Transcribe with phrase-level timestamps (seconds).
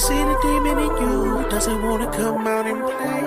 [0.00, 1.50] can see the demon in you.
[1.50, 3.22] Doesn't wanna come out and play.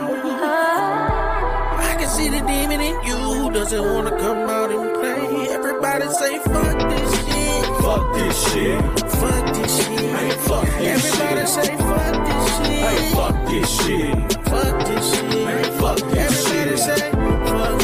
[1.92, 3.52] I can see the demon in you.
[3.52, 5.50] Doesn't wanna come out and play.
[5.54, 7.66] Everybody say fuck this shit.
[7.84, 8.82] Fuck this shit.
[9.22, 10.00] Fuck this shit.
[10.00, 11.50] Hey, fuck this Everybody shit.
[11.50, 12.82] say fuck this shit.
[12.88, 14.34] Hey, fuck this shit.
[14.50, 15.48] Fuck this shit.
[15.48, 16.80] Hey, fuck this Everybody shit.
[16.80, 17.82] say fuck,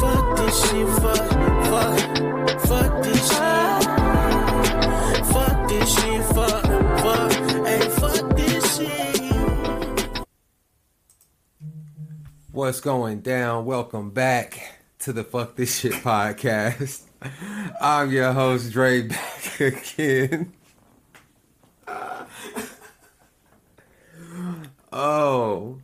[0.00, 0.88] fuck this shit.
[1.02, 1.33] Fuck,
[12.64, 13.66] What's going down?
[13.66, 17.02] Welcome back to the Fuck This Shit podcast.
[17.80, 20.54] I'm your host, Dre, back again.
[24.90, 25.78] oh.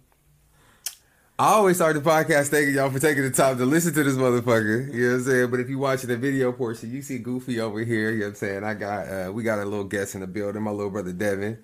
[1.39, 4.17] I always start the podcast thanking y'all for taking the time to listen to this
[4.17, 4.91] motherfucker.
[4.91, 5.51] You know what I'm saying?
[5.51, 8.11] But if you're watching the video portion, you see Goofy over here.
[8.11, 8.65] You know what I'm saying?
[8.65, 11.59] I got uh we got a little guest in the building, my little brother Devin.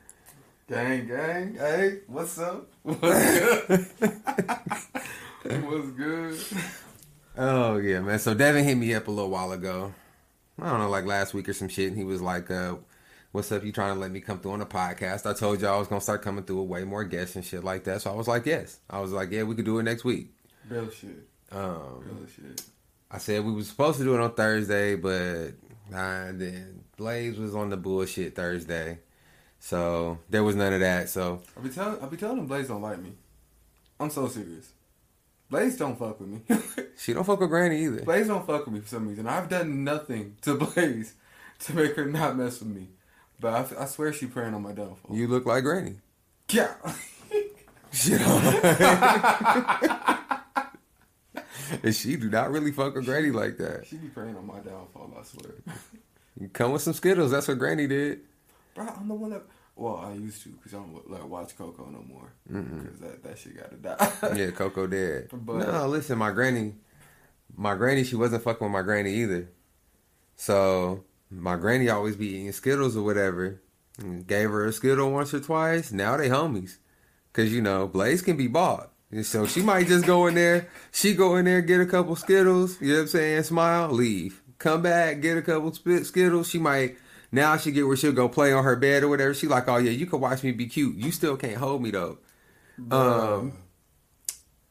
[0.68, 2.68] Gang, gang, hey, what's up?
[2.82, 3.86] What's good?
[5.64, 6.40] what's good?
[7.38, 8.18] Oh yeah, man.
[8.18, 9.94] So Devin hit me up a little while ago.
[10.60, 12.74] I don't know, like last week or some shit, and he was like, uh,
[13.30, 13.62] "What's up?
[13.64, 15.86] You trying to let me come through on the podcast?" I told y'all I was
[15.86, 18.02] gonna start coming through with way more guests and shit like that.
[18.02, 20.32] So I was like, "Yes." I was like, "Yeah, we could do it next week."
[20.68, 22.60] Real shit, Um, real shit.
[23.08, 25.50] I said we were supposed to do it on Thursday, but
[25.90, 28.98] nah, then Blaze was on the bullshit Thursday,
[29.58, 31.08] so there was none of that.
[31.08, 33.12] So I be telling, I be telling them Blaze don't like me.
[33.98, 34.70] I'm so serious.
[35.48, 36.40] Blaze don't fuck with me.
[36.98, 38.02] she don't fuck with Granny either.
[38.02, 39.26] Blaze don't fuck with me for some reason.
[39.26, 41.14] I've done nothing to Blaze
[41.60, 42.88] to make her not mess with me.
[43.38, 45.14] But I, I swear she praying on my downfall.
[45.14, 45.96] You look like Granny.
[46.50, 46.74] yeah.
[47.92, 48.20] Shit.
[51.82, 53.86] and she do not really fuck with Granny like that.
[53.86, 55.14] she be praying on my downfall.
[55.18, 55.54] I swear.
[56.38, 57.30] You come with some Skittles.
[57.30, 58.20] That's what Granny did.
[58.76, 59.42] Bro, I'm the one that.
[59.74, 63.38] Well, I used to because I don't like watch Coco no more because that that
[63.38, 64.36] shit got to die.
[64.36, 65.28] Yeah, Coco dead.
[65.32, 66.74] But- no, listen, my granny,
[67.56, 69.48] my granny, she wasn't fucking with my granny either.
[70.36, 73.60] So my granny always be eating Skittles or whatever.
[73.98, 75.90] And Gave her a Skittle once or twice.
[75.92, 76.76] Now they homies,
[77.32, 78.92] cause you know Blaze can be bought.
[79.10, 80.68] And so she might just go in there.
[80.92, 82.80] She go in there, get a couple Skittles.
[82.80, 83.42] You know what I'm saying?
[83.44, 84.42] Smile, leave.
[84.58, 86.48] Come back, get a couple spit Skittles.
[86.48, 86.96] She might.
[87.32, 89.34] Now she get where she'll go play on her bed or whatever.
[89.34, 90.96] She like, oh yeah, you can watch me be cute.
[90.96, 92.18] You still can't hold me though.
[92.90, 93.52] Um,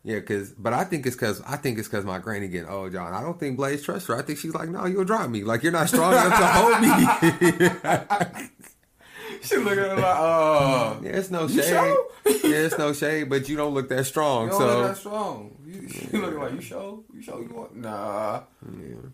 [0.03, 2.91] yeah, cause, but I think it's cause I think it's cause my granny getting old,
[2.91, 3.13] John.
[3.13, 4.15] I don't think Blaze trusts her.
[4.15, 5.43] I think she's like, no, you'll drop me.
[5.43, 8.49] Like you're not strong enough to hold me.
[9.41, 11.63] she looking at her like, oh, yeah, it's no shade.
[11.63, 12.07] sure?
[12.25, 14.45] yeah, it's no shade, but you don't look that strong.
[14.45, 15.57] you don't so look that strong.
[15.65, 15.73] You,
[16.11, 17.75] you looking like you show, you show you want.
[17.75, 18.43] Nah,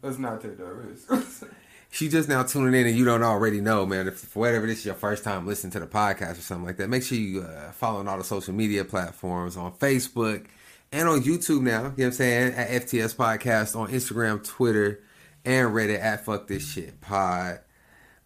[0.01, 1.09] let's not take that risk.
[1.91, 4.07] she just now tuning in and you don't already know, man.
[4.07, 6.77] If for whatever this is your first time listening to the podcast or something like
[6.77, 10.45] that, make sure you uh, follow on all the social media platforms on Facebook
[10.93, 11.67] and on YouTube now.
[11.67, 12.53] You know what I'm saying?
[12.53, 15.01] At FTS Podcast on Instagram, Twitter,
[15.43, 17.59] and Reddit at Fuck This Shit Pod.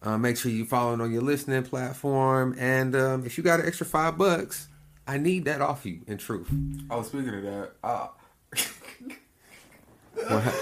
[0.00, 2.54] Uh, make sure you following on your listening platform.
[2.60, 4.68] And um, if you got an extra five bucks,
[5.08, 6.48] I need that off you, in truth.
[6.88, 8.06] oh, speaking of that, uh,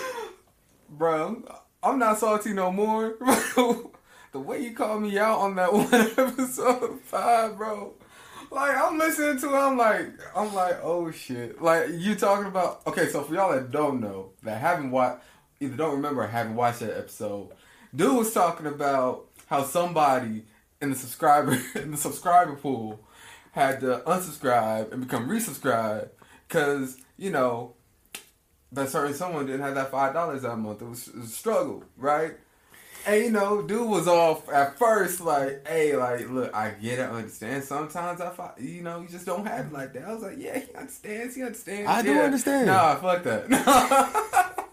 [0.88, 1.42] bro,
[1.84, 3.16] I'm, not salty no more.
[4.32, 7.94] the way you called me out on that one episode five, bro.
[8.50, 11.60] Like I'm listening to it, I'm like, I'm like, oh shit.
[11.60, 15.22] Like you talking about okay, so for y'all that don't know, that haven't watched
[15.60, 17.50] either don't remember or haven't watched that episode,
[17.94, 20.44] dude was talking about how somebody
[20.80, 23.00] in the subscriber in the subscriber pool
[23.52, 26.08] had to unsubscribe and become resubscribe
[26.48, 27.74] because, you know,
[28.74, 30.82] that certain someone didn't have that five dollars that month.
[30.82, 32.34] It was, it was a struggle, right?
[33.06, 37.10] And you know, dude was off at first like, "Hey, like, look, I get it,
[37.10, 37.62] understand.
[37.64, 40.58] Sometimes I, you know, you just don't have it like that." I was like, "Yeah,
[40.58, 41.36] he understands.
[41.36, 41.90] He understands.
[41.90, 42.66] I do understand.
[42.66, 44.66] Nah, fuck that.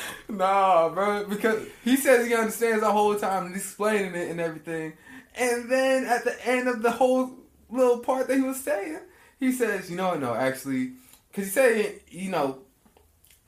[0.28, 4.94] nah, bro, because he says he understands the whole time and explaining it and everything,
[5.36, 7.30] and then at the end of the whole
[7.70, 8.98] little part that he was saying,
[9.38, 10.94] he says, "You know, no, actually,
[11.30, 12.62] because he said, you know."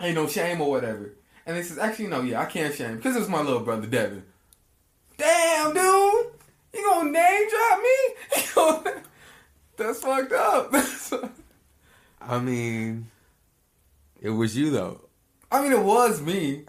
[0.00, 1.12] Ain't no shame or whatever.
[1.46, 3.86] And he says, actually, no, yeah, I can't shame because it was my little brother
[3.86, 4.22] Devin.
[5.16, 6.26] Damn, dude,
[6.74, 7.80] you gonna name drop
[8.84, 8.90] me?
[9.76, 10.72] That's fucked up.
[12.20, 13.10] I mean,
[14.20, 15.00] it was you though,
[15.50, 16.64] I mean, it was me.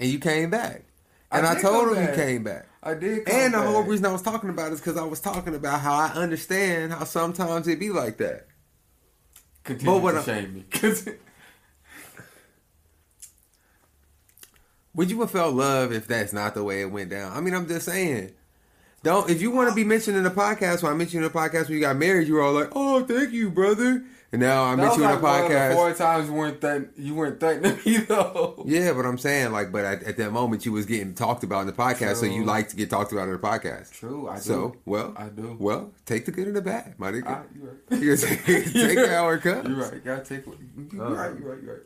[0.00, 0.84] and you came back,
[1.30, 2.10] and I, did told him back.
[2.16, 2.66] you came back.
[2.82, 3.28] I did.
[3.28, 5.80] And the whole reason I was talking about it is because I was talking about
[5.80, 8.46] how I understand how sometimes it be like that.
[9.62, 10.64] continue But what to I- shame me.
[14.94, 17.36] Would you have felt love if that's not the way it went down?
[17.36, 18.32] I mean, I'm just saying.
[19.02, 20.82] Don't if you want to be mentioned in the podcast.
[20.82, 23.04] When I mentioned in the podcast when you got married, you were all like, "Oh,
[23.04, 24.02] thank you, brother."
[24.32, 25.74] And now I That mentioned you in like of the podcast.
[25.74, 28.64] four times you weren't thank you weren't thanking me though.
[28.66, 31.60] Yeah, but I'm saying like, but at, at that moment you was getting talked about
[31.60, 33.92] in the podcast, so you like to get talked about in the podcast.
[33.92, 34.40] True, I do.
[34.40, 35.54] So well, I do.
[35.60, 37.26] Well, take the good and the bad, my nigga.
[37.26, 38.48] I, you right.
[38.48, 39.68] You take it how it comes.
[39.68, 40.02] You're right.
[40.04, 40.46] Gotta take.
[40.46, 40.56] what-
[40.92, 41.38] You're Uh, right.
[41.38, 41.62] You're right.
[41.62, 41.82] You're right.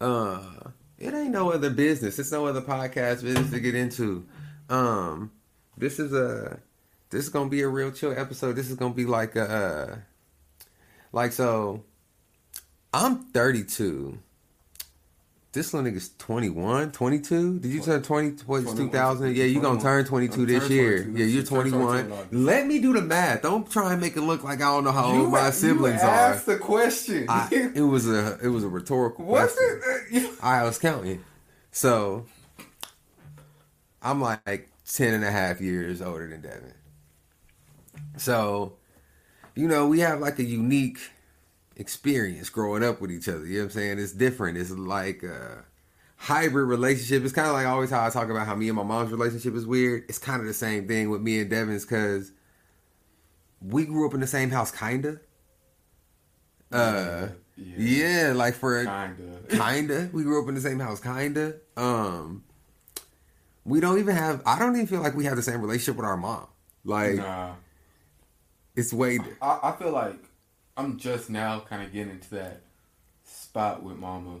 [0.00, 0.70] Uh,
[1.00, 2.18] it ain't no other business.
[2.18, 4.26] It's no other podcast business to get into.
[4.68, 5.32] Um,
[5.76, 6.60] this is a
[7.08, 8.54] this is gonna be a real chill episode.
[8.54, 10.04] This is gonna be like a
[11.12, 11.82] like so.
[12.92, 14.18] I'm 32.
[15.52, 17.58] This little nigga's 21, 22.
[17.58, 18.44] Did you turn 20?
[18.46, 19.34] What's 2000?
[19.34, 21.02] Yeah, you gonna turn 22 this turn year.
[21.02, 21.80] 22 Yeah, you're 21.
[22.08, 22.44] 21.
[22.44, 23.42] Let me do the math.
[23.42, 26.02] Don't try and make it look like I don't know how You old my siblings
[26.02, 26.14] you are.
[26.14, 27.26] asked the question.
[27.28, 29.80] I, it was a it was a rhetorical What's question.
[29.84, 30.38] Uh, it?
[30.40, 31.24] I was counting.
[31.72, 32.26] So
[34.02, 36.74] I'm like 10 and a half years older than Devin.
[38.18, 38.74] So,
[39.56, 41.00] you know, we have like a unique
[41.76, 43.44] experience growing up with each other.
[43.46, 43.98] You know what I'm saying?
[43.98, 44.58] It's different.
[44.58, 45.64] It's like a
[46.16, 47.24] hybrid relationship.
[47.24, 49.54] It's kind of like always how I talk about how me and my mom's relationship
[49.54, 50.04] is weird.
[50.08, 52.32] It's kind of the same thing with me and Devin's because
[53.62, 55.20] we grew up in the same house, kind of.
[56.72, 57.74] Uh, Yeah.
[58.26, 59.40] yeah, like for Kinda.
[59.50, 60.10] kinda.
[60.12, 61.56] We grew up in the same house, kinda.
[61.76, 62.44] Um,
[63.64, 64.42] we don't even have.
[64.46, 66.46] I don't even feel like we have the same relationship with our mom.
[66.84, 67.54] Like Nah.
[68.76, 69.18] it's way.
[69.42, 70.18] I, I feel like
[70.80, 72.62] I'm just now kind of getting into that
[73.24, 74.40] spot with Mama.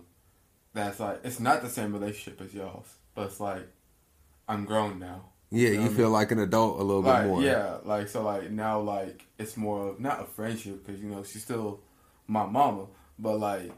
[0.72, 3.66] That's like it's not the same relationship as y'all's, but it's like
[4.48, 5.26] I'm grown now.
[5.50, 6.12] Yeah, You know you feel mean?
[6.12, 7.42] like an adult a little Like bit more.
[7.42, 11.22] yeah, like so like now like it's more of not a friendship because you know
[11.24, 11.80] she's still
[12.28, 12.86] my mama,
[13.18, 13.72] but like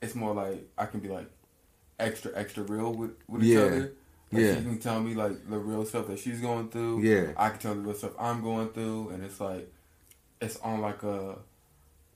[0.00, 1.30] it's more like I can be like
[1.98, 3.92] extra extra real with with each other.
[4.32, 4.54] Like Yeah.
[4.56, 7.02] she can tell me like the real stuff that she's going through.
[7.02, 7.32] Yeah.
[7.36, 9.70] I can tell the real stuff I'm going through, and it's like
[10.40, 11.36] it's on like a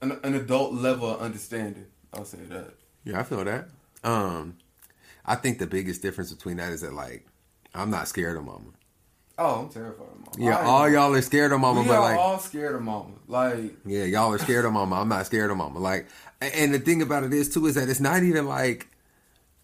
[0.01, 1.85] an, an adult level of understanding.
[2.13, 2.73] I'll say that.
[3.03, 3.69] Yeah, I feel that.
[4.03, 4.57] Um,
[5.25, 7.25] I think the biggest difference between that is that like
[7.73, 8.71] I'm not scared of mama.
[9.39, 10.49] Oh, I'm terrified of mama.
[10.49, 13.13] Yeah, all y'all are scared of mama, we but are like all scared of mama.
[13.27, 14.95] Like Yeah, y'all are scared of mama.
[14.99, 15.79] I'm not scared of mama.
[15.79, 16.07] Like,
[16.41, 18.87] and the thing about it is too is that it's not even like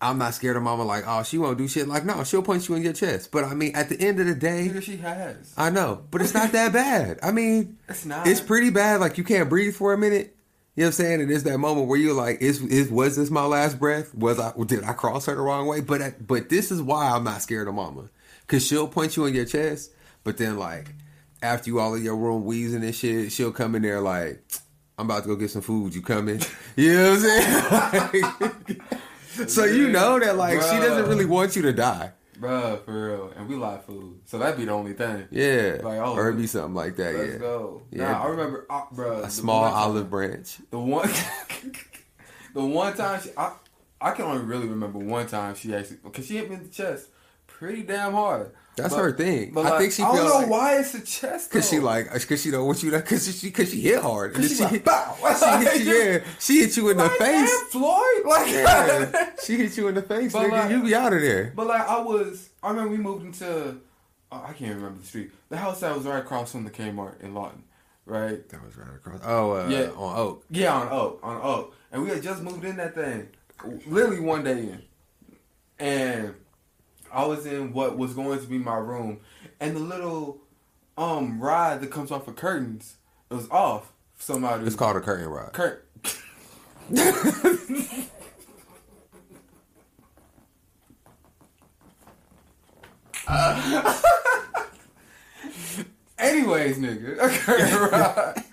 [0.04, 0.84] I'm not scared of mama.
[0.84, 1.88] Like, oh, she won't do shit.
[1.88, 3.32] Like, no, she'll punch you in your chest.
[3.32, 5.54] But I mean, at the end of the day, she has.
[5.58, 7.20] I know, but it's not that bad.
[7.24, 8.28] I mean, It's not.
[8.28, 9.00] it's pretty bad.
[9.00, 10.36] Like, you can't breathe for a minute.
[10.76, 11.22] You know what I'm saying?
[11.22, 14.14] And it's that moment where you're like, is is was this my last breath?
[14.16, 15.82] Was I did I cross her the wrong way?
[15.82, 18.10] But at, but this is why I'm not scared of mama,
[18.48, 19.92] cause she'll punch you in your chest.
[20.24, 20.88] But then like
[21.44, 24.42] after you all in your room wheezing and shit, she'll come in there like,
[24.98, 25.94] I'm about to go get some food.
[25.94, 26.42] You coming?
[26.76, 27.20] You know what
[27.84, 28.82] I'm saying?
[29.48, 32.12] so you know that like she doesn't really want you to die.
[32.40, 33.34] Bruh, for real.
[33.38, 34.20] And we like food.
[34.26, 35.28] So that'd be the only thing.
[35.32, 37.16] Yeah, Like, oh, or it'd be something like that.
[37.16, 37.84] Let's yeah, go.
[37.92, 38.12] Yeah.
[38.12, 39.24] Nah, I remember, uh, bruh.
[39.24, 40.58] a small the one time- olive branch.
[40.72, 41.10] The one,
[42.54, 43.54] the one time she, I,
[44.02, 46.70] I can only really remember one time she actually, because she hit me in the
[46.70, 47.08] chest
[47.48, 48.52] pretty damn hard.
[48.76, 49.52] That's But- her thing.
[49.54, 51.52] But I like, think she I don't know like- why it's the chest.
[51.52, 54.34] Cause she like, cause she don't want you to, cause she, cause she hit hard.
[54.34, 55.16] Cause she then like, bow.
[55.40, 57.20] she hit you, yeah, she hit you in the face.
[57.52, 58.26] damn, Floyd.
[58.26, 60.72] Like, Yeah, she hit you in the face, But nigga.
[60.72, 61.54] you be out of there.
[61.56, 63.78] But like I was, I remember we moved into,
[64.32, 65.30] oh, I can't remember the street.
[65.50, 67.62] The house that was right across from the Kmart in Lawton,
[68.08, 68.50] right?
[68.50, 69.20] That was right across.
[69.24, 69.92] Oh, uh, Yeah.
[69.96, 70.46] on Oak.
[70.50, 73.28] Yeah, on Oak, on Oak, and we had just moved in that thing,
[73.86, 74.82] literally one day in,
[75.78, 76.34] and
[77.14, 79.20] I was in what was going to be my room,
[79.60, 80.42] and the little
[80.98, 82.98] um ride that comes off of curtains,
[83.30, 83.92] it was off.
[84.18, 85.54] Somebody It's called a curtain rod.
[85.54, 85.88] Curt.
[96.18, 98.44] Anyways, nigga, a curtain rod.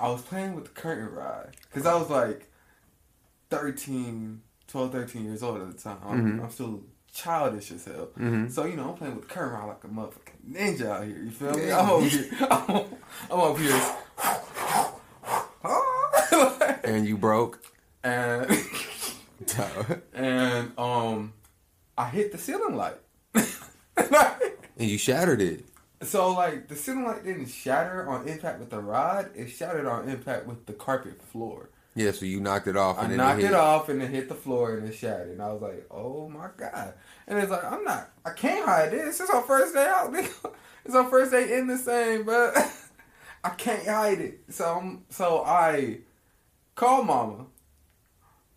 [0.00, 2.50] I was playing with the curtain rod because I was like
[3.50, 5.98] 13, 12, 13 years old at the time.
[6.04, 6.82] I'm, I'm still
[7.12, 8.08] childish as hell.
[8.50, 11.18] So, you know, I'm playing with the rod like a motherfucking ninja out here.
[11.18, 11.70] You feel me?
[11.70, 12.28] I'm over here.
[12.50, 12.84] I'm,
[13.30, 13.82] I'm up here.
[16.84, 17.64] And you broke.
[18.02, 18.50] and
[20.14, 21.32] and um,
[21.96, 22.96] I hit the ceiling light.
[23.34, 23.40] and
[24.78, 25.64] you shattered it.
[26.02, 30.08] so like the ceiling light didn't shatter on impact with the rod; it shattered on
[30.08, 31.70] impact with the carpet floor.
[31.94, 32.98] Yeah, so you knocked it off.
[32.98, 33.50] I knocked hit.
[33.50, 35.30] it off and it hit the floor and it shattered.
[35.30, 36.94] And I was like, "Oh my god!"
[37.26, 38.10] And it's like, "I'm not.
[38.24, 39.20] I can't hide this.
[39.20, 40.14] It's our first day out.
[40.84, 42.56] It's our first day in the same, but
[43.44, 45.98] I can't hide it." So I'm, so I
[46.74, 47.46] called Mama.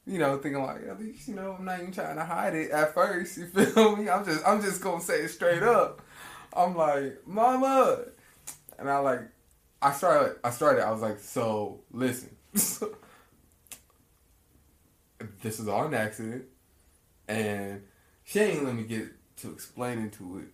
[0.07, 2.71] You know, thinking like at least you know I'm not even trying to hide it
[2.71, 3.37] at first.
[3.37, 4.09] You feel me?
[4.09, 6.01] I'm just I'm just gonna say it straight up.
[6.53, 8.05] I'm like, Mama,
[8.79, 9.21] and I like,
[9.81, 10.85] I started, I started.
[10.85, 12.35] I was like, so listen,
[15.45, 16.45] this is all an accident,
[17.27, 17.83] and
[18.23, 20.47] she ain't let me get to explaining to it.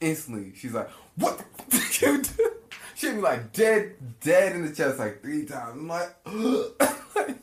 [0.00, 1.38] Instantly, she's like, "What?
[1.38, 2.52] the fuck you do?"
[2.96, 5.78] She be like dead, dead in the chest like three times.
[5.78, 7.36] I'm like,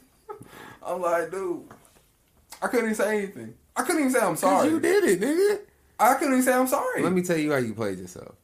[0.86, 1.64] I'm like, dude,
[2.62, 3.54] I couldn't even say anything.
[3.76, 4.70] I couldn't even say I'm sorry.
[4.70, 5.62] you did it, nigga.
[6.00, 7.02] I couldn't even say I'm sorry.
[7.02, 8.36] Let me tell you how you played yourself.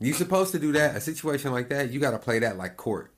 [0.00, 0.96] You supposed to do that.
[0.96, 3.13] A situation like that, you got to play that like court.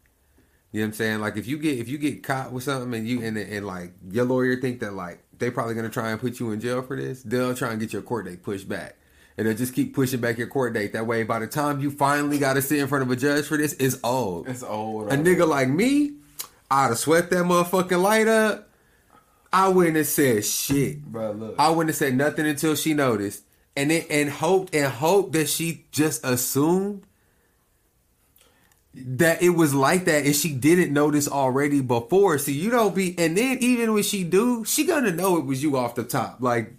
[0.77, 1.21] You know what I'm saying?
[1.21, 3.95] Like if you get if you get caught with something and you and and like
[4.11, 6.95] your lawyer think that like they probably gonna try and put you in jail for
[6.97, 8.95] this, they'll try and get your court date pushed back.
[9.39, 10.93] And they'll just keep pushing back your court date.
[10.93, 13.47] That way, by the time you finally got to sit in front of a judge
[13.47, 14.51] for this, it's old.
[14.51, 15.11] It's old.
[15.11, 16.17] A nigga like me,
[16.71, 18.69] I'd have swept that motherfucking light up.
[19.51, 21.03] I wouldn't have said shit.
[21.07, 21.55] bro, look.
[21.59, 25.49] I wouldn't have said nothing until she noticed, and then and hoped and hoped that
[25.49, 27.07] she just assumed
[28.97, 32.39] that it was like that, and she didn't notice already before.
[32.39, 35.63] See, you don't be, and then even when she do, she gonna know it was
[35.63, 36.39] you off the top.
[36.41, 36.73] Like,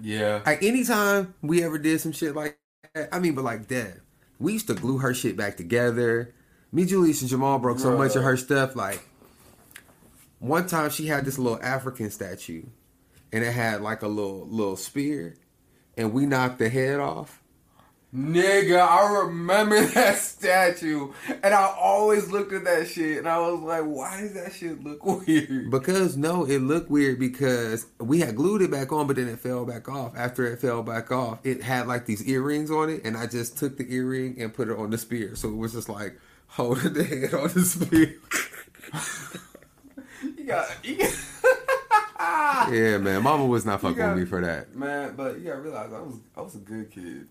[0.00, 0.42] yeah.
[0.44, 2.58] like anytime we ever did some shit like
[2.94, 4.00] that, I mean, but like that,
[4.38, 6.34] we used to glue her shit back together.
[6.72, 8.76] Me, Julius, and Jamal broke so much of her stuff.
[8.76, 9.02] Like,
[10.38, 12.64] one time she had this little African statue,
[13.32, 15.36] and it had like a little little spear,
[15.96, 17.41] and we knocked the head off.
[18.14, 23.60] Nigga, I remember that statue, and I always looked at that shit, and I was
[23.60, 28.36] like, "Why does that shit look weird?" Because no, it looked weird because we had
[28.36, 30.12] glued it back on, but then it fell back off.
[30.14, 33.56] After it fell back off, it had like these earrings on it, and I just
[33.56, 35.34] took the earring and put it on the spear.
[35.34, 38.14] So it was just like holding the head on the spear.
[40.36, 41.14] You got, you got
[42.70, 44.74] yeah, man, Mama was not fucking with me for that.
[44.76, 47.26] man, but you gotta realize I was, I was a good kid.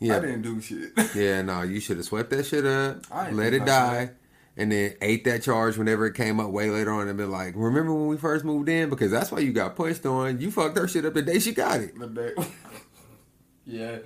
[0.00, 0.92] I didn't do shit.
[1.14, 4.10] yeah, no, you should have swept that shit up, let it die.
[4.56, 7.54] And then ate that charge whenever it came up way later on and been like,
[7.56, 8.90] remember when we first moved in?
[8.90, 10.40] Because that's why you got punched on.
[10.40, 11.96] You fucked her shit up the day she got it.
[11.96, 12.32] The day,
[13.66, 13.98] yeah,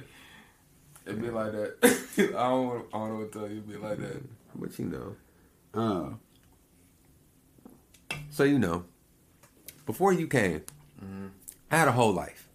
[1.07, 1.77] it'd be like that.
[2.37, 3.57] I don't, wanna- I don't know what to tell you.
[3.59, 4.23] It'd be like that.
[4.55, 5.17] But you know.
[5.75, 6.11] Uh,
[8.31, 8.85] so you know,
[9.87, 10.63] before you came,
[11.03, 11.27] Mm-hmm.
[11.71, 12.47] I had a whole life.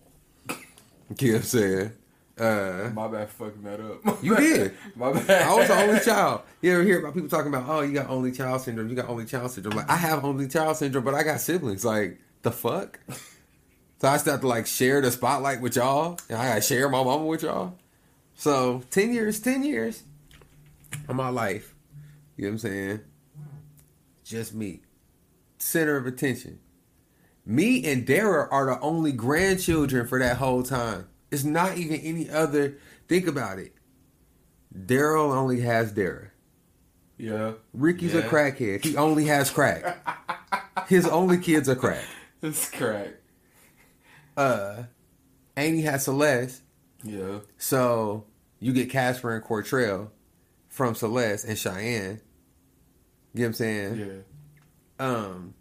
[0.50, 1.92] You know what I'm saying?
[2.38, 4.24] Uh, My bad, fucking that up.
[4.24, 4.74] You did.
[4.96, 5.48] My bad.
[5.48, 6.42] I was the only child.
[6.62, 9.10] You ever hear about people talking about, oh, you got only child syndrome, you got
[9.10, 9.76] only child syndrome.
[9.76, 11.84] Like, I have only child syndrome, but I got siblings.
[11.84, 13.00] Like, the fuck?
[14.00, 16.20] So I still have to, like, share the spotlight with y'all.
[16.30, 17.76] And I gotta share my mama with y'all.
[18.36, 20.04] So, 10 years, 10 years
[21.10, 21.74] of my life.
[22.36, 23.00] You know what I'm saying?
[24.24, 24.82] Just me.
[25.58, 26.60] Center of attention.
[27.46, 31.08] Me and Dara are the only grandchildren for that whole time.
[31.32, 32.78] It's not even any other.
[33.08, 33.74] Think about it.
[34.76, 36.32] Daryl only has Dara.
[37.18, 37.54] Yeah.
[37.74, 38.84] Ricky's a crackhead.
[38.84, 39.98] He only has crack.
[40.88, 42.04] His only kids are crack.
[42.40, 43.16] It's crack.
[44.38, 44.84] Uh,
[45.56, 46.62] Annie has Celeste.
[47.04, 47.40] Yeah.
[47.58, 48.26] So
[48.60, 50.12] you get Casper and Cortrell
[50.70, 52.22] from Celeste and Cheyenne.
[53.34, 54.24] You know what I'm saying?
[55.00, 55.06] Yeah.
[55.08, 55.56] Um,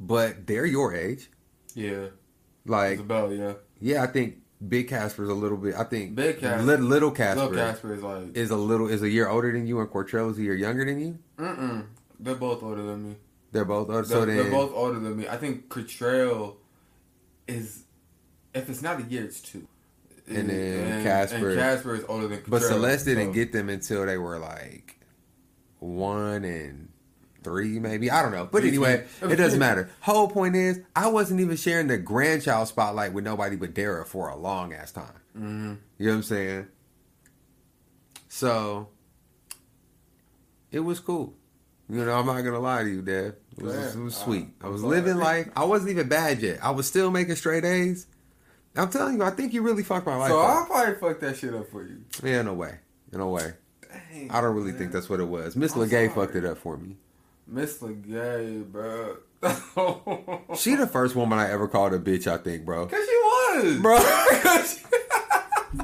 [0.00, 1.30] but they're your age.
[1.74, 2.06] Yeah.
[2.64, 3.52] Like, Isabel, yeah.
[3.80, 5.74] Yeah, I think Big Casper's a little bit.
[5.74, 9.02] I think Big Casper- Lit- little Casper, Little Casper is like, is a little is
[9.02, 11.18] a year older than you, and Cortrell is a year younger than you.
[11.38, 11.86] mm-mm.
[12.20, 13.16] They're both older than me.
[13.52, 14.02] They're both older.
[14.02, 15.28] They're, So they're both older than me.
[15.28, 16.56] I think Cottrell
[17.46, 17.82] is,
[18.54, 19.66] if it's not a year, it's two.
[20.26, 22.60] And then Casper- And Casper is older than Cottrell.
[22.60, 24.98] But Celeste didn't get them until they were like
[25.80, 26.88] one and
[27.44, 28.10] three, maybe.
[28.10, 28.48] I don't know.
[28.50, 29.90] But anyway, it doesn't matter.
[30.00, 34.28] Whole point is, I wasn't even sharing the grandchild spotlight with nobody but Dara for
[34.28, 35.20] a long ass time.
[35.38, 35.78] Mhm.
[35.98, 36.66] You know what I'm saying?
[38.28, 38.88] So
[40.72, 41.34] it was cool.
[41.88, 43.34] You know, I'm not gonna lie to you, Dad.
[43.56, 44.48] It was, it was Uh, sweet.
[44.62, 45.48] I was living life.
[45.54, 46.58] I wasn't even bad yet.
[46.64, 48.06] I was still making straight A's.
[48.76, 50.48] I'm telling you, I think you really fucked my life So up.
[50.56, 52.00] I'll probably fucked that shit up for you.
[52.24, 52.78] Yeah, no way.
[53.12, 53.52] In no way.
[54.12, 54.78] Dang, I don't really man.
[54.80, 55.54] think that's what it was.
[55.54, 56.08] Miss I'm Legay sorry.
[56.08, 56.96] fucked it up for me.
[57.46, 59.16] Miss Legay, bro.
[60.56, 62.86] She the first woman I ever called a bitch, I think, bro.
[62.86, 63.98] Cause she was, Bro.
[64.42, 64.78] Cause
[65.74, 65.80] she,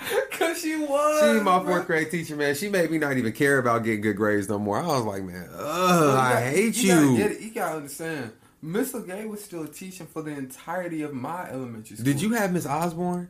[0.32, 1.36] Cause she was.
[1.38, 2.54] She my fourth grade teacher, man.
[2.54, 4.78] She made me not even care about getting good grades no more.
[4.78, 6.88] I was like, man, ugh, You I gotta- hate you.
[6.94, 7.24] Gotta you.
[7.26, 7.40] it.
[7.40, 8.32] You gotta understand.
[8.62, 12.04] Miss Legay was still teaching for the entirety of my elementary school.
[12.04, 13.28] Did you have Miss Osborne?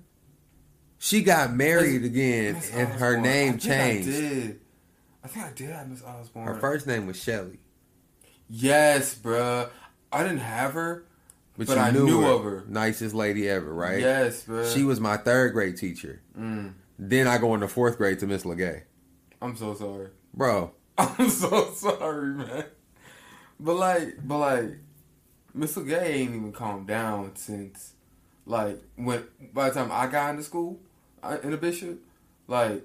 [0.99, 4.57] She got married again, Miss and her name changed.
[5.25, 6.47] I think I did have Miss Osborne.
[6.47, 7.59] Her first name was Shelly.
[8.49, 9.69] Yes, bruh.
[10.13, 11.05] I didn't have her,
[11.57, 12.31] But, But you I knew, knew her.
[12.33, 12.65] of her.
[12.69, 14.01] Nicest lady ever, right?
[14.01, 14.67] Yes, bro.
[14.69, 16.21] She was my third grade teacher.
[16.39, 18.83] Mm, Then I go into fourth grade to Miss Legay.
[19.43, 20.09] I'm so sorry.
[20.35, 22.65] Bro, I'm so sorry, man.
[23.61, 24.79] But like, but like,
[25.55, 27.93] Miss Legay ain't even calmed down since,
[28.47, 30.81] like, when by the time I got into school,
[31.23, 32.01] I, in the bishop,
[32.49, 32.85] like,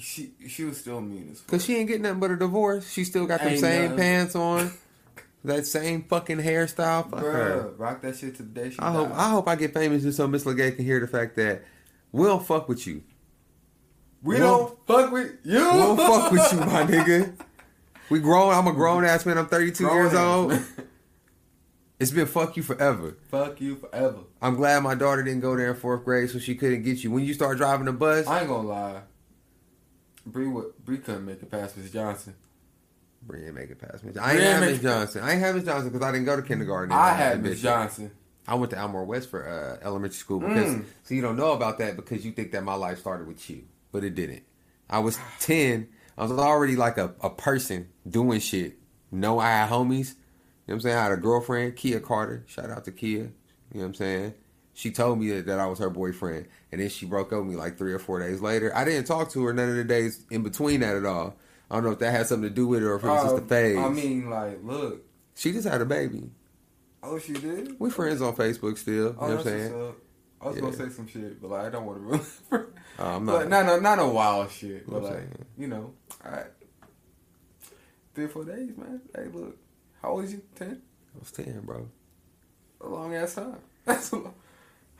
[0.00, 1.48] she she was still mean as fuck.
[1.48, 2.90] cause she ain't getting nothing but a divorce.
[2.90, 3.98] She still got the same nothing.
[3.98, 4.72] pants on,
[5.44, 7.10] that same fucking hairstyle.
[7.10, 7.74] Fuck her.
[7.76, 9.10] Rock that shit to the day she I hope.
[9.12, 11.62] I hope I get famous just so Miss Legay can hear the fact that
[12.12, 13.02] we don't fuck with you.
[14.22, 15.52] we We'll- don't fuck with you.
[15.58, 17.34] We don't fuck with you, my nigga.
[18.10, 18.52] We grown.
[18.52, 19.38] I'm a grown ass man.
[19.38, 20.48] I'm 32 Grown years ass old.
[20.50, 20.66] man.
[21.98, 23.16] It's been fuck you forever.
[23.30, 24.18] fuck you forever.
[24.42, 27.10] I'm glad my daughter didn't go there in fourth grade, so she couldn't get you.
[27.12, 29.00] When you start driving the bus, I ain't gonna lie.
[30.26, 30.50] Bree,
[30.84, 32.34] Bree couldn't make it past Miss Johnson.
[33.22, 34.12] Bree didn't make it past me.
[34.20, 35.22] I ain't have Miss Johnson.
[35.22, 36.90] I ain't have Miss Johnson because I didn't go to kindergarten.
[36.92, 38.10] in, I uh, had Miss Johnson.
[38.48, 40.84] I went to Elmore West for uh, elementary school because Mm.
[41.04, 43.62] so you don't know about that because you think that my life started with you,
[43.92, 44.42] but it didn't.
[44.90, 45.88] I was ten.
[46.18, 48.78] I was already like a, a person doing shit.
[49.12, 50.14] No, I had homies.
[50.66, 50.96] You know what I'm saying?
[50.96, 52.44] I had a girlfriend, Kia Carter.
[52.46, 53.18] Shout out to Kia.
[53.20, 53.30] You
[53.74, 54.34] know what I'm saying?
[54.74, 57.48] She told me that, that I was her boyfriend, and then she broke up with
[57.48, 58.74] me like three or four days later.
[58.74, 61.36] I didn't talk to her none of the days in between that at all.
[61.70, 63.22] I don't know if that had something to do with it or if it was
[63.22, 63.78] just a Uh, phase.
[63.78, 65.02] I mean, like, look.
[65.34, 66.30] she just had a baby.
[67.02, 67.78] Oh, she did.
[67.80, 68.94] We friends on Facebook still.
[68.94, 69.94] You Oh, know what I'm saying?
[70.40, 70.62] I was Yeah.
[70.62, 72.66] gonna say some shit, but like I don't want to really.
[72.98, 73.64] Uh, I'm but not.
[73.64, 75.44] not, not, not a wild shit, but like saying.
[75.56, 75.92] you know,
[76.24, 76.46] all right.
[78.14, 79.00] Three or four days, man.
[79.14, 79.56] Hey, look,
[80.02, 80.42] how old is you?
[80.54, 80.82] Ten.
[81.14, 81.88] I was ten, bro.
[82.82, 83.56] A long ass time.
[83.84, 84.34] That's a long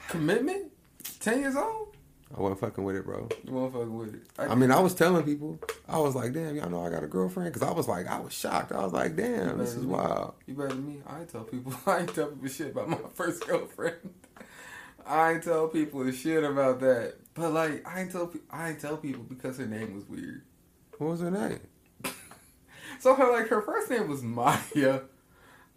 [0.09, 0.73] commitment.
[1.21, 1.97] Ten years old.
[2.35, 3.29] I wasn't fucking with it, bro.
[3.45, 4.23] You want fucking with it?
[4.39, 7.07] I mean, I was telling people, I was like, damn, y'all know I got a
[7.07, 7.53] girlfriend?
[7.53, 8.73] Because I was like, I was shocked.
[8.73, 10.35] I was like, damn, this is wild.
[10.47, 11.03] You better than me.
[11.07, 11.75] I ain't tell people.
[11.87, 13.97] I ain't tell people shit about my first girlfriend.
[15.07, 17.17] I ain't tell people shit about that.
[17.35, 18.29] But like, I ain't tell.
[18.29, 20.43] pe- I ain't tell people because her name was weird.
[20.99, 21.61] What was her name?
[23.01, 25.01] So her like her first name was Maya,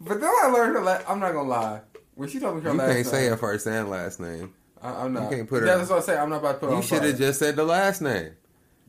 [0.00, 0.82] but then I learned her.
[0.82, 1.80] La- I'm not gonna lie.
[2.16, 4.52] When she told me her You last can't say her first and last name.
[4.82, 5.30] I, I'm not.
[5.30, 6.16] you can't put her- Yeah, that's what I say.
[6.18, 8.32] I'm not about to put her You should have just said the last name.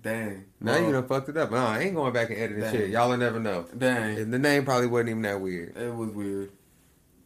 [0.01, 0.45] Dang.
[0.61, 1.51] Now Well, you done fucked it up.
[1.51, 2.71] No, I ain't going back and editing Dang.
[2.73, 2.89] shit.
[2.89, 3.65] Y'all will never know.
[3.77, 4.17] Dang.
[4.17, 5.75] And the name probably wasn't even that weird.
[5.77, 6.51] It was weird.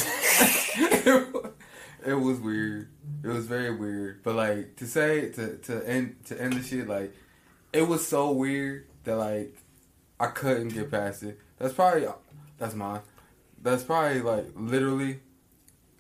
[2.05, 2.89] it was weird.
[3.23, 4.21] It was very weird.
[4.23, 7.15] But like to say to to end to end the shit like
[7.73, 9.57] it was so weird that like
[10.19, 11.39] I couldn't get past it.
[11.57, 12.07] That's probably
[12.59, 13.01] that's mine.
[13.61, 15.19] That's probably like literally.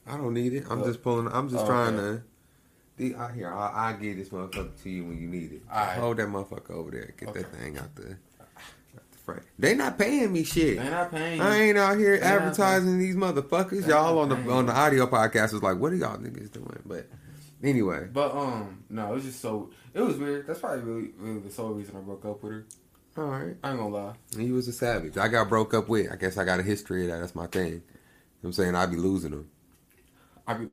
[0.07, 0.65] I don't need it.
[0.69, 0.87] I'm Look.
[0.89, 1.27] just pulling.
[1.27, 1.67] I'm just Okay.
[1.69, 2.21] trying to.
[2.97, 5.61] The, I, here, I'll, I'll give this motherfucker to you when you need it.
[5.71, 5.97] Alright.
[5.97, 7.13] Hold that motherfucker over there.
[7.17, 8.17] Get that thing out the, out
[9.25, 9.41] the.
[9.57, 10.77] They not paying me shit.
[10.77, 11.39] They not paying.
[11.39, 13.83] I ain't out here They advertising these motherfuckers.
[13.83, 16.81] They Y'all on the on the audio podcast is like, what are y'all niggas doing?
[16.85, 17.07] But
[17.63, 19.69] anyway, But um, no, it was just so.
[19.93, 20.47] It was weird.
[20.47, 22.65] That's probably really, really the sole reason I broke up with her.
[23.17, 23.55] all right.
[23.63, 24.13] I ain't gonna lie.
[24.37, 25.17] He was a savage.
[25.17, 26.11] I got broke up with.
[26.11, 27.19] I guess I got a history of that.
[27.19, 27.67] That's my thing.
[27.67, 27.79] You know
[28.41, 28.75] what I'm saying?
[28.75, 29.50] I'd be losing them.
[30.47, 30.69] I be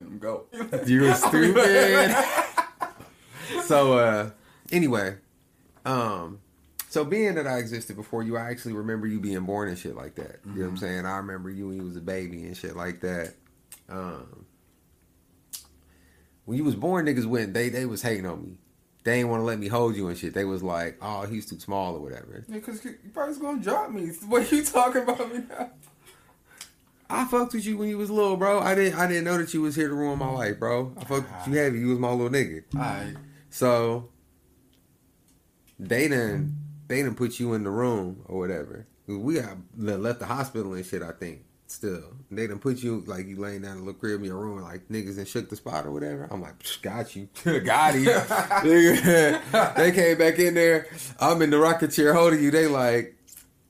[0.00, 0.46] letting them go.
[0.86, 2.16] You were stupid.
[3.64, 4.30] so uh
[4.70, 5.16] anyway,
[5.84, 6.40] um
[6.88, 9.96] so being that I existed before you, I actually remember you being born and shit
[9.96, 10.40] like that.
[10.46, 11.06] You know what I'm saying?
[11.06, 13.34] I remember you when you was a baby and shit like that.
[13.88, 14.46] Um
[16.44, 18.58] when you was born, niggas went they they was hating on me.
[19.04, 20.32] They ain't want to let me hold you and shit.
[20.34, 23.90] They was like, "Oh, he's too small or whatever." Yeah, cause you probably gonna drop
[23.90, 24.08] me.
[24.28, 25.70] What you talking about me now?
[27.12, 28.60] I fucked with you when you was little, bro.
[28.60, 30.92] I didn't I didn't know that you was here to ruin my life, bro.
[30.96, 31.80] I fucked with you heavy.
[31.80, 32.62] You was my little nigga.
[32.74, 33.16] Alright.
[33.50, 34.08] So
[35.78, 36.56] they done
[36.88, 38.86] they done put you in the room or whatever.
[39.06, 41.02] We got left the hospital and shit.
[41.02, 44.26] I think still they done put you like you laying down in little crib in
[44.26, 46.28] your room like niggas and shook the spot or whatever.
[46.30, 47.28] I'm like, "Psh, got you,
[47.60, 47.94] got.
[47.94, 50.86] Nigga, they came back in there.
[51.18, 52.50] I'm in the rocket chair holding you.
[52.50, 53.16] They like.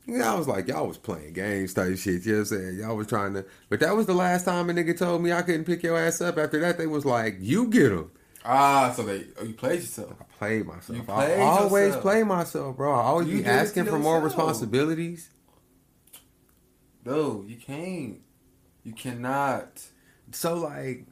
[0.06, 2.24] Yeah, I was like, y'all was playing games type shit.
[2.26, 2.78] You know what I'm saying?
[2.78, 5.42] Y'all was trying to, but that was the last time a nigga told me I
[5.42, 6.38] couldn't pick your ass up.
[6.38, 8.10] After that, they was like, you get him.
[8.44, 10.14] Ah, so they oh, you played yourself.
[10.20, 10.98] I played myself.
[10.98, 12.02] You I played always yourself.
[12.02, 12.92] play myself, bro.
[12.92, 15.30] I always You be did it to asking for more responsibilities.
[17.04, 18.20] No, you can't.
[18.82, 19.82] You cannot.
[20.32, 21.06] So like,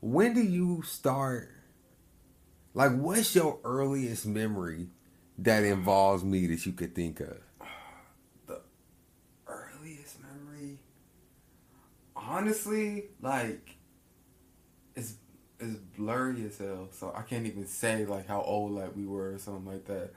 [0.00, 1.50] when do you start?
[2.74, 4.88] Like, what's your earliest memory
[5.38, 7.36] that involves me that you could think of?
[8.46, 8.60] The
[9.46, 10.78] earliest memory.
[12.16, 13.76] Honestly, like
[14.96, 15.14] it's
[15.60, 16.88] it's blurry as hell.
[16.92, 20.10] So I can't even say like how old like we were or something like that.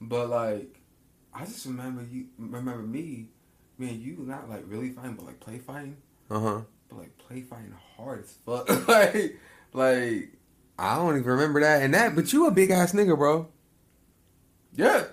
[0.00, 0.80] But like
[1.34, 3.28] I just remember you remember me,
[3.78, 5.96] and you not like really fighting but like play fighting.
[6.30, 6.60] Uh huh.
[6.88, 8.68] but like play fighting hard as fuck.
[8.88, 9.38] like,
[9.72, 10.32] like
[10.78, 13.48] I don't even remember that and that, but you a big ass nigga, bro.
[14.74, 15.04] Yeah.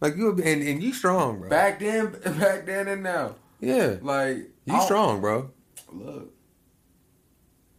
[0.00, 1.48] Like you and and you strong, bro.
[1.48, 4.36] Back then, back then and now, Yeah, like
[4.66, 5.50] you I- strong, bro.
[5.92, 6.32] Look,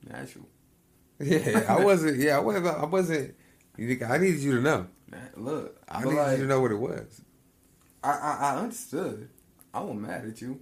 [0.07, 0.45] natural.
[1.19, 2.17] Yeah, I wasn't.
[2.17, 2.67] Yeah, I wasn't.
[2.67, 3.35] I wasn't.
[3.77, 4.87] you think- I needed you to know.
[5.37, 7.21] Look, I needed like, you to know what it was.
[8.03, 9.29] I, I I understood.
[9.73, 10.59] I wasn't mad at you,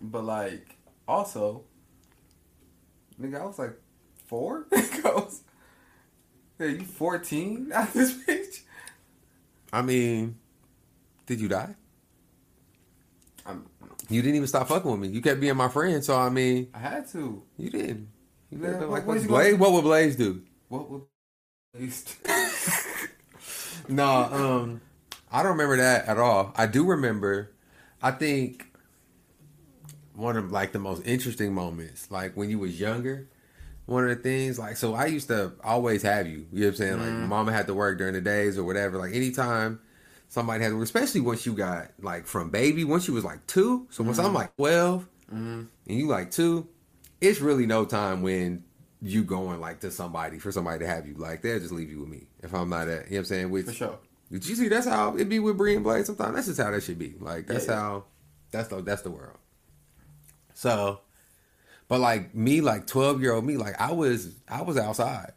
[0.00, 1.62] but like also,
[3.20, 3.74] nigga, I was like
[4.26, 4.66] four.
[5.04, 5.42] Was,
[6.58, 8.62] yeah, you fourteen at this bitch.
[9.72, 10.36] I mean,
[11.26, 11.74] did you die?
[13.46, 13.64] I'm,
[14.08, 15.08] You didn't even stop fucking with me.
[15.08, 17.42] You kept being my friend, so I mean, I had to.
[17.58, 18.08] you didn't.
[18.50, 19.56] You Yeah, what- like what Blaze?
[19.56, 20.42] What would Blaze do?
[20.68, 21.02] What would?
[21.74, 22.04] Blaze?
[23.88, 24.80] no, um,
[25.30, 26.52] I don't remember that at all.
[26.56, 27.50] I do remember.
[28.02, 28.66] I think
[30.14, 33.28] one of like the most interesting moments, like when you was younger.
[33.92, 36.46] One of the things, like, so I used to always have you.
[36.50, 36.98] You know what I'm saying?
[36.98, 37.28] Like, mm-hmm.
[37.28, 38.96] mama had to work during the days or whatever.
[38.96, 39.80] Like, anytime
[40.28, 43.86] somebody had to especially once you got like from baby, once you was like two.
[43.90, 44.36] So once I'm mm-hmm.
[44.36, 45.62] like 12 mm-hmm.
[45.88, 46.66] and you like two,
[47.20, 48.64] it's really no time when
[49.02, 51.14] you going like to somebody for somebody to have you.
[51.14, 53.24] Like, they'll just leave you with me if I'm not at, you know what I'm
[53.26, 53.50] saying?
[53.50, 53.98] Which, For sure.
[54.30, 54.68] did you see?
[54.68, 56.06] That's how it be with Bree and Blade.
[56.06, 57.14] Sometimes that's just how that should be.
[57.20, 57.74] Like that's Yeah.
[57.74, 58.04] how
[58.50, 59.36] that's the that's the world.
[60.54, 61.00] So,
[61.92, 65.32] but like me, like twelve year old me, like I was I was outside.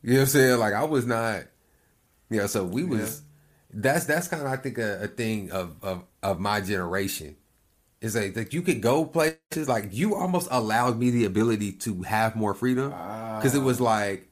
[0.00, 0.58] You know what I'm saying?
[0.58, 1.42] Like I was not.
[2.30, 3.20] You know, so we was.
[3.70, 7.36] That's that's kind of I think a, a thing of, of of my generation.
[8.00, 12.00] Is like, like you could go places like you almost allowed me the ability to
[12.04, 14.26] have more freedom because it was like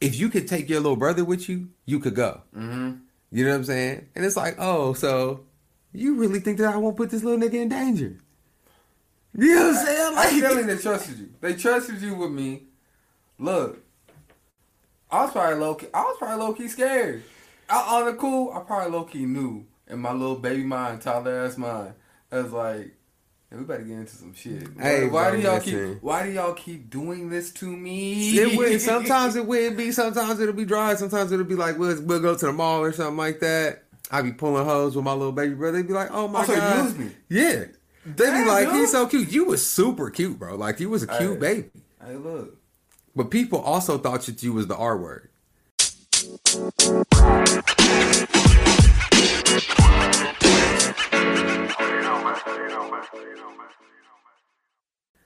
[0.00, 2.40] if you could take your little brother with you, you could go.
[2.56, 2.92] Mm-hmm.
[3.32, 4.08] You know what I'm saying?
[4.16, 5.44] And it's like, oh, so
[5.92, 8.16] you really think that I won't put this little nigga in danger?
[9.34, 10.00] You know what I'm saying?
[10.00, 11.30] I Like, feeling they trusted you.
[11.40, 12.64] They trusted you with me.
[13.38, 13.82] Look,
[15.10, 15.86] I was probably low key.
[15.92, 17.22] I was probably low key scared.
[17.68, 21.44] I, on the cool, I probably low key knew in my little baby mind, toddler
[21.44, 21.94] ass mind.
[22.30, 22.94] I was like,
[23.50, 24.68] hey, we better get into some shit.
[24.78, 26.02] Hey, why, bro, do y'all keep?
[26.02, 28.36] Why do y'all keep doing this to me?
[28.38, 32.00] it would, sometimes it would be, sometimes it'll be dry, sometimes it'll be like, we'll,
[32.02, 33.84] we'll go to the mall or something like that.
[34.10, 35.78] I'd be pulling hoes with my little baby brother.
[35.78, 36.84] They'd be like, oh my oh, Also, God.
[36.84, 37.10] use me.
[37.30, 37.64] Yeah.
[38.04, 38.76] They'd be like, dude.
[38.76, 39.30] he's so cute.
[39.30, 40.56] You was super cute, bro.
[40.56, 41.36] Like, you was a cute Hey.
[41.38, 41.70] baby.
[42.04, 42.56] Hey, look.
[43.14, 45.28] But people also thought that you was the R word.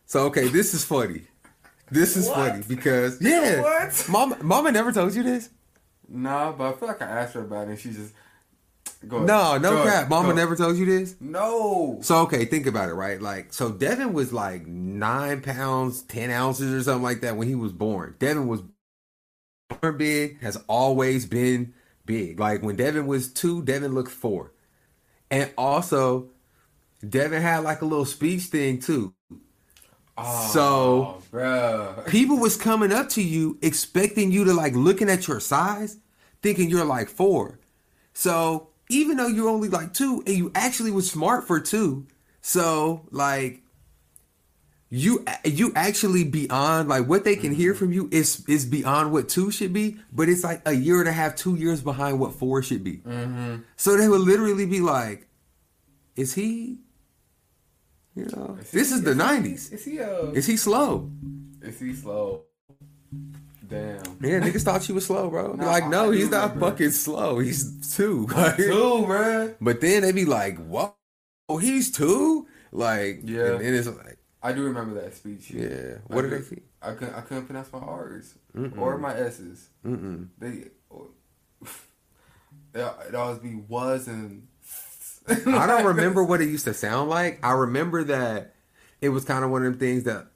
[0.06, 1.22] So okay, this is funny.
[1.90, 2.36] This is What?
[2.36, 4.06] funny because yeah, What?
[4.08, 5.50] Mama, Mama never told you this.
[6.08, 8.14] Nah, but I feel like I asked her about it, and she just
[9.08, 9.16] go.
[9.16, 9.28] ahead.
[9.28, 9.86] No, no Go ahead.
[9.86, 10.08] crap.
[10.10, 10.34] Mama Go.
[10.34, 11.16] never told you this.
[11.20, 11.98] No.
[12.02, 13.20] So okay, think about it, right?
[13.20, 17.54] Like, so Devin was like nine pounds, ten ounces, or something like that when he
[17.54, 18.14] was born.
[18.18, 18.62] Devin was
[19.80, 21.72] born big, has always been
[22.04, 22.38] big.
[22.40, 24.52] Like when Devin was two, Devin looked four,
[25.30, 26.30] and also
[27.08, 29.12] Devin had like a little speech thing too.
[30.18, 32.06] Oh, So- bruh.
[32.06, 35.98] People was coming up to you expecting you to like looking at your size,
[36.42, 37.58] thinking you're like four.
[38.14, 42.07] So even though you're only like two, and you actually was smart for two,
[42.40, 43.62] so like
[44.88, 49.29] you you actually beyond like what they can hear from you is is beyond what
[49.29, 52.35] two should be, but it's like a year and a half, two years behind what
[52.35, 53.01] four should be.
[53.77, 55.27] So they would literally be like,
[56.14, 56.79] "Is he?"
[58.14, 59.72] You know, this is the he- '90s.
[59.72, 60.31] Is he uh?
[60.31, 61.11] Is he slow?
[61.62, 62.44] Is he slow?
[63.66, 64.18] Damn.
[64.20, 65.55] Yeah, niggas thought you was slow, bro.
[65.55, 66.70] Nah, like, no, he's not remember.
[66.70, 67.38] fucking slow.
[67.38, 68.26] He's two.
[68.57, 69.55] Two, bruh.
[69.61, 70.94] But then they be like, whoa,
[71.61, 72.46] he's two?
[72.72, 73.52] Like, Yeah.
[73.55, 75.50] And then it's like, I do remember that speech.
[75.50, 75.98] yeah.
[76.07, 77.14] What I did they I couldn't.
[77.14, 78.79] I couldn't pronounce my R's Mm-mm.
[78.79, 79.68] or my S's.
[79.85, 80.29] Mm-mm.
[80.38, 80.64] They.
[82.74, 84.48] It it always be was and.
[85.29, 87.40] I don't remember what it used to sound like.
[87.44, 88.55] I remember that
[89.00, 90.26] it was kind of one of them things that,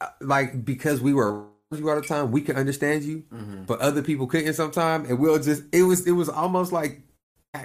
[0.00, 3.64] uh, like, because we were you all the time, we could understand you, mm-hmm.
[3.64, 7.02] but other people couldn't sometimes, and we'll just it was it was almost like.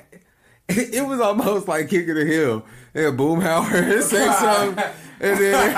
[0.74, 4.84] It was almost like King of the Hill and Boomhauer something,
[5.20, 5.74] and then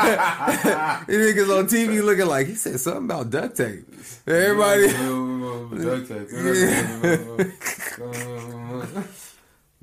[1.07, 3.87] the niggas on TV looking like he said something about duct tape.
[4.27, 4.89] Everybody,
[5.83, 6.27] Duct tape.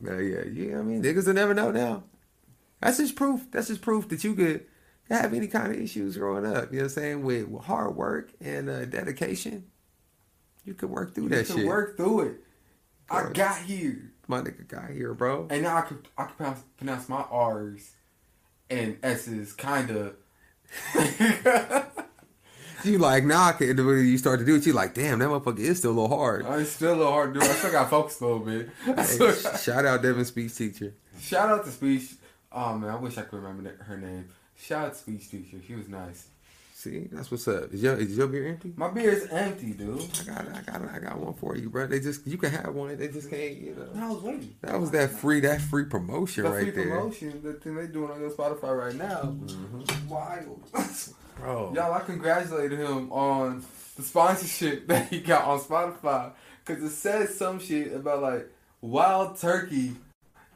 [0.01, 0.79] Yeah, yeah, yeah.
[0.79, 2.05] I mean, niggas will never know now.
[2.81, 3.51] That's just proof.
[3.51, 4.65] That's just proof that you could
[5.17, 6.71] have any kind of issues growing up.
[6.73, 7.23] You know what I'm saying?
[7.25, 9.65] With, with hard work and uh, dedication,
[10.65, 11.67] you could work through You that can shit.
[11.67, 12.41] work through it.
[13.11, 14.13] I got here.
[14.29, 15.49] My nigga got here, bro.
[15.51, 17.91] And now I could I could pronounce, pronounce my R's
[18.71, 20.15] and S's kind of.
[22.83, 23.43] You like now?
[23.49, 25.99] I can, you start to do it, you like, damn, that motherfucker is still a
[26.01, 26.47] little hard.
[26.61, 27.43] It's still a little hard dude.
[27.43, 28.71] I still got focused a little bit.
[28.85, 30.95] Hey, still sh- got- shout out Devin speech teacher.
[31.21, 32.13] Shout out to speech.
[32.51, 34.29] Oh man, I wish I could remember her name.
[34.61, 35.57] Shout out to speech teacher.
[35.67, 36.29] She was nice.
[36.81, 37.75] See, that's what's up.
[37.75, 38.73] Is your is your beer empty?
[38.75, 40.01] My beer is empty, dude.
[40.21, 41.87] I got I got I got one for you, bro.
[41.87, 42.97] They just you can have one.
[42.97, 43.57] They just can't.
[43.57, 44.07] You know.
[44.07, 44.55] I was waiting.
[44.63, 47.87] That was that free that free promotion The right free there, promotion, the thing they
[47.87, 49.21] doing on your Spotify right now.
[49.25, 50.09] Mm-hmm.
[50.09, 50.63] Wild.
[51.37, 51.73] bro.
[51.75, 53.63] Y'all, I congratulated him on
[53.97, 56.33] the sponsorship that he got on Spotify
[56.65, 58.49] because it says some shit about like
[58.81, 59.97] wild turkey,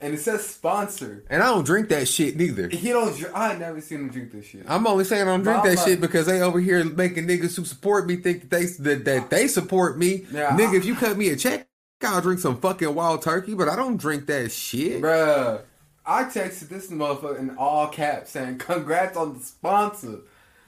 [0.05, 1.25] and it says sponsor.
[1.31, 2.69] And I don't drink that shit neither.
[2.69, 3.17] He don't.
[3.17, 4.65] dr- I never seen him drink this shit.
[4.69, 7.65] I'm only saying I don't drink that shit because they over here making niggas who
[7.65, 10.27] support me think that they that, that they support me.
[10.31, 11.67] Yeah, Nigga, I- if you cut me a check,
[12.03, 15.01] I'll drink some fucking wild turkey, but I don't drink that shit.
[15.01, 15.63] Bruh,
[16.05, 20.19] I texted this motherfucker in all caps saying, "Congrats on the sponsor."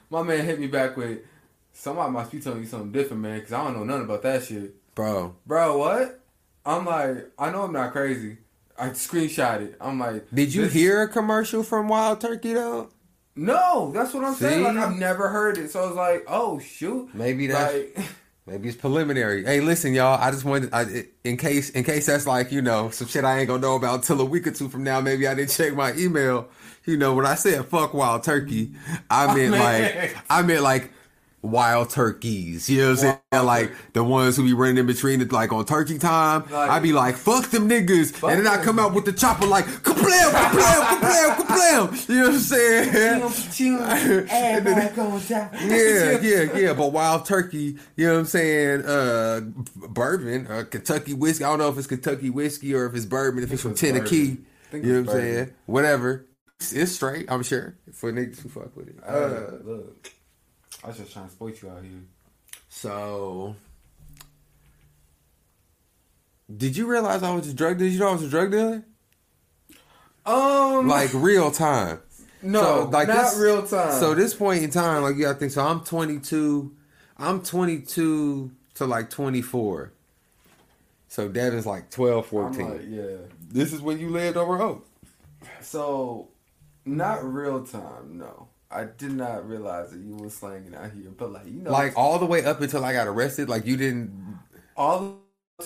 [0.09, 1.19] My man hit me back with,
[1.73, 4.45] "Somebody must be telling you something different, man, because I don't know nothing about that
[4.45, 6.21] shit." Bro, Bro, what?
[6.65, 8.37] I'm like, I know I'm not crazy.
[8.79, 9.75] I screenshot it.
[9.81, 12.89] I'm like, did you hear a commercial from Wild Turkey though?
[13.35, 14.63] No, that's what I'm saying.
[14.63, 17.09] Like I've never heard it, so I was like, oh shoot.
[17.13, 18.05] Maybe that's Like,
[18.47, 19.43] maybe it's preliminary.
[19.45, 20.19] Hey, listen, y'all.
[20.19, 23.39] I just wanted, I, in case, in case that's like you know some shit I
[23.39, 25.01] ain't gonna know about until a week or two from now.
[25.01, 26.49] Maybe I didn't check my email.
[26.85, 28.73] You know, when I said fuck wild turkey,
[29.09, 29.59] I oh, meant man.
[29.59, 30.91] like, I meant like
[31.41, 32.69] wild turkeys.
[32.69, 33.17] You know what I'm saying?
[33.31, 33.81] Wild like turkey.
[33.93, 36.43] the ones who be running in between it, like on turkey time.
[36.51, 39.13] Like- I be like, fuck them niggas, Fuck and then I come out with the
[39.13, 42.09] chopper like, kablam, kablam, kablam, kablam.
[42.09, 44.27] You know what I'm saying?
[44.29, 45.49] everybody going down.
[45.67, 46.73] yeah, yeah, yeah.
[46.73, 48.81] But wild turkey, you know what I'm saying?
[48.85, 49.41] Uh,
[49.89, 51.43] bourbon, uh, Kentucky whiskey.
[51.43, 53.43] I don't know if it's Kentucky whiskey or if it's bourbon.
[53.43, 54.45] If it's from Tennessee, bourbon.
[54.67, 55.53] I think you know what I'm saying?
[55.65, 56.25] Whatever.
[56.59, 57.31] It's, it's straight.
[57.31, 58.95] I'm sure for niggas who fuck with it.
[59.05, 60.11] Uh, look,
[60.83, 62.03] I was just trying to exploit you out here.
[62.69, 63.55] so,
[66.55, 67.77] did you realize I was a drug?
[67.77, 68.83] Did you know I was a drug dealer?
[70.25, 71.99] Um, Like real time.
[72.41, 73.99] no, so, like not this- real time.
[73.99, 75.51] So this point in time, like you gotta think.
[75.51, 76.73] So I'm 22.
[77.17, 79.91] I'm 22 to like 24.
[81.09, 82.69] So Devin's like 12, I'm 14.
[82.69, 83.17] like, yeah.
[83.49, 84.87] this is when you lived over Oak.
[85.61, 86.27] So,
[86.85, 88.17] not real time.
[88.17, 91.09] No, I did not realize that you was slanging out here.
[91.15, 93.49] But like, you know, Like all the way up until I got arrested.
[93.49, 94.39] Like you didn't.
[94.75, 95.13] all the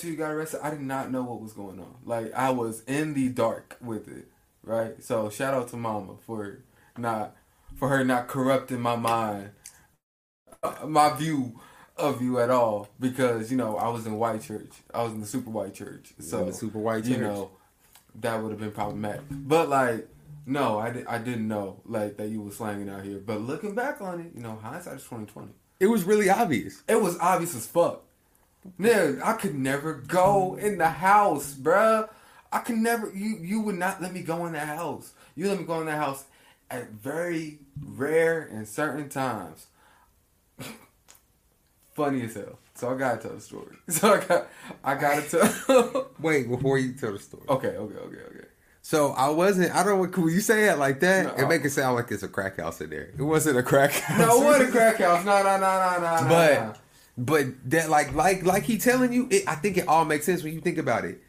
[0.08, 1.96] you got arrested, I did not know what was going on.
[2.06, 4.28] Like I was in the dark with it,
[4.64, 5.04] right?
[5.04, 6.60] So shout out to Mama for
[6.98, 7.36] not
[7.76, 9.50] for her not corrupting my mind,
[10.64, 11.60] uh, my view
[11.98, 12.88] of you at all.
[13.02, 16.14] Because you know I was in white church, I was in the super white church,
[16.20, 17.52] so in the super white you know
[18.16, 19.24] that would have been problematic.
[19.30, 20.08] But like.
[20.46, 23.20] No, I, di- I didn't know like that you were slanging out here.
[23.20, 25.52] But looking back on it, you know, hindsight is twenty twenty.
[25.80, 26.84] It was really obvious.
[26.88, 28.04] It was obvious as fuck.
[28.80, 32.10] Nigga, I could never go in the house, bruh.
[32.52, 33.12] I could never.
[33.14, 35.14] You you would not let me go in the house.
[35.36, 36.26] You let me go in the house
[36.70, 39.68] at very rare and certain times.
[41.94, 42.60] Funny as hell.
[42.76, 43.76] So I gotta tell the story.
[43.90, 44.48] So I got
[44.84, 45.22] I gotta
[45.68, 46.08] tell.
[46.20, 47.44] Wait, before you tell the story.
[47.50, 48.48] okay, okay, okay, okay.
[48.92, 49.74] So I wasn't.
[49.74, 50.00] I don't.
[50.00, 51.46] When you say it like that, No.
[51.46, 53.10] it make it sound like it's a crack house in there.
[53.18, 54.20] It wasn't a crack house.
[54.20, 55.24] No, what a crack house.
[55.24, 56.74] No, no, no, no, no, no.
[56.76, 56.78] But
[57.18, 60.44] but that like like like he telling you, it, I think it all makes sense
[60.44, 61.22] when you think about it.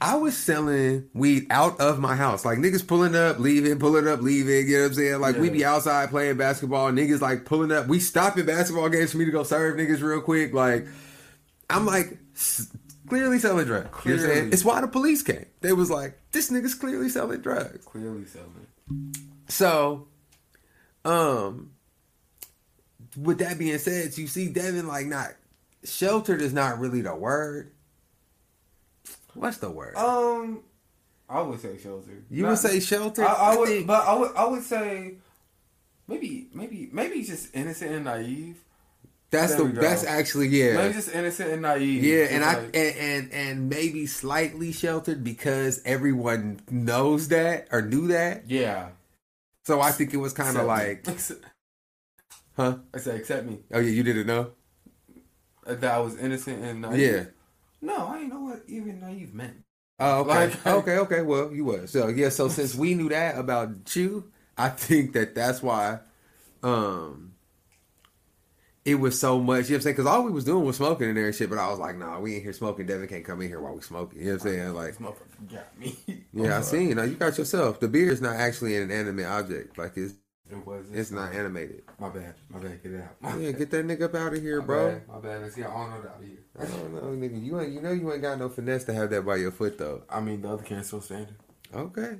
[0.00, 4.20] I was selling weed out of my house, like niggas pulling up, leaving, pulling up,
[4.22, 4.68] leaving.
[4.68, 5.20] You know what I'm saying?
[5.20, 7.88] Like we be outside playing basketball, niggas like pulling up.
[7.88, 10.54] We stopping basketball games for me to go serve niggas real quick.
[10.54, 10.86] Like
[11.68, 12.18] I'm like
[13.08, 14.04] clearly selling drugs.
[14.04, 14.52] You know saying?
[14.52, 15.46] It's why the police came.
[15.60, 17.84] They was like, this nigga's clearly selling drugs.
[17.84, 19.14] Clearly selling.
[19.48, 20.06] So,
[21.04, 21.72] um,
[23.16, 25.30] with that being said, you see Devin like not
[25.84, 27.72] sheltered is not really the word.
[29.34, 29.96] What's the word?
[29.96, 30.62] Um,
[31.28, 32.24] I would say shelter.
[32.30, 33.24] you Not- would say sheltered.
[33.24, 35.14] I, I would, but I would, I would say
[36.06, 38.56] maybe, maybe, maybe just innocent and naive.
[39.30, 40.76] That's there the that's actually yeah.
[40.76, 42.02] Maybe just innocent and naive.
[42.02, 48.08] Yeah, and I and, and and maybe slightly sheltered because everyone knows that or knew
[48.08, 48.48] that.
[48.50, 48.90] yeah,
[49.64, 51.06] So I think it was kind of like,
[52.56, 52.78] huh?
[52.94, 54.52] I said, accept me Oh yeah, you didn't know?
[55.66, 56.98] Uh, that I was innocent and naive.
[57.00, 57.24] Yeah.
[57.80, 59.58] No, I didn't know what even naive meant.
[60.00, 60.46] Oh, okay.
[60.48, 61.22] Like- okay, okay.
[61.22, 61.90] Well, you was.
[61.90, 66.00] So, yeah, so since we knew that about you, I think that that's why
[66.62, 67.34] um
[68.90, 69.66] it was so much.
[69.68, 69.96] You know what I'm saying?
[69.96, 71.50] Because all we was doing was smoking in there and shit.
[71.50, 72.86] But I was like, nah, we ain't here smoking.
[72.86, 74.20] Devin can't come in here while we smoking.
[74.20, 74.74] You know what I'm saying?
[74.74, 75.96] Like, This motherfucker got me.
[76.32, 76.88] yeah, I I'm seen.
[76.88, 77.80] You know, you got yourself.
[77.80, 79.76] The beer is not actually an animate object.
[79.78, 80.14] Like it's
[80.50, 80.86] It was.
[80.92, 81.82] it's not animated.
[82.00, 82.34] My bad.
[82.50, 82.82] My bad.
[82.82, 83.16] Get it out.
[83.20, 84.88] My Yeah, get that nigga up out of here, my bro.
[84.92, 85.08] Bad.
[85.08, 85.42] My bad.
[85.42, 86.38] Let's get all out of here.
[86.58, 87.44] I don't know, nigga.
[87.44, 87.72] You ain't.
[87.72, 90.02] You know you ain't got no finesse to have that by your foot though.
[90.08, 91.36] I mean, the other can's still standing.
[91.74, 92.16] Okay.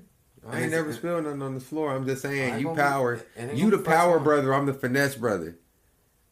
[0.46, 1.94] I And ain't never spilled nothing on the floor.
[1.94, 3.20] I'm just saying, you gonna be- power.
[3.54, 4.24] You the power one.
[4.24, 4.54] brother.
[4.54, 5.59] I'm the finesse brother.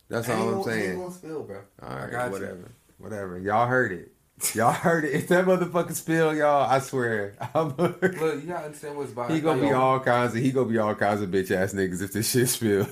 [0.09, 0.99] That's all I'm saying.
[0.99, 1.61] gonna spill, bro.
[1.83, 2.33] All I right, got you.
[2.33, 3.39] whatever, whatever.
[3.39, 4.13] Y'all heard it.
[4.55, 5.13] Y'all heard it.
[5.15, 9.33] If that motherfucker spill, y'all, I swear, I'm Look, you gotta understand what's by.
[9.33, 12.03] he gonna be all kinds of he gonna be all kinds of bitch ass niggas
[12.03, 12.87] if this shit spill.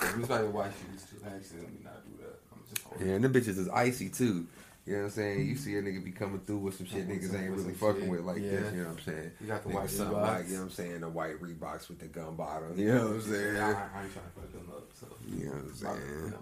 [0.00, 1.16] It's by your white shoes too.
[1.26, 2.38] Actually, let me not do that.
[2.52, 3.06] I'm just.
[3.06, 4.46] Yeah, and the bitches is icy too.
[4.86, 5.46] You know what I'm saying?
[5.46, 8.10] You see a nigga be coming through with some shit niggas ain't really fucking shit.
[8.10, 8.50] with like Yeah.
[8.50, 8.72] this.
[8.74, 9.30] You know what I'm saying?
[9.40, 10.22] You got the Nigga, white something Reeboks.
[10.28, 11.00] like you know what I'm saying?
[11.00, 12.72] The white Reeboks with the gum bottom.
[12.78, 13.54] You know what I'm saying?
[13.56, 14.88] Yeah, I, I ain't trying to fuck them up.
[15.00, 15.06] So.
[15.26, 16.34] You know what I'm saying?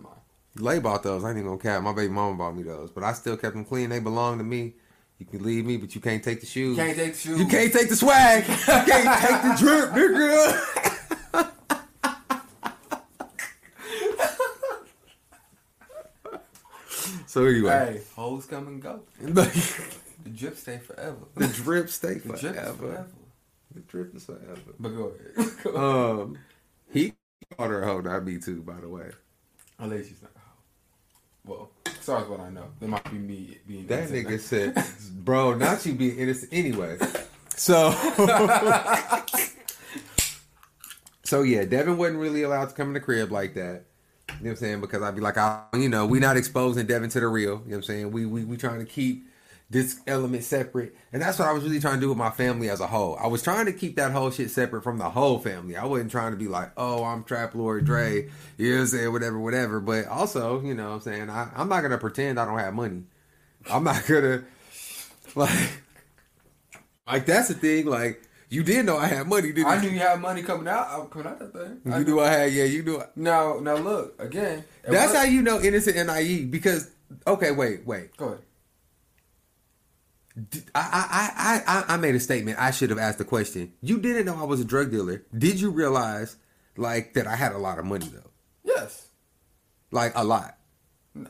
[0.59, 1.25] Lay bought those.
[1.25, 1.83] I ain't even gonna cap.
[1.83, 3.91] My baby mama bought me those, but I still kept them clean.
[3.91, 4.75] They belong to me.
[5.19, 6.77] You can leave me, but you can't take the shoes.
[6.77, 7.39] You Can't take the shoes.
[7.39, 8.47] You can't take the swag.
[8.49, 10.92] You can't take the drip, nigga.
[17.33, 19.01] So anyway, Hey, hoes come and go.
[19.19, 19.45] the
[20.25, 21.17] The drip stay forever.
[21.39, 22.75] drip stay The drip forever.
[22.75, 23.07] forever.
[23.75, 24.61] The drip is forever.
[24.79, 25.51] But go ahead.
[25.65, 26.21] Go ahead.
[26.21, 26.39] Um,
[26.93, 27.15] he
[27.57, 29.11] called her a hoe, not me too, by the way.
[29.81, 30.53] Least she's not a hoe.
[31.47, 31.71] Well,
[32.03, 32.67] sorry is what I know.
[32.79, 34.29] There might be me being That innocent.
[34.29, 34.41] nigga
[34.77, 34.85] said,
[35.25, 36.99] "Bro, not you being innocent anyway."
[37.57, 37.91] So,
[41.25, 43.85] so yeah, Devin wasn't really allowed to come in the crib like that.
[44.43, 44.81] You know what I'm saying?
[44.81, 47.45] Because I'd be like, I, you know, we not exposing Devin to the real.
[47.45, 48.11] You know what I'm saying?
[48.11, 49.25] We we we trying to keep
[49.71, 52.69] this element separate, and that's what I was really trying to do with my family
[52.69, 53.17] as a whole.
[53.23, 55.77] I was trying to keep that whole shit separate from the whole family.
[55.77, 58.29] I wasn't trying to be like, oh, I'm Trap Lord Dre,
[58.59, 59.13] you know what I'm saying?
[59.13, 59.79] Whatever, whatever.
[59.79, 61.31] But also, you know what I'm saying?
[61.31, 63.05] I, I'm not gonna pretend I don't have money.
[63.71, 64.43] I'm not gonna
[65.37, 65.71] like
[67.07, 67.87] like that's the thing.
[67.87, 68.21] Like
[68.53, 69.67] you did know I had money, didn't you?
[69.67, 70.87] I knew you had money coming out.
[70.91, 71.93] uh, Coming out that thing.
[71.93, 72.53] I you knew I had.
[72.53, 73.03] Yeah, you knew.
[73.17, 74.65] Now, now look again.
[74.85, 76.51] That's how you know innocent and naive.
[76.51, 76.91] Because
[77.27, 78.17] okay, wait, wait.
[78.17, 78.41] Go ahead.
[80.75, 82.59] I I I I I made a statement.
[82.59, 83.73] I should have asked the question.
[83.83, 85.25] You didn't know I was a drug dealer.
[85.37, 86.37] Did you realize
[86.77, 88.31] like that I had a lot of money though?
[88.65, 89.09] Yes.
[89.91, 90.57] Like a lot.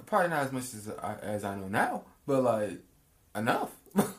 [0.07, 2.79] Probably not as much as I, as I know now, but like
[3.35, 3.71] enough.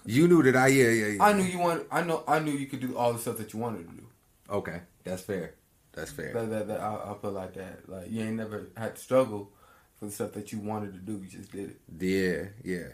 [0.05, 1.07] You knew that I yeah yeah.
[1.07, 1.23] yeah.
[1.23, 1.87] I knew you want.
[1.91, 2.23] I know.
[2.27, 4.03] I knew you could do all the stuff that you wanted to do.
[4.49, 5.53] Okay, that's fair.
[5.93, 6.33] That's fair.
[6.33, 7.89] That, that, that I'll, I'll put it like that.
[7.89, 9.51] Like you ain't never had to struggle
[9.97, 11.23] for the stuff that you wanted to do.
[11.23, 11.79] You just did it.
[11.97, 12.87] Yeah, yeah.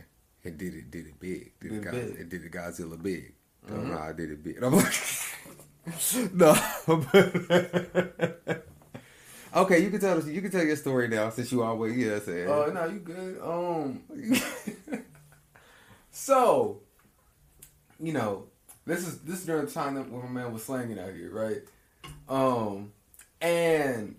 [0.44, 1.52] It did it did it big.
[1.60, 2.06] Did, Did it, God, big.
[2.06, 2.22] Mm-hmm.
[2.22, 3.34] it did it Godzilla big.
[3.68, 4.64] No, no, I did it big.
[4.64, 4.94] I'm like,
[6.34, 6.56] no.
[9.56, 10.28] okay, you can tell us.
[10.28, 12.20] You can tell your story now since you always yeah.
[12.20, 13.42] Say Oh no, you good.
[13.42, 14.04] Um.
[16.20, 16.82] so,
[18.00, 18.44] you know,
[18.86, 21.32] this is this is during the time that when my man was slanging out here,
[21.32, 21.62] right?
[22.28, 22.92] Um,
[23.42, 24.16] and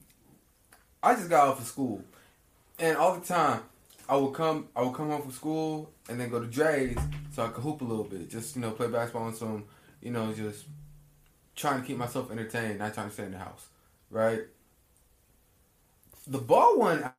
[1.03, 2.03] I just got off of school,
[2.79, 3.61] and all the time
[4.09, 6.97] I would come, I would come home from school and then go to Dre's
[7.33, 9.65] so I could hoop a little bit, just you know, play basketball and some,
[10.01, 10.65] you know, just
[11.55, 13.69] trying to keep myself entertained, not trying to stay in the house,
[14.11, 14.41] right?
[16.27, 17.15] The ball went out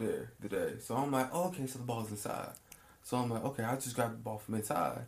[0.00, 2.52] there today, so I'm like, oh, okay, so the ball's inside.
[3.06, 5.02] So I'm like, okay, I just grabbed the ball from inside,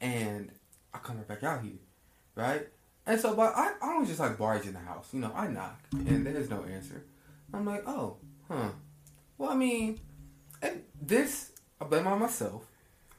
[0.00, 0.50] and
[0.92, 1.78] I come right back out here,
[2.34, 2.66] right?
[3.06, 5.30] And so, but I, I don't just like barge in the house, you know.
[5.32, 7.04] I knock, and there's no answer.
[7.54, 8.16] I'm like, oh,
[8.50, 8.70] huh.
[9.38, 10.00] Well, I mean,
[10.60, 12.66] and this I blame on myself.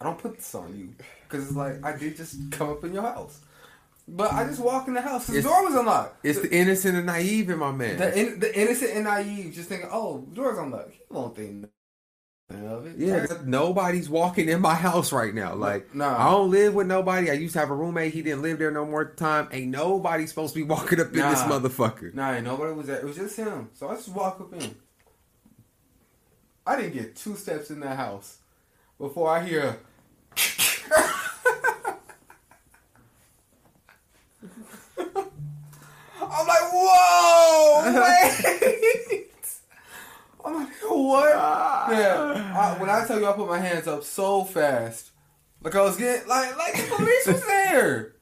[0.01, 2.93] I don't put this on you because it's like I did just come up in
[2.93, 3.39] your house,
[4.09, 5.27] but I just walk in the house.
[5.27, 6.25] The It's- door was unlocked.
[6.25, 7.95] It's the innocent and naive in my man.
[7.95, 10.91] The, in, the innocent and naive just thinking, oh, the door's unlocked.
[10.91, 11.69] He won't think
[12.49, 12.95] of it.
[12.97, 15.53] yeah, nobody's walking in my house right now.
[15.53, 16.17] Like, Nah.
[16.17, 17.29] I don't live with nobody.
[17.29, 18.13] I used to have a roommate.
[18.13, 19.49] He didn't live there no more at the time.
[19.51, 22.13] Ain't nobody supposed to be walking up in this motherfucker.
[22.13, 22.97] Nah, ain't nobody was there.
[22.97, 23.69] It was just him.
[23.73, 24.75] So I just walk up in.
[26.65, 28.37] I didn't get two steps in that house
[28.97, 29.77] before I hear.
[36.19, 37.83] I'm like, whoa.
[40.47, 41.29] I'm like, what?
[41.29, 42.53] Yeah.
[42.57, 45.11] I, when I tell you I put my hands up so fast,
[45.61, 48.13] like I was getting, like, like the police was there.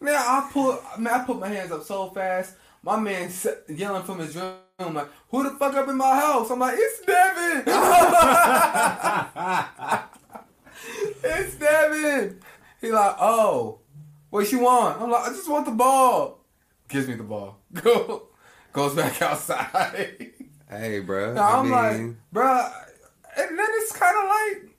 [0.00, 2.54] Man, I put, man, I put my hands up so fast.
[2.82, 3.30] My man
[3.68, 7.00] yelling from his room, like, "Who the fuck up in my house?" I'm like, "It's
[7.00, 7.62] Devin."
[11.22, 12.40] it's Devin.
[12.80, 13.78] He like, "Oh,
[14.28, 16.44] what you want?" I'm like, "I just want the ball."
[16.88, 17.60] Gives me the ball.
[17.72, 18.28] Go,
[18.74, 20.33] goes back outside.
[20.68, 21.34] Hey, bro.
[21.34, 22.72] Now, I I'm mean, like, bruh,
[23.36, 24.76] and then it's kind of like,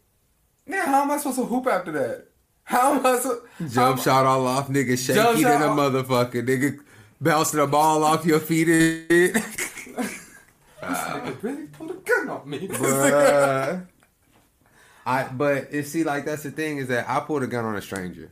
[0.67, 2.27] man, how am I supposed to hoop after that?
[2.63, 6.79] How am I supposed jump shot all off, nigga, shaky than a motherfucker, nigga,
[7.21, 9.35] bouncing the ball off your feet and.
[10.85, 12.59] Nigga really pulled a gun on me.
[12.67, 13.87] Bruh.
[15.05, 17.75] I but it see like that's the thing is that I pulled a gun on
[17.75, 18.31] a stranger.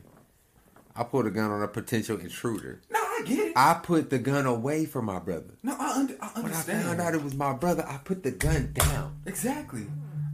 [0.96, 2.80] I pulled a gun on a potential intruder.
[2.90, 3.52] no, I get it.
[3.56, 5.54] I put the gun away for my brother.
[5.62, 6.84] no, I, under, I When I understand.
[6.84, 9.20] found out it was my brother, I put the gun down.
[9.26, 9.86] exactly.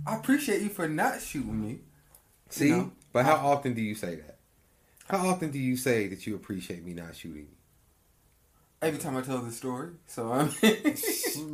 [0.06, 1.78] I appreciate you for not shooting me.
[2.48, 2.70] See?
[2.70, 4.38] know, but how often do you say that?
[5.08, 7.56] How often do you say that you appreciate me not shooting you?
[8.82, 10.50] Every time I tell the story, so I mean,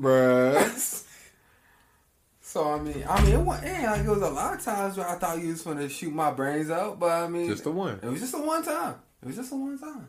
[0.00, 1.04] Bruh.
[2.40, 5.08] so I mean, I mean, it was, yeah, it was a lot of times where
[5.08, 7.98] I thought you was gonna shoot my brains out, but I mean, Just the one.
[8.02, 8.94] It was just a one time.
[9.22, 10.06] It was just a one time.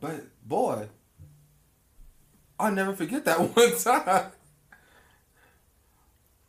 [0.00, 0.88] But boy,
[2.58, 4.32] I'll never forget that one time.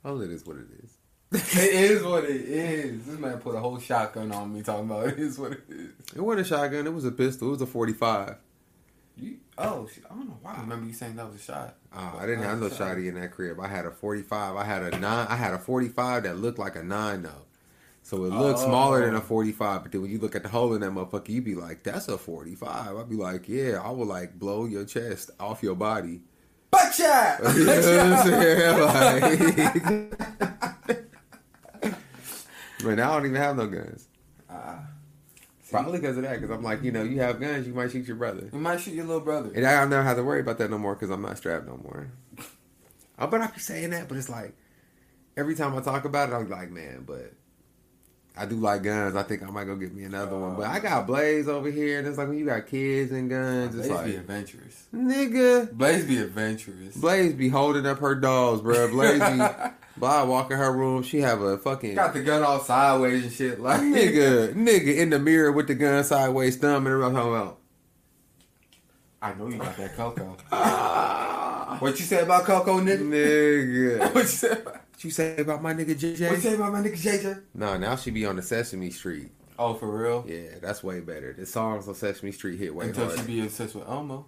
[0.04, 0.98] Oh, it is what it is.
[1.34, 3.06] it is what it is.
[3.06, 5.90] This man put a whole shotgun on me talking about it is what it is.
[6.16, 6.88] It wasn't a shotgun.
[6.88, 7.50] It was a pistol.
[7.50, 8.36] It was a 45.
[9.18, 10.56] You, oh, I don't know why.
[10.56, 11.76] I remember you saying that was a shot.
[11.94, 13.60] Uh, I didn't have no shotty in that crib.
[13.60, 14.56] I had a 45.
[14.56, 15.28] I had a nine.
[15.30, 17.46] I had a 45 that looked like a nine though.
[18.12, 19.22] So it looked smaller than a Oh.
[19.22, 19.84] 45.
[19.84, 22.10] But then when you look at the hole in that motherfucker, you be like, "That's
[22.10, 26.20] a 45." I'd be like, "Yeah, I would like blow your chest off your body."
[26.72, 27.40] Butt shot!
[27.56, 30.10] You know what I'm saying?
[30.92, 31.06] Like,
[32.84, 34.10] but now I don't even have no guns.
[34.50, 34.80] Ah.
[35.70, 36.42] Probably because of that.
[36.42, 38.50] Because I'm like, you know, you have guns, you might shoot your brother.
[38.52, 39.54] You might shoot your little brother.
[39.56, 41.66] And I don't never have to worry about that no more because I'm not strapped
[41.66, 42.12] no more.
[43.18, 44.54] Oh, but I be saying that, but it's like
[45.38, 47.36] every time I talk about it, I'm like, man, but
[48.42, 49.16] I do like guns.
[49.16, 50.56] I think I might go get me another one.
[50.56, 53.30] But I um, got Blaze over here, and it's like when you got kids and
[53.30, 54.88] guns, it's Blaze like be adventurous.
[54.92, 55.72] nigga.
[55.72, 56.98] Blaze be adventurous.
[56.98, 58.90] Blaze be holding up her dolls, bro.
[58.90, 59.46] Blaze be,
[59.98, 61.04] Blah walk in her room.
[61.04, 63.60] She have a fucking Got the gun all sideways and shit.
[63.60, 67.60] Like nigga, nigga in the mirror with the gun sideways, thumb and I'm talking about.
[69.22, 70.36] I know you got that Coco.
[71.80, 73.02] what you say about Coco, nigga?
[73.02, 74.52] Nigga, what you say?
[74.52, 76.22] About, what you say about my nigga JJ?
[76.30, 77.42] what you say about my nigga JJ?
[77.54, 79.30] No, now she be on the Sesame Street.
[79.60, 80.26] Oh, for real?
[80.28, 81.34] Yeah, that's way better.
[81.34, 83.22] The songs on Sesame Street hit way Until harder.
[83.22, 84.26] she be obsessed with Elmo.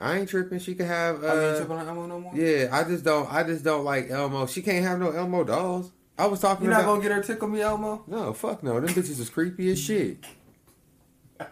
[0.00, 0.58] I ain't tripping.
[0.60, 1.22] She could have.
[1.24, 2.34] I ain't Uh, tripping on Elmo no more.
[2.34, 3.30] yeah, I just don't.
[3.32, 4.46] I just don't like Elmo.
[4.46, 5.90] She can't have no Elmo dolls.
[6.16, 6.90] I was talking You're not about.
[6.96, 8.04] gonna get her tickle me, Elmo?
[8.06, 8.78] No, fuck no.
[8.80, 10.24] Them bitches is creepy as shit.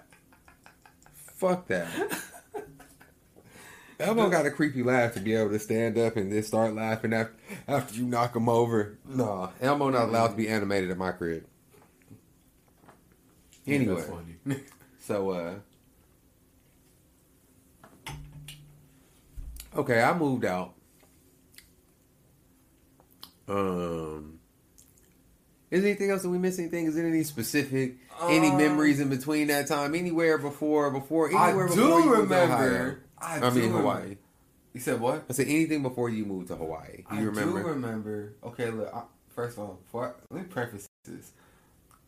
[1.14, 1.88] fuck that.
[4.00, 7.12] Elmo got a creepy laugh to be able to stand up and then start laughing
[7.12, 7.34] after,
[7.66, 8.96] after you knock him over.
[9.04, 11.44] No, Elmo not allowed to be animated at my crib.
[13.66, 14.60] Anyway, That's funny.
[15.00, 15.54] so uh
[19.76, 20.74] Okay, I moved out.
[23.48, 24.38] Um
[25.70, 26.58] is there anything else that we missed?
[26.58, 26.86] Anything?
[26.86, 29.94] Is there any specific, any Um, memories in between that time?
[29.94, 33.00] Anywhere before, before, I anywhere do before to remember.
[33.20, 33.78] I, I, mean remember.
[33.78, 34.16] Hawaii.
[34.72, 35.24] You said what?
[35.28, 37.04] I said anything before you moved to Hawaii.
[37.10, 37.62] Do you I remember?
[37.62, 38.32] do remember.
[38.44, 38.92] Okay, look.
[38.94, 39.02] I,
[39.34, 41.32] first of all, before I, let me preface this.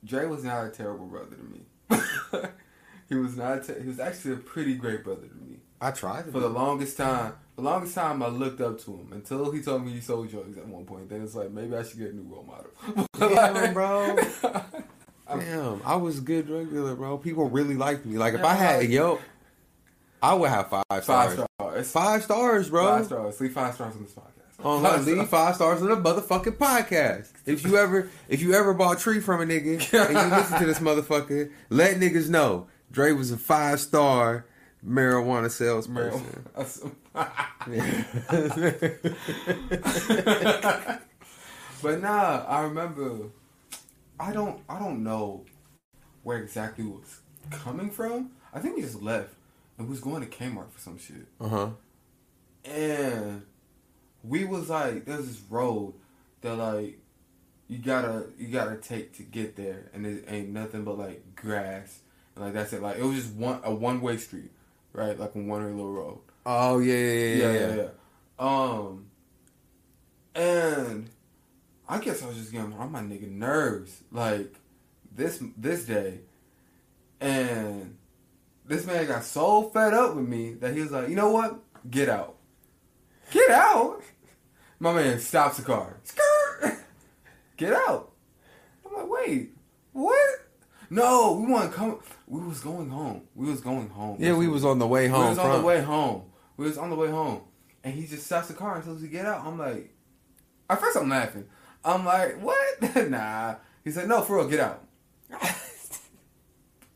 [0.05, 1.61] Dre was not a terrible brother to me.
[3.09, 3.59] he was not.
[3.59, 5.59] A ter- he was actually a pretty great brother to me.
[5.81, 9.09] I tried to For the longest time, the longest time I looked up to him
[9.13, 11.09] until he told me he sold drugs at one point.
[11.09, 13.09] Then it's like maybe I should get a new role model.
[13.19, 14.17] Damn, bro.
[15.27, 17.17] Damn, I was good drug dealer, bro.
[17.19, 18.19] People really liked me.
[18.19, 19.21] Like if I had a Yelp,
[20.23, 21.33] I would have five Five stars.
[21.59, 21.91] stars.
[21.91, 22.87] Five stars, bro.
[22.87, 23.41] Five stars.
[23.41, 24.65] Leave five stars on this podcast.
[24.65, 27.33] On Five leave five stars on the motherfucking podcast.
[27.47, 29.83] If you ever if you ever bought tree from a nigga and
[30.15, 34.45] you listen to this motherfucker, let niggas know Dre was a five star
[34.87, 36.45] marijuana salesperson.
[41.83, 43.29] but nah, I remember.
[44.19, 44.61] I don't.
[44.69, 45.45] I don't know
[46.23, 48.33] where exactly it was coming from.
[48.53, 49.35] I think he just left
[49.81, 51.27] and was going to Kmart for some shit.
[51.41, 51.69] Uh huh.
[52.67, 53.43] And
[54.23, 55.95] we was like, there's this road
[56.43, 56.99] that like
[57.67, 62.01] you gotta you gotta take to get there, and it ain't nothing but like grass
[62.37, 62.83] and like that's it.
[62.83, 64.51] Like it was just one a one way street,
[64.93, 65.19] right?
[65.19, 66.19] Like a one way little road.
[66.45, 67.75] Oh yeah yeah yeah Yeah, yeah.
[67.75, 67.89] yeah, yeah.
[68.39, 69.07] Um,
[70.35, 71.11] and
[71.89, 74.55] I guess I was just getting on my nigga nerves, like
[75.11, 76.21] this this day,
[77.19, 77.97] and
[78.71, 81.59] this man got so fed up with me that he was like, you know what,
[81.91, 82.37] get out,
[83.33, 84.01] get out.
[84.79, 86.79] My man stops the car, Skirt!
[87.57, 88.13] get out.
[88.87, 89.51] I'm like, wait,
[89.93, 90.29] what?
[90.89, 92.01] No, we want to come.
[92.27, 93.23] We was going home.
[93.35, 94.17] We was going home.
[94.21, 95.23] Yeah, we was on the way home.
[95.25, 96.23] We was on from- the way home.
[96.57, 97.43] We was on the way home.
[97.85, 99.45] and he just stops the car and tells us to get out.
[99.45, 99.95] I'm like,
[100.69, 101.47] at first I'm laughing.
[101.85, 102.97] I'm like, what?
[103.11, 103.57] nah.
[103.85, 104.85] He said, no, for real, get out.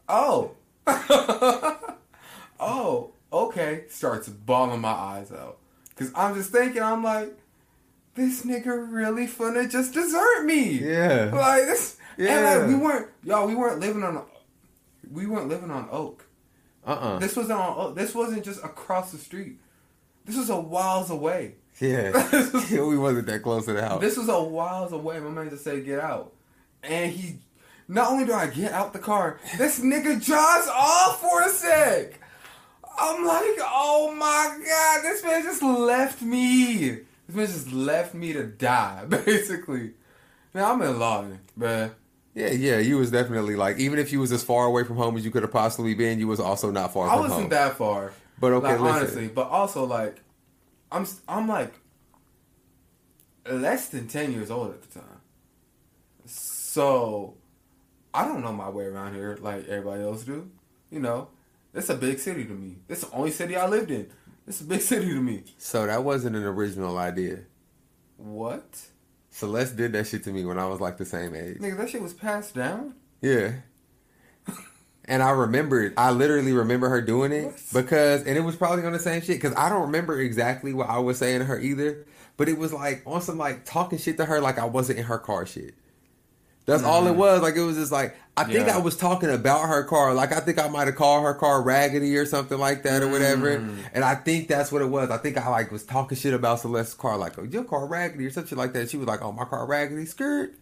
[0.08, 0.52] oh.
[2.60, 3.84] oh, okay.
[3.88, 5.58] Starts bawling my eyes out.
[5.96, 7.36] Cause I'm just thinking, I'm like,
[8.14, 10.78] this nigga really finna just desert me.
[10.78, 11.30] Yeah.
[11.32, 11.96] Like this.
[12.16, 12.24] Yeah.
[12.26, 12.36] Yeah.
[12.36, 13.46] And like we weren't, y'all.
[13.46, 14.24] We weren't living on.
[15.10, 16.26] We weren't living on Oak.
[16.86, 17.74] Uh uh This wasn't on.
[17.78, 17.96] Oak.
[17.96, 19.58] This wasn't just across the street.
[20.24, 21.54] This was a whiles away.
[21.80, 22.12] Yeah.
[22.70, 24.00] we wasn't that close to the house.
[24.00, 25.18] This was a whiles away.
[25.20, 26.32] My man just said, "Get out,"
[26.82, 27.38] and he.
[27.88, 32.20] Not only do I get out the car, this nigga drives off for a sec.
[32.98, 37.00] I'm like, oh my god, this man just left me.
[37.26, 39.92] This man just left me to die, basically.
[40.54, 41.92] Now I'm in Lawton, bruh.
[42.34, 42.78] yeah, yeah.
[42.78, 45.30] You was definitely like, even if you was as far away from home as you
[45.30, 47.48] could have possibly been, you was also not far I from wasn't home.
[47.50, 48.12] that far.
[48.38, 50.20] But okay, like, honestly, but also like,
[50.92, 51.72] I'm I'm like
[53.50, 55.20] less than ten years old at the time,
[56.26, 57.34] so
[58.14, 60.50] I don't know my way around here like everybody else do.
[60.90, 61.28] You know,
[61.74, 62.76] it's a big city to me.
[62.88, 64.08] It's the only city I lived in.
[64.46, 65.42] It's a big city to me.
[65.58, 67.40] So that wasn't an original idea.
[68.16, 68.80] What?
[69.30, 71.58] Celeste did that shit to me when I was like the same age.
[71.58, 72.94] Nigga, that shit was passed down.
[73.20, 73.52] Yeah.
[75.06, 77.60] And I remembered, I literally remember her doing it What?
[77.84, 80.88] because, and it was probably on the same shit because I don't remember exactly what
[80.88, 82.06] I was saying to her either,
[82.38, 85.04] but it was like on some like talking shit to her like I wasn't in
[85.04, 85.74] her car shit.
[86.66, 87.42] That's all it was.
[87.42, 88.66] Like it was just like I think.
[88.66, 88.76] Yeah.
[88.76, 90.14] I was talking about her car.
[90.14, 93.08] Like I think I might have called her car raggedy or something like that or
[93.08, 93.58] whatever.
[93.58, 93.78] Mm.
[93.92, 95.10] And I think that's what it was.
[95.10, 98.26] I think I like was talking shit about Celeste's car, like oh, your car raggedy
[98.26, 98.90] or something like that.
[98.90, 100.54] She was like, "Oh, my car raggedy, skirt,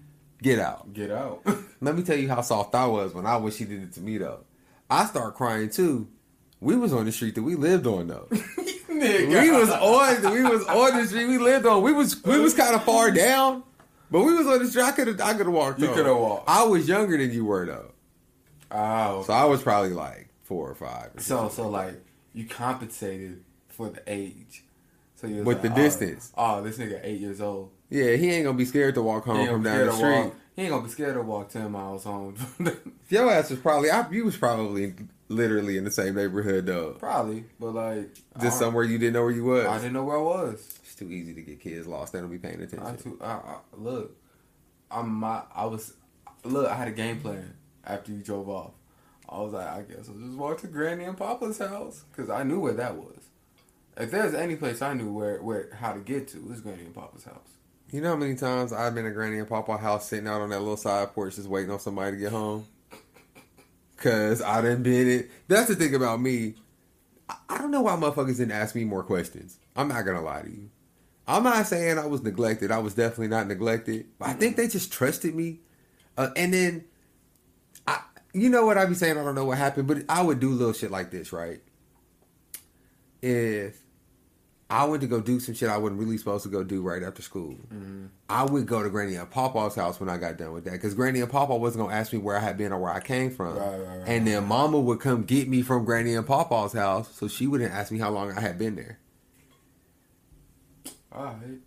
[0.42, 1.46] get out." Get out.
[1.80, 4.00] Let me tell you how soft I was when I wish she did it to
[4.00, 4.40] me though.
[4.90, 6.09] I start crying too.
[6.61, 8.28] We was on the street that we lived on though.
[9.03, 9.42] Nigga.
[9.42, 11.82] we was on we was on the street we lived on.
[11.82, 13.62] We was we was kind of far down,
[14.12, 14.84] but we was on the street.
[14.84, 15.80] I could have I could have walked.
[15.80, 16.48] You coulda walked.
[16.48, 17.90] I was younger than you were though,
[18.70, 19.22] Oh.
[19.24, 21.10] so I was probably like four or five.
[21.16, 21.56] or So something.
[21.56, 21.94] so like
[22.34, 24.64] you compensated for the age.
[25.16, 26.32] So you With like, the oh, distance.
[26.36, 27.70] Oh, this nigga eight years old.
[27.90, 30.10] yeah, he ain't gonna be scared to walk home from down the street.
[30.24, 30.34] walk.
[30.56, 32.36] He ain't gonna be scared to walk ten miles home.
[33.08, 34.94] Your ass was probably I, you was probably
[35.28, 38.10] literally in the same neighborhood though, Probably, but like
[38.40, 39.66] just somewhere you didn't know where you was.
[39.66, 40.78] I didn't know where I was.
[40.93, 42.12] It's too easy to get kids lost.
[42.12, 42.80] They don't be paying attention.
[42.86, 44.14] I, too, I, I look.
[44.90, 45.40] I'm my.
[45.55, 45.95] I was.
[46.45, 48.72] Look, I had a game plan after you drove off.
[49.26, 52.43] I was like, I guess I'll just walk to Granny and Papa's house because I
[52.43, 53.16] knew where that was.
[53.97, 56.82] If there's any place I knew where where how to get to, it was Granny
[56.82, 57.49] and Papa's house.
[57.90, 60.51] You know how many times I've been at Granny and Papa's house sitting out on
[60.51, 62.66] that little side porch just waiting on somebody to get home?
[63.97, 65.30] Cause I done been it.
[65.49, 66.57] That's the thing about me.
[67.30, 69.57] I- I don't know why motherfuckers didn't ask me more questions.
[69.74, 70.68] I'm not gonna lie to you.
[71.27, 72.70] I'm not saying I was neglected.
[72.70, 74.07] I was definitely not neglected.
[74.18, 75.61] But I think they just trusted me.
[76.16, 76.85] Uh, and then,
[77.87, 78.01] I,
[78.33, 79.16] you know what I'd be saying?
[79.18, 81.61] I don't know what happened, but I would do little shit like this, right?
[83.23, 83.79] If
[84.73, 87.03] I went to go do some shit I wasn't really supposed to go do right
[87.03, 87.57] after school.
[88.31, 90.95] I would go to Granny and Papa's house when I got done with that because
[90.95, 93.31] Granny and Papa wasn't gonna ask me where I had been or where I came
[93.31, 96.73] from, Right, right, right, and then Mama would come get me from Granny and Papa's
[96.73, 98.99] house, so she wouldn't ask me how long I had been there.
[101.14, 101.58] All right.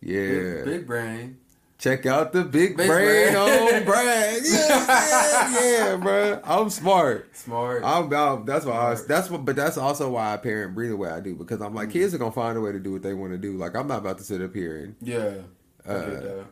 [0.00, 1.38] Yeah, Big, big brain.
[1.78, 3.36] check out the big, Big brain brain.
[3.36, 4.42] on brag.
[4.44, 6.40] Yeah, yeah, bro.
[6.44, 7.34] I'm smart.
[7.36, 7.82] Smart.
[7.84, 9.08] I'm, I'm that's why I, Smart.
[9.08, 11.74] that's what but that's also why I parent breed the way I do because I'm
[11.74, 13.56] like kids are gonna find a way to do what they want to do.
[13.56, 15.34] Like I'm not about to sit up here and yeah.
[15.88, 16.44] I Uh,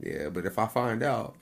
[0.00, 1.34] yeah, but if I find out,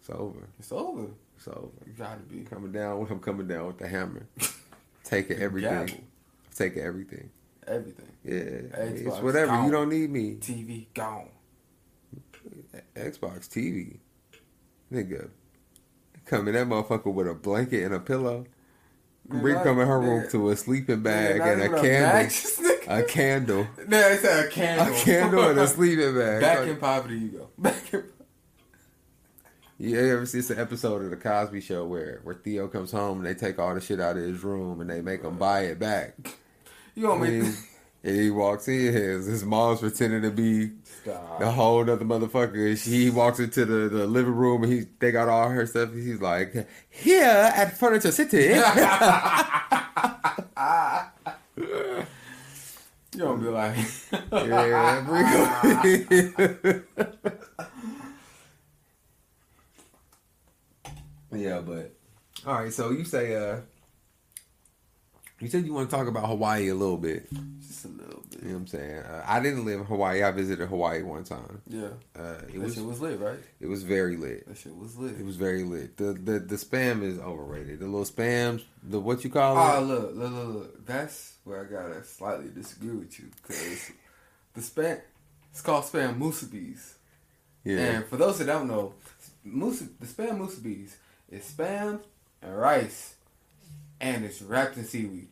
[0.00, 0.48] it's over.
[0.58, 1.06] It's over.
[1.36, 1.68] It's over.
[1.86, 2.40] You gotta be.
[2.42, 4.26] Coming down, I'm coming down with the hammer,
[5.04, 6.04] taking everything, Gavel.
[6.54, 7.30] taking everything.
[7.66, 8.06] Everything.
[8.24, 8.32] Yeah,
[8.78, 9.46] it's whatever.
[9.46, 9.66] gone.
[9.66, 10.36] You don't need me.
[10.40, 11.28] TV gone.
[12.96, 13.98] Xbox TV,
[14.92, 15.28] nigga,
[16.26, 18.46] Coming in that motherfucker with a blanket and a pillow.
[19.26, 23.66] Bring come in her room to a sleeping bag not and a candle, a candle,
[23.86, 24.94] No, it's a candle.
[24.94, 26.40] a candle and a sleeping bag.
[26.42, 27.48] Back in poverty you go.
[27.58, 28.04] Back in
[29.78, 33.26] You ever see the episode of the Cosby Show where where Theo comes home and
[33.26, 35.78] they take all the shit out of his room and they make him buy it
[35.78, 36.14] back?
[36.94, 37.52] You want And me he,
[38.04, 41.38] and he walks in, his his mom's pretending to be Stop.
[41.38, 42.76] the whole other motherfucker.
[42.82, 45.92] She walks into the, the living room and he they got all her stuff.
[45.94, 48.54] He's like, here at Furniture City.
[53.14, 53.76] You gonna be like,
[54.32, 54.66] yeah,
[61.32, 61.94] yeah, but
[62.46, 62.72] all right.
[62.72, 63.60] So you say uh,
[65.42, 67.26] You said you want to talk about Hawaii a little bit.
[67.60, 68.42] Just a little bit.
[68.42, 68.98] You know what I'm saying?
[69.00, 70.22] Uh, I didn't live in Hawaii.
[70.22, 71.60] I visited Hawaii one time.
[71.68, 71.88] Yeah.
[72.16, 73.38] Uh, it that was shit was lit, right?
[73.60, 74.46] it was very lit.
[74.46, 75.16] That shit was lit.
[75.18, 75.96] It was very lit.
[75.96, 77.80] The the the spam is overrated.
[77.80, 79.86] The little spams, the what you call Oh, it?
[79.86, 80.86] look, look, look, look.
[80.86, 83.90] That's where I gotta slightly disagree with you because
[84.54, 85.00] the spam,
[85.50, 86.94] it's called spam musubis.
[87.64, 87.78] yeah.
[87.78, 88.94] And for those that don't know,
[89.44, 90.94] musa, the spam musubis
[91.30, 91.98] is spam
[92.40, 93.14] and rice,
[94.00, 95.26] and it's wrapped in seaweed.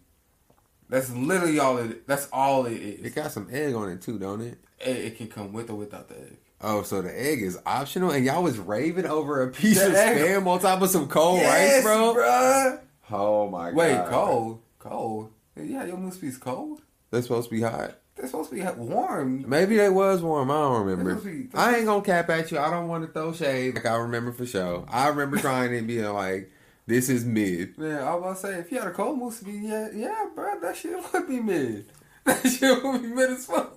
[0.90, 2.06] That's literally all it.
[2.06, 3.06] That's all it is.
[3.06, 4.58] It got some egg on it too, don't it?
[4.80, 6.36] It, it can come with or without the egg.
[6.60, 9.94] Oh, so the egg is optional, and y'all was raving over a piece The of
[9.94, 12.14] egg- spam on top of some cold Yes, rice, bro.
[12.14, 12.80] bruh.
[13.10, 14.04] Oh my Wait, god!
[14.04, 15.32] Wait, cold, cold.
[15.56, 16.82] Yeah, your musubis cold.
[17.10, 17.96] They're supposed to be hot.
[18.16, 19.48] They're supposed to be warm.
[19.48, 20.50] Maybe they was warm.
[20.50, 21.16] I don't remember.
[21.16, 22.58] to be- I ain't gonna cap at you.
[22.58, 23.74] I don't want to throw shade.
[23.76, 24.84] Like I remember for sure.
[24.88, 26.50] I remember trying and being like,
[26.90, 29.62] "This is mid." Man, I was about to say, if you had a cold musubi,
[29.62, 31.86] yeah, yeah, bro, that shit would be mid.
[32.24, 33.76] That shit would be mid as fuck.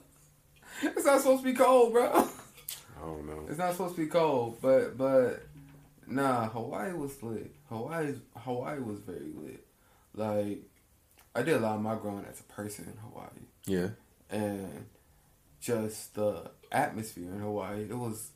[0.81, 2.05] It's not supposed to be cold, bro.
[2.11, 3.45] I don't know.
[3.49, 5.43] It's not supposed to be cold, but but
[6.07, 7.53] nah, Hawaii was lit.
[7.69, 9.65] Hawaii Hawaii was very lit.
[10.15, 10.63] Like
[11.35, 13.29] I did a lot of my growing as a person in Hawaii,
[13.65, 13.89] Yeah.
[14.29, 14.85] and
[15.61, 17.83] just the atmosphere in Hawaii.
[17.89, 18.31] It was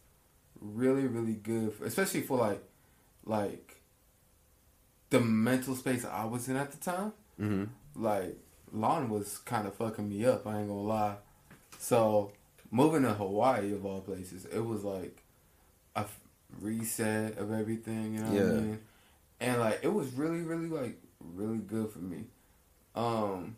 [0.61, 2.63] really really good, especially for like
[3.25, 3.66] like
[5.09, 7.13] the mental space I was in at the time.
[7.37, 7.63] hmm
[7.95, 8.37] Like
[8.73, 10.45] Lawton was kind of fucking me up.
[10.47, 11.15] I ain't gonna lie.
[11.79, 12.31] So
[12.71, 15.23] moving to Hawaii of all places, it was like
[15.95, 16.19] a f-
[16.59, 18.15] reset of everything.
[18.15, 18.59] You know what I Yeah.
[18.61, 18.79] mean?
[19.39, 22.25] And like it was really, really like really good for me.
[22.95, 23.55] Um,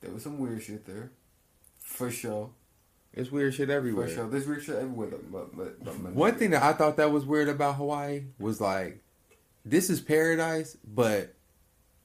[0.00, 1.10] there was some weird shit there,
[1.78, 2.50] for sure.
[3.12, 4.06] It's weird shit everywhere.
[4.06, 5.08] For sure, there's weird shit everywhere.
[5.08, 9.02] But, but, but One thing that I thought that was weird about Hawaii was like,
[9.64, 11.34] this is paradise, but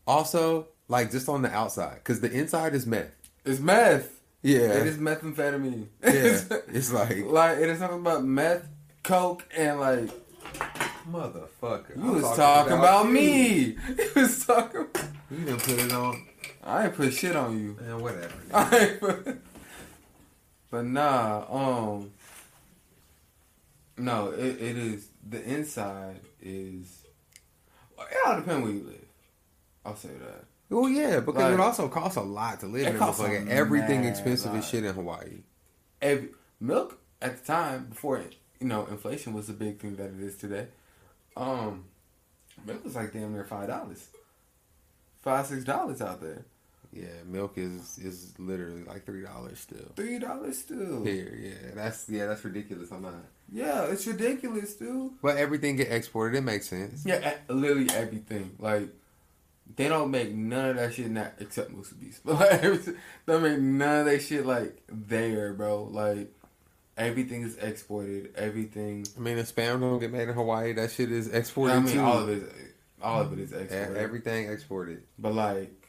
[0.07, 3.15] also like just on the outside, because the inside is meth.
[3.43, 4.11] it's meth.
[4.41, 4.73] Yeah.
[4.73, 5.87] It is methamphetamine.
[6.03, 6.09] Yeah.
[6.67, 8.67] it's like like it is something about meth,
[9.03, 10.09] coke, and like
[11.09, 11.95] motherfucker.
[11.95, 13.11] You was talking about, you.
[13.11, 13.77] me.
[13.97, 14.85] You was talking.
[15.31, 16.27] You didn't put it on.
[16.63, 17.77] I ain't put shit on you.
[17.79, 18.33] Man, whatever.
[18.53, 19.41] I ain't put.
[20.71, 22.11] But nah, um,
[23.97, 27.04] no, it, it is the inside is.
[27.99, 29.05] It all depends where you live.
[29.85, 30.45] I'll say that.
[30.69, 33.47] Well, yeah, because Like- it also costs a lot to live It in costs motherfucker.
[33.47, 35.43] Everything mad expensive as shit in Hawaii.
[36.01, 36.29] Every,
[36.59, 38.21] milk at the time before
[38.59, 40.67] you know inflation was the big thing that it is today.
[41.37, 41.85] Um,
[42.65, 44.07] milk was like damn near five dollars,
[45.21, 46.45] five six dollars out there.
[46.95, 49.91] Yeah, milk is is literally like three dollars still.
[49.95, 51.03] Three dollars still.
[51.03, 52.91] Here, yeah, that's yeah, that's ridiculous.
[52.91, 53.15] I'm not.
[53.51, 55.11] Yeah, it's ridiculous, dude.
[55.21, 56.37] But everything get exported.
[56.37, 57.05] It makes sense.
[57.05, 58.55] Yeah, literally everything.
[58.59, 58.89] Like
[59.75, 62.19] they don't make none of that shit not except Musubis.
[62.23, 62.93] But like they
[63.25, 65.83] don't make none of that shit like there, bro.
[65.83, 66.31] Like
[66.97, 68.33] everything is exported.
[68.35, 69.05] Everything.
[69.17, 71.93] I mean, if spam don't get made in Hawaii, that shit is exported I mean,
[71.93, 72.01] too.
[72.01, 72.43] all of it.
[72.43, 72.53] Is,
[73.01, 73.97] all of it is exported.
[73.97, 75.03] Everything exported.
[75.19, 75.84] But like,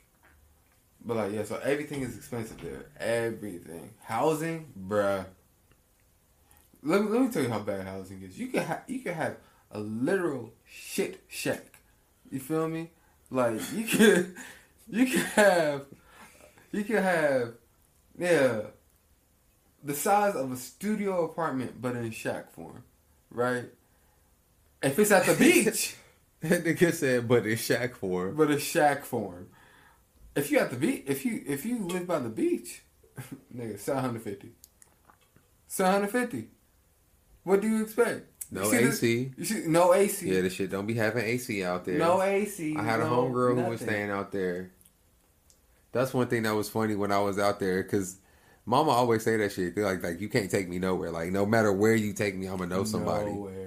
[1.06, 1.44] but like, yeah.
[1.44, 2.86] So everything is expensive there.
[2.98, 3.94] Everything.
[4.02, 5.24] Housing, bruh.
[6.82, 8.38] Let me let me tell you how bad housing is.
[8.38, 9.36] You could have you could have
[9.70, 11.78] a literal shit shack.
[12.30, 12.90] You feel me?
[13.30, 14.34] Like you could
[14.88, 15.82] you could have
[16.72, 17.54] you could have
[18.18, 18.60] yeah
[19.82, 22.82] the size of a studio apartment but in shack form,
[23.30, 23.66] right?
[24.82, 25.96] If it's at the beach.
[26.40, 28.36] That nigga said, but it's shack form.
[28.36, 29.48] but a shack form.
[30.36, 32.82] If you at the beach, if you if you live by the beach,
[33.56, 34.52] nigga, seven hundred fifty.
[35.66, 36.48] Seven hundred fifty.
[37.42, 38.26] What do you expect?
[38.50, 39.32] No You this- AC.
[39.36, 40.28] You see, no AC.
[40.32, 41.98] Yeah, this shit don't be having AC out there.
[41.98, 42.76] no AC.
[42.76, 44.70] I had a no homegirl who was staying out there.
[45.92, 48.18] That's one thing that was funny when I was out there because
[48.66, 49.74] Mama always say that shit.
[49.74, 51.10] They're like, like you can't take me nowhere.
[51.10, 53.32] Like no matter where you take me, I'm gonna know somebody.
[53.32, 53.65] Nowhere.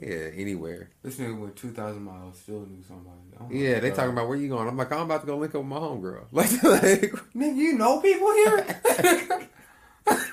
[0.00, 0.90] Yeah, anywhere.
[1.02, 3.16] This nigga went two thousand miles, still knew somebody.
[3.50, 4.66] Yeah, they talking about where you going.
[4.68, 6.24] I'm like, I'm about to go link up with my homegirl.
[6.32, 9.48] Like, like Nigga, you know people here?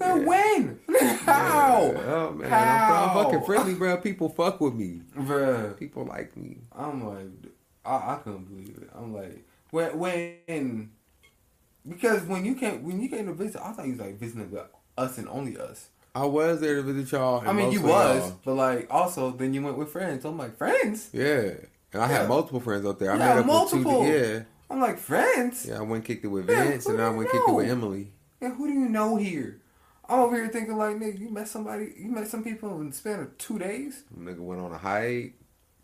[0.00, 0.78] Man, When?
[1.24, 1.92] How?
[1.94, 3.14] Oh man, I'm, How?
[3.16, 3.96] I'm fucking friendly, bro.
[3.98, 5.02] People fuck with me.
[5.14, 5.74] bro.
[5.78, 6.58] People like me.
[6.74, 7.52] I'm like,
[7.84, 8.90] I, I couldn't believe it.
[8.94, 10.90] I'm like, when when
[11.88, 14.50] because when you came when you came to visit, I thought you was like visiting
[14.50, 14.62] with
[14.96, 15.88] us and only us.
[16.22, 17.46] I was there to visit y'all.
[17.48, 20.24] I mean, you was, y'all- but like also then you went with friends.
[20.24, 21.10] I'm like friends.
[21.12, 21.54] Yeah,
[21.92, 22.18] and I Yeah.
[22.20, 23.10] had multiple friends out there.
[23.10, 24.00] I You met up multiple?
[24.02, 24.18] with two.
[24.34, 25.66] Yeah, I'm like friends.
[25.68, 25.76] yeah.
[25.78, 27.68] I went and kicked it with Yeah, Vince, and I went and kicked it with?
[27.70, 28.12] Emily.
[28.40, 29.60] Yeah, who do you know here?
[30.08, 32.96] I'm over here thinking like, nigga, you met somebody, you met some people in the
[32.96, 35.34] span of two days, Nigga went on a hike.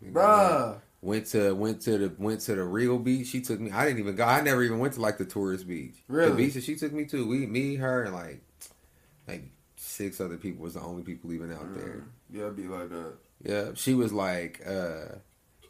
[0.03, 0.77] Nigga bruh.
[1.01, 3.27] Went to went to the went to the real beach.
[3.27, 3.69] She took me.
[3.71, 4.23] I didn't even go.
[4.25, 5.93] I never even went to like the tourist beach.
[6.07, 6.31] Really?
[6.31, 7.27] The beach that she took me to.
[7.27, 8.41] We, me, her, and like
[9.27, 9.43] like
[9.85, 12.03] six other people was the only people even out there.
[12.31, 13.13] Yeah, it'd be like that.
[13.43, 15.15] Yeah, she was like, uh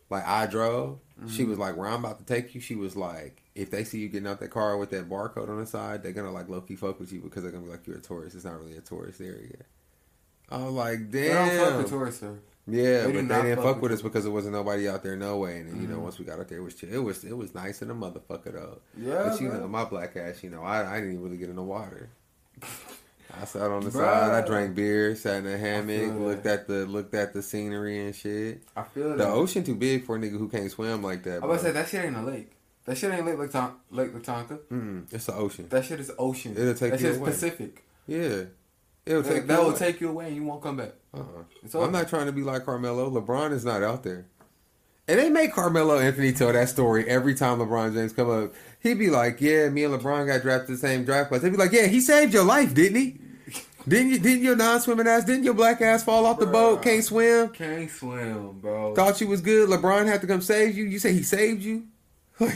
[0.10, 1.00] like I drove.
[1.28, 1.50] She Mm-hmm.
[1.52, 2.60] was like, where I'm about to take you.
[2.62, 5.60] She was like, if they see you getting out that car with that barcode on
[5.60, 7.88] the side, they're gonna like low key fuck with you because they're gonna be like,
[7.88, 8.36] you're a tourist.
[8.36, 9.64] It's not really a tourist area.
[10.50, 12.38] I was like, "Damn." They don't fuck with tourists, sir.
[12.68, 15.16] Yeah, They but they didn't fuck fuck with us because it wasn't nobody out there,
[15.16, 15.60] no way.
[15.60, 16.04] And then, you know, Mhm.
[16.04, 16.92] once we got out there, it was chill.
[16.92, 18.80] It was it was nice in the motherfucker though.
[18.98, 19.60] Yeah, but you bro.
[19.62, 22.10] know, my black ass, you know, I, I didn't even really get in the water.
[23.42, 23.94] I sat on the Bruh.
[23.94, 24.44] side.
[24.44, 28.16] I drank beer, sat in a hammock, looked at the looked at the scenery and
[28.16, 28.62] shit.
[28.76, 29.28] I feel The that.
[29.28, 31.44] ocean too big for a nigga who can't swim like that.
[31.44, 32.52] I was say that shit ain't a lake.
[32.86, 34.60] That shit ain't Lake Lawton- Lake Lawtonka.
[34.72, 35.68] Mm-mm, it's the ocean.
[35.70, 36.54] That shit is ocean.
[36.56, 37.32] It'll take that you shit is away.
[37.32, 37.84] Pacific.
[38.08, 38.44] Yeah,
[39.08, 40.92] it'll That, take that will take you away and you won't come back.
[41.14, 41.80] Uh-uh.
[41.82, 43.10] I'm not trying to be like Carmelo.
[43.10, 44.28] LeBron is not out there.
[45.08, 48.54] And they make Carmelo Anthony tell that story every time LeBron James come up.
[48.86, 51.58] He'd be like, "Yeah, me and LeBron got drafted the same draft class." They'd be
[51.58, 53.18] like, "Yeah, he saved your life, didn't he?
[53.88, 54.20] Didn't you?
[54.20, 55.26] Didn't your non-swimming ass?
[55.26, 56.52] Didn't your black ass fall off the Bruh.
[56.52, 56.82] boat?
[56.82, 57.50] Can't swim?
[57.50, 58.96] Can't swim, bro.
[58.96, 59.70] Thought you was good.
[59.70, 60.86] LeBron had to come save you.
[60.86, 61.84] You say he saved you?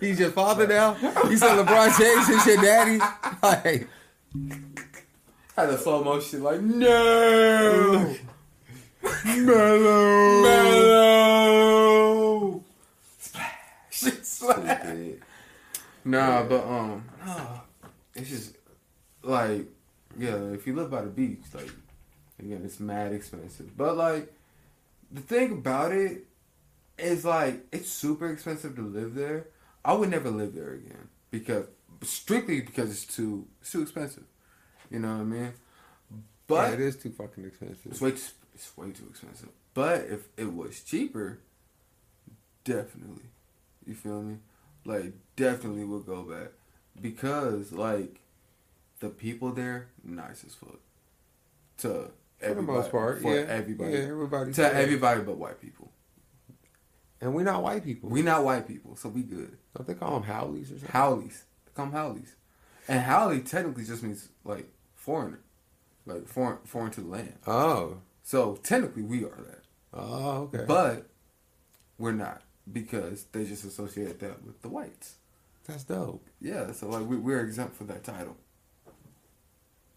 [0.00, 0.96] He's your father now.
[1.28, 2.98] You said LeBron James is your daddy.
[3.42, 3.88] Like,
[5.56, 8.14] Had a slow motion like no.
[9.24, 10.42] Melo.
[10.42, 11.89] Melo.
[14.40, 15.22] Stupid.
[16.04, 17.04] Nah, but um,
[18.14, 18.56] it's just
[19.22, 19.66] like
[20.18, 20.36] yeah.
[20.52, 21.70] If you live by the beach, like
[22.38, 23.76] again, it's mad expensive.
[23.76, 24.32] But like
[25.10, 26.26] the thing about it
[26.98, 29.46] is like it's super expensive to live there.
[29.84, 31.66] I would never live there again because
[32.02, 34.24] strictly because it's too it's too expensive.
[34.90, 35.52] You know what I mean?
[36.46, 37.92] But yeah, it is too fucking expensive.
[37.92, 38.22] it's way too,
[38.54, 39.50] it's way too expensive.
[39.72, 41.38] But if it was cheaper,
[42.64, 43.29] definitely.
[43.90, 44.36] You feel me?
[44.84, 46.52] Like definitely would go back
[47.00, 48.20] because like
[49.00, 50.78] the people there nice as fuck.
[51.78, 53.46] To For the everybody, most part, for yeah.
[53.48, 54.52] everybody, Yeah, everybody.
[54.52, 55.90] to everybody but white people.
[57.20, 58.08] And we're not white people.
[58.10, 59.58] We're not white people, so we good.
[59.76, 60.90] Don't they call them haoles or something?
[60.92, 62.36] haoles, they come haoles,
[62.86, 65.40] and haole technically just means like foreigner,
[66.06, 67.34] like foreign foreign to the land.
[67.44, 67.96] Oh.
[68.22, 69.64] So technically we are that.
[69.92, 70.64] Oh, okay.
[70.64, 71.08] But
[71.98, 72.42] we're not
[72.72, 75.16] because they just associate that with the whites.
[75.66, 76.26] That's dope.
[76.40, 78.36] Yeah, so like we, we're exempt from that title.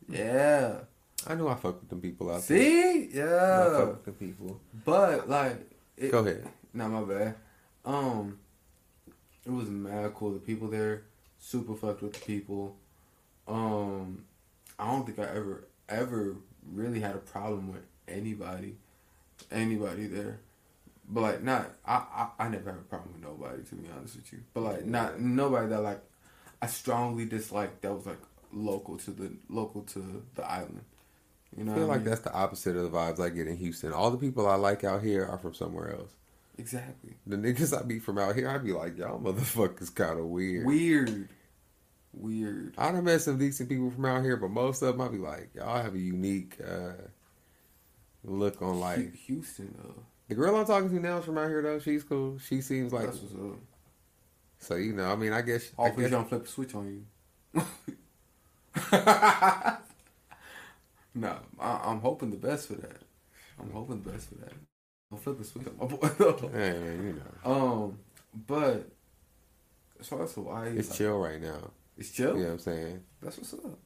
[0.09, 0.80] Yeah.
[1.26, 2.59] I knew I fucked with them people out there.
[2.59, 3.03] See?
[3.03, 3.63] I Yeah.
[3.80, 4.59] fuck with them people.
[4.86, 6.47] But like, it, Go ahead.
[6.74, 7.36] Not my bad.
[7.86, 8.39] Um,
[9.45, 10.34] it was mad cool.
[10.34, 11.03] The people there,
[11.39, 12.76] super fucked with the people.
[13.47, 14.26] Um,
[14.80, 16.36] I don't think I ever ever
[16.71, 18.76] really had a problem with anybody,
[19.51, 20.39] anybody there.
[21.10, 24.16] But like, not I, I I never had a problem with nobody to be honest
[24.16, 24.39] with you.
[24.54, 26.01] But like, not nobody that like
[26.62, 28.22] I strongly disliked that was like
[28.54, 30.82] local to the local to the island.
[31.58, 32.10] You know, I feel what I like mean?
[32.10, 33.93] that's the opposite of the vibes I get in Houston.
[33.93, 36.12] All the people I like out here are from somewhere else.
[36.58, 40.26] exactly The niggas I meet from out here, I'd be like, y'all motherfuckers kind of
[40.26, 40.66] weird.
[40.66, 41.30] weird,
[42.14, 42.74] weird.
[42.78, 45.18] I done met some decent people from out here, but most of them I'd be
[45.18, 46.93] like, y'all have a unique uh,
[48.24, 49.16] look on like.
[49.16, 50.04] Houston though.
[50.34, 51.77] The girl I'm talking to now is from out here though.
[51.77, 52.39] She's cool.
[52.39, 53.59] She seems like That's what's up.
[54.57, 54.75] so.
[54.77, 55.69] You know, I mean, I guess.
[55.77, 57.05] I Hopefully, guess she don't flip a switch on you.
[61.13, 63.03] no, I, I'm hoping the best for that.
[63.59, 64.53] I'm hoping the best for that.
[65.11, 66.07] Don't flip a switch on my boy.
[66.17, 66.49] though.
[66.51, 67.99] hey, man, you know, um,
[68.47, 68.89] but
[70.01, 71.69] so as Hawaii, it's like, chill right now.
[71.95, 72.36] It's chill.
[72.36, 73.03] You know what I'm saying?
[73.21, 73.77] That's what's up.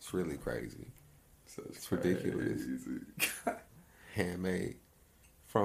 [0.00, 0.88] It's really crazy.
[1.46, 2.64] So It's ridiculous.
[2.64, 3.00] crazy.
[4.16, 4.74] Handmade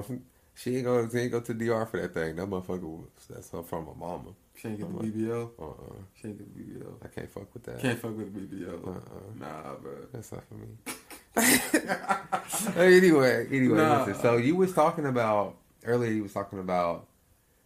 [0.02, 0.22] from.
[0.54, 1.08] She ain't go.
[1.10, 2.36] She ain't go to DR for that thing.
[2.36, 3.08] That motherfucker was.
[3.30, 4.32] That's her from my mama.
[4.56, 5.50] She ain't get I'm the like- BBL.
[5.60, 5.66] Uh.
[5.70, 6.94] uh She ain't get the BBL.
[7.04, 7.80] I can't fuck with that.
[7.80, 8.88] Can't fuck with the BBL.
[8.88, 9.00] Uh-uh.
[9.40, 9.92] Nah, bro.
[10.14, 10.68] That's not for me.
[12.76, 14.06] anyway, anyway, Nah.
[14.06, 14.22] listen.
[14.22, 16.12] So you was talking about earlier.
[16.12, 17.08] You was talking about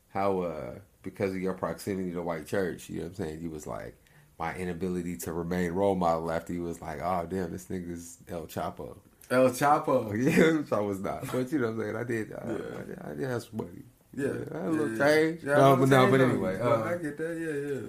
[0.10, 3.42] how uh because of your proximity to white church, you know what I'm saying.
[3.42, 3.96] You was like
[4.40, 8.46] my inability to remain role model after you was like, oh damn, this nigga's El
[8.48, 8.98] Chapo.
[9.32, 10.12] El Chapo.
[10.72, 11.96] Yeah, I was not, but you know what I'm saying.
[11.96, 12.34] I did.
[12.34, 12.54] I, Yeah.
[12.54, 13.84] I, did, I did have some money.
[14.14, 14.28] Yeah.
[14.54, 15.44] I had a little yeah, change.
[15.44, 16.60] Yeah, no, but no, but anyway.
[16.60, 17.38] uh, I get that.
[17.38, 17.88] Yeah, yeah.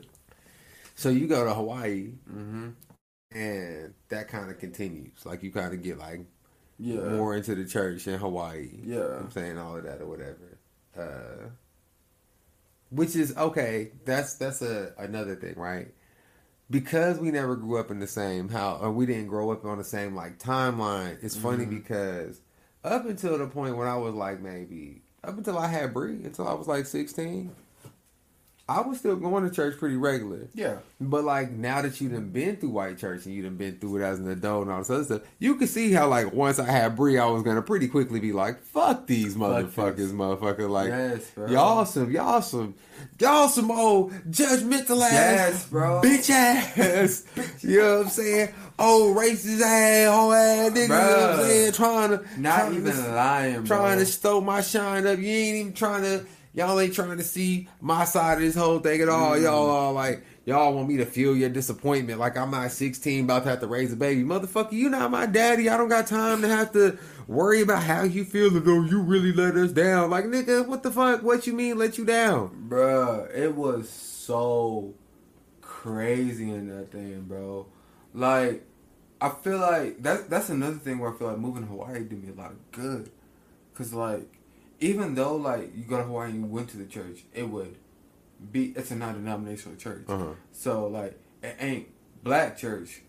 [0.95, 2.69] so you go to Hawaii, Mm-hmm.
[3.33, 5.25] and that kind of continues.
[5.25, 6.21] Like you kind of get like
[6.79, 7.01] Yeah.
[7.11, 8.71] more into the church in Hawaii.
[8.83, 9.19] Yeah.
[9.21, 10.59] I'm saying all of that or whatever.
[10.99, 11.49] Uh,
[12.91, 13.91] which is okay.
[14.05, 15.89] That's that's a another thing, right?
[16.69, 19.79] Because we never grew up in the same how or we didn't grow up on
[19.79, 21.23] the same like timeline.
[21.23, 21.71] It's funny Mhm.
[21.71, 22.41] because
[22.83, 26.49] up until the point when I was like maybe up until I had Bree, until
[26.49, 27.53] I was like sixteen,
[28.69, 30.49] I was still going to church pretty regular.
[30.53, 30.79] Yeah.
[31.01, 33.99] But like now that you done been through white church and you done been through
[33.99, 36.59] it as an adult and all this other stuff, you can see how like once
[36.59, 40.69] I had Brie, I was gonna pretty quickly be like, "Fuck these Fuck motherfuckers, motherfucker!"
[40.69, 42.75] Like, Yes, y'all some, y'all some,
[43.21, 46.01] y'all some old judgmental ass, Yes, bro.
[46.03, 47.25] bitch ass.
[47.63, 48.49] you know what I'm saying?
[48.81, 50.83] Old racist ass, whole ass niggas.
[50.83, 51.73] You know what I'm saying?
[51.73, 53.99] Trying to, Not trying even to, lying, trying bro.
[54.05, 55.19] to stow my shine up.
[55.19, 56.27] You ain't even trying to.
[56.57, 59.33] Y'all ain't trying to see my side of this whole thing at all.
[59.33, 59.43] Mm.
[59.43, 62.19] Y'all are like, y'all want me to feel your disappointment.
[62.19, 64.23] Like I'm not 16, about to have to raise a baby.
[64.23, 65.69] Motherfucker, you not my daddy.
[65.69, 66.99] I don't got time to have to
[67.29, 68.49] worry about how you feel.
[68.49, 70.09] Though you really let us down.
[70.09, 71.23] Like nigga, what the fuck?
[71.23, 72.69] What you mean let you down?
[72.71, 74.95] Bruh, it was so
[75.61, 77.67] crazy in that thing, bro.
[78.15, 78.65] Like,
[79.21, 82.25] I feel like that that's another thing where I feel like moving to Hawaii did
[82.25, 83.11] me a lot of good.
[83.75, 84.36] Cause like,
[84.81, 87.77] even though like you go to Hawaii and you went to the church, it would
[88.53, 90.05] be it's a non-denominational church.
[90.09, 90.35] Uh-huh.
[90.53, 91.89] So like, it ain't
[92.23, 93.03] black church,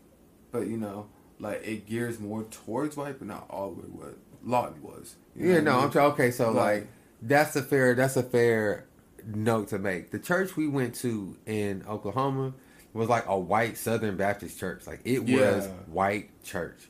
[0.51, 1.07] but you know,
[1.39, 5.15] like it gears more towards white, but not all the way what Lawton was.
[5.35, 5.83] You know Yeah, what I no, mean?
[5.85, 6.11] I'm trying.
[6.13, 6.87] Okay, so Like- like
[7.21, 8.85] that's a fair that's a fair
[9.25, 10.11] note to make.
[10.11, 12.53] The church we went to in Oklahoma
[12.93, 14.87] was like a white Southern Baptist church.
[14.87, 15.71] Like it was Yeah.
[15.87, 16.89] white church.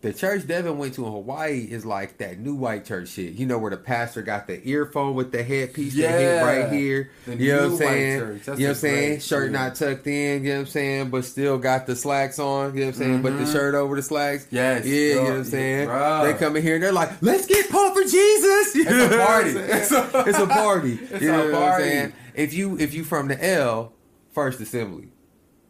[0.00, 3.32] The church Devin went to in Hawaii is like that new white church shit.
[3.32, 6.44] You know where the pastor got the earphone with the headpiece that hit Yeah.
[6.44, 7.10] right here.
[7.26, 8.18] The you know what I'm saying?
[8.20, 9.20] you know what I'm saying?
[9.20, 9.58] Shirt yeah.
[9.58, 12.80] not tucked in, you know what I'm saying, but still got the slacks on, you
[12.82, 13.22] know what I'm saying?
[13.22, 13.52] But the Mhm.
[13.52, 14.46] shirt over the slacks.
[14.52, 15.88] Yes, Yeah, you know what I'm saying?
[15.88, 16.32] Bruh.
[16.32, 18.74] They come in here and they're like, let's get pumped for Jesus.
[18.76, 19.50] You It's a party.
[19.50, 20.98] It's a- It's a party.
[21.10, 21.84] It's you know a what I'm party.
[21.84, 22.12] saying?
[22.36, 23.92] If you if you from the L,
[24.32, 25.08] First Assembly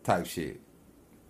[0.04, 0.60] type shit.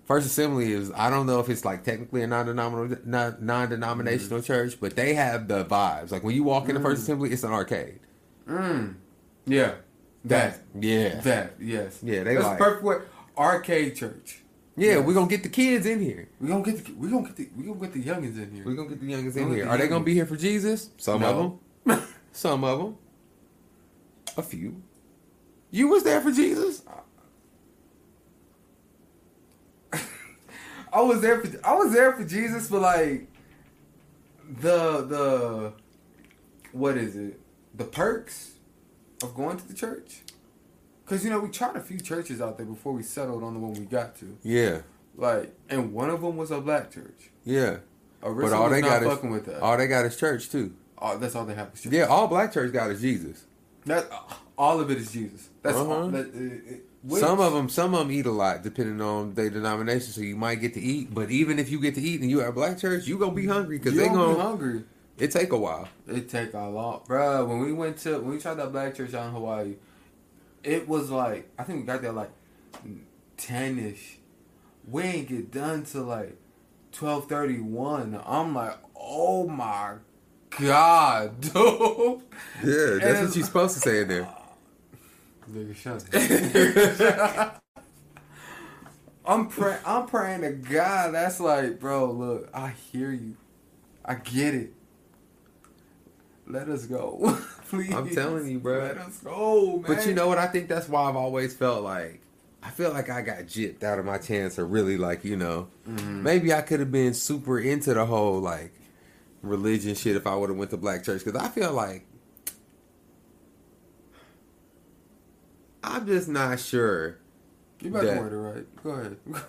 [0.08, 4.80] First Assembly is I don't know if it's like technically a non-denominational non- non-denominational church,
[4.80, 6.10] but they have the vibes.
[6.10, 8.00] Like when you walk into First Assembly, it's an arcade.
[8.48, 8.94] Mm.
[9.46, 9.74] Yeah.
[10.24, 10.60] That.
[10.78, 11.20] Yeah.
[11.20, 11.56] That.
[11.60, 12.00] Yes.
[12.02, 13.08] Yeah, they That's like- perfect word.
[13.36, 14.42] Arcade church.
[14.76, 15.06] Yeah, Yes.
[15.06, 16.28] we're gonna get the kids in here.
[16.40, 18.64] We're gonna get the we gonna get the we gonna get the youngins in here.
[18.64, 19.64] We're gonna get the We're in here.
[19.64, 20.90] get Are the they gonna be here for Jesus?
[20.96, 22.02] Some of them.
[22.32, 22.96] Some of them.
[24.38, 24.82] A few.
[25.70, 26.82] You was there for Jesus?
[30.92, 33.26] I was there for I was there for Jesus, but like
[34.60, 35.72] the the
[36.72, 37.40] what is it?
[37.74, 38.52] The perks
[39.22, 40.20] of going to the church.
[41.06, 43.60] Cause you know we tried a few churches out there before we settled on the
[43.60, 44.36] one we got to.
[44.42, 44.82] Yeah,
[45.16, 47.30] Like, and one of them was a black church.
[47.44, 47.78] yeah.
[48.22, 49.60] Arissa But all they got is with that.
[49.62, 50.74] all they got is church too.
[50.98, 51.92] Oh, that's all they have is church.
[51.92, 53.44] Yeah, all black church got is Jesus.
[53.86, 54.10] That
[54.58, 55.48] all of it is Jesus.
[55.62, 55.92] That's all.
[55.92, 56.10] Uh-huh.
[56.10, 56.78] That, uh, uh,
[57.08, 60.12] which- Some of them, some of them eat a lot depending on their denomination.
[60.12, 62.40] So you might get to eat, but even if you get to eat and you
[62.42, 64.84] at black church, you gonna be hungry because they gonna be hungry.
[65.18, 65.88] It take a while.
[66.06, 67.44] It take a lot, bro.
[67.44, 69.74] When we went to when we tried that black church out in Hawaii,
[70.62, 72.30] it was like I think we got there like
[73.36, 74.18] ten ish.
[74.86, 76.36] We ain't get done till like
[76.92, 78.20] twelve thirty one.
[78.24, 79.94] I'm like, oh my
[80.60, 81.52] god, dude.
[82.64, 84.28] Yeah, that's what you're supposed to say in there.
[85.50, 86.04] Nigga, shut
[89.26, 89.78] I'm praying.
[89.84, 91.12] I'm praying to God.
[91.14, 92.10] That's like, bro.
[92.12, 93.36] Look, I hear you.
[94.04, 94.72] I get it.
[96.46, 97.38] Let us go,
[97.68, 97.92] please.
[97.92, 98.78] I'm telling you, bro.
[98.78, 99.82] Let us go, man.
[99.86, 100.38] But you know what?
[100.38, 102.22] I think that's why I've always felt like
[102.62, 105.68] I feel like I got jipped out of my chance to really like you know
[105.86, 106.22] Mm-hmm.
[106.22, 108.72] maybe I could have been super into the whole like
[109.42, 112.06] religion shit if I would have went to black church because I feel like
[115.82, 117.18] I'm just not sure.
[117.80, 118.82] you better that- word it right.
[118.82, 119.16] Go ahead.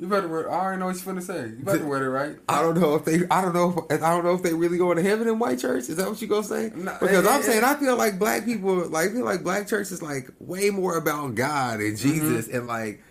[0.00, 0.46] You better word.
[0.46, 1.48] I already know what you're finna say.
[1.48, 2.38] You better word it right.
[2.48, 3.20] I don't know if they.
[3.30, 3.86] I don't know.
[3.90, 5.90] If, I don't know if they really going to heaven in white church.
[5.90, 6.72] Is that what you gonna say?
[6.74, 9.42] No, because it- I'm it- saying I feel like black people like I feel like
[9.42, 12.10] black church is like way more about God and mm-hmm.
[12.10, 13.02] Jesus and like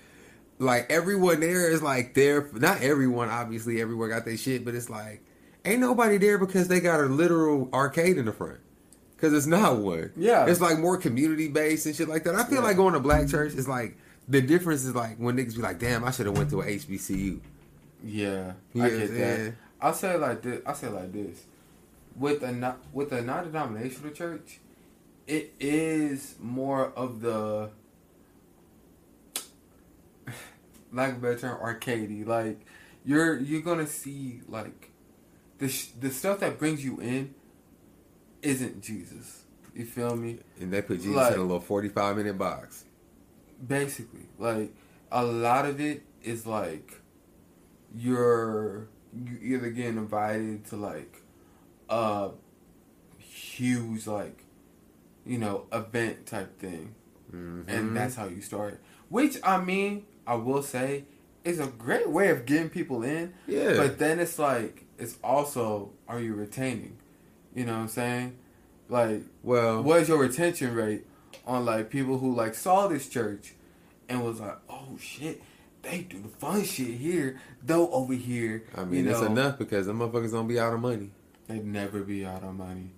[0.57, 2.49] like everyone there is like there.
[2.53, 5.23] Not everyone, obviously, everyone got their shit, but it's like
[5.65, 8.61] ain't nobody there because they got a literal arcade in the front.
[9.19, 10.11] Because it's not one.
[10.15, 10.45] Yeah.
[10.47, 12.35] it's like more community based and shit like that.
[12.35, 12.61] I feel Yeah.
[12.63, 13.97] like going to black church is like
[14.29, 16.65] the difference is like when niggas be like, damn, I should have went to a
[16.65, 17.39] HBCU.
[18.03, 19.53] Yeah, I get that.
[19.81, 20.61] I'll say it like this.
[20.65, 21.43] I'll say like this.
[22.15, 24.59] With a not with a non-denominational church,
[25.27, 27.69] it is more of the
[30.91, 32.25] lack of a better term, arcadey.
[32.25, 32.59] Like
[33.05, 34.91] you're you're gonna see like
[35.59, 37.33] the sh- the stuff that brings you in
[38.41, 39.43] isn't Jesus.
[39.75, 40.39] You feel me?
[40.59, 42.85] And they put Jesus Like- in a little 45 minute box.
[43.65, 44.73] Basically, like
[45.11, 47.01] a lot of it is like
[47.95, 51.23] you're you either getting invited to like
[51.89, 52.29] a
[53.17, 54.43] huge like,
[55.25, 56.93] you know, event type thing,
[57.33, 57.63] Mhm.
[57.67, 58.79] and that's how you start.
[59.09, 61.05] Which I mean, I will say,
[61.43, 63.33] is a great way of getting people in.
[63.47, 63.75] yeah.
[63.77, 66.97] But then it's like it's also are you retaining?
[67.59, 68.37] You know what I'm saying?
[68.87, 71.05] Like well, what is your retention rate
[71.45, 73.53] on like people who like saw this church
[74.07, 75.41] and was like, oh shit,
[75.81, 78.63] they do the fun shit here, though over here.
[78.77, 81.09] I mean, you it's know, enough because the motherfuckers gonna be out of money.
[81.47, 82.91] They'd never be out of money.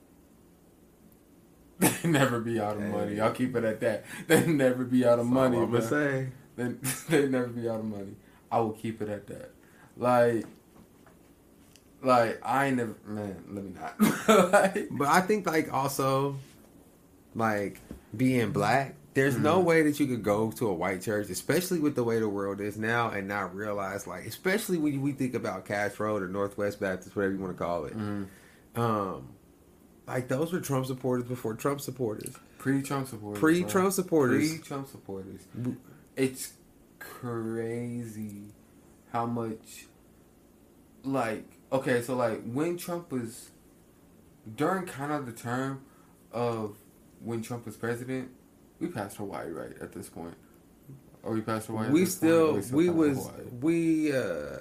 [1.79, 2.89] They never be out of Hey.
[2.89, 3.19] money.
[3.19, 4.05] I'll keep it at that.
[4.27, 5.57] They never be out of money.
[5.57, 6.27] I'm gonna say.
[6.55, 6.67] They
[7.09, 8.15] they never be out of money.
[8.51, 9.49] I will keep it at that.
[9.97, 10.45] Like,
[12.03, 13.43] like I ain't never man.
[13.49, 14.51] Let me not.
[14.51, 16.37] like, But I think like also,
[17.35, 17.79] like
[18.15, 19.65] being black, there's no Mm-hmm.
[19.67, 22.61] way that you could go to a white church, especially with the way the world
[22.61, 26.79] is now, and not realize like, especially when we think about Cash Road or Northwest
[26.79, 27.97] Baptist, whatever you want to call it.
[27.97, 28.27] mm,
[28.75, 29.29] Um,
[30.07, 33.39] like those were Trump supporters before Trump supporters, pre-Trump supporters.
[33.39, 34.49] pre-Trump supporters.
[34.49, 35.41] Pre-Trump supporters.
[36.15, 36.53] It's
[36.99, 38.45] crazy
[39.11, 39.85] how much.
[41.03, 43.51] Like okay, so like when Trump was
[44.55, 45.81] during kind of the term
[46.31, 46.77] of
[47.23, 48.29] when Trump was president,
[48.79, 50.35] we passed Hawaii right at this point.
[51.23, 51.89] Or we passed Hawaii.
[51.91, 53.45] we point, or still we was Hawaii?
[53.61, 54.59] we uh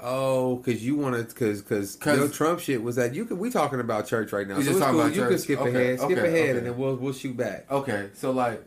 [0.00, 3.78] oh because you wanted because because your Trump shit was that you could we talking
[3.80, 5.10] about church right now We so just it's talking cool.
[5.10, 6.58] you can skip Okay, ahead skip okay, ahead okay.
[6.58, 8.64] and then we'll we'll shoot back Okay, so like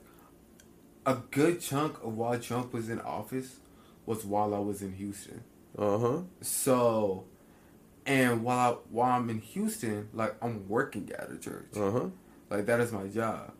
[1.06, 3.58] a good chunk of while Trump was in office
[4.06, 5.44] was while I was in Houston.
[5.78, 7.26] uh huh So,
[8.06, 12.06] and while I, while I'm in Houston, like I'm working at a church, uh huh
[12.50, 13.52] like that is my job,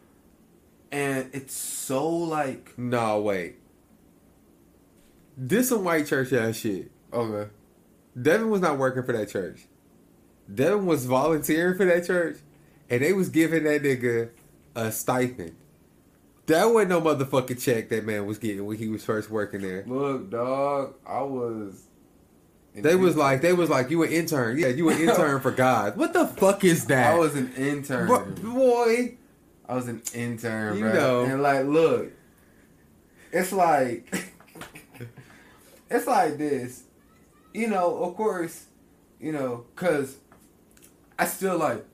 [0.92, 3.56] and it's so like no wait.
[5.36, 6.92] This some white church ass shit.
[7.12, 7.50] Okay,
[8.20, 9.66] Devin was not working for that church.
[10.54, 12.38] Devin was volunteering for that church
[12.90, 14.30] and they was giving that nigga
[14.76, 15.56] a stipend.
[16.48, 19.84] That wasn't no motherfucking check that man was getting when he was first working there.
[19.88, 21.84] Look, dog, I was.
[22.76, 24.58] They was like, they was like, you an intern.
[24.58, 25.96] Yeah, you an intern for God.
[25.96, 27.14] What the fuck is that?
[27.14, 28.08] I was an intern.
[28.08, 29.18] Bro- boy.
[29.68, 30.94] I was an intern, You bro.
[30.94, 31.22] know.
[31.24, 32.12] And like, look,
[33.32, 34.12] it's like,
[35.90, 36.84] it's like this,
[37.54, 38.04] you know.
[38.04, 38.66] Of course,
[39.20, 40.18] you know, cause
[41.18, 41.86] I still like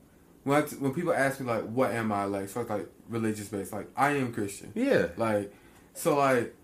[0.44, 2.48] when I, when people ask me like, what am I like?
[2.48, 3.72] So it's like religious based.
[3.72, 4.72] Like I am Christian.
[4.74, 5.08] Yeah.
[5.16, 5.54] Like,
[5.94, 6.54] so like,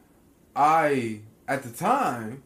[0.54, 2.42] I at the time,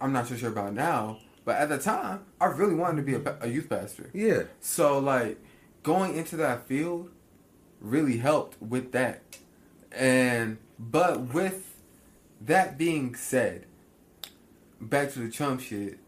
[0.00, 3.14] I'm not so sure about now, but at the time, I really wanted to be
[3.14, 4.10] a, a youth pastor.
[4.12, 4.44] Yeah.
[4.60, 5.38] So like
[5.82, 7.10] going into that field
[7.80, 9.22] really helped with that.
[9.92, 11.76] And but with
[12.40, 13.66] that being said,
[14.80, 15.98] back to the Trump shit,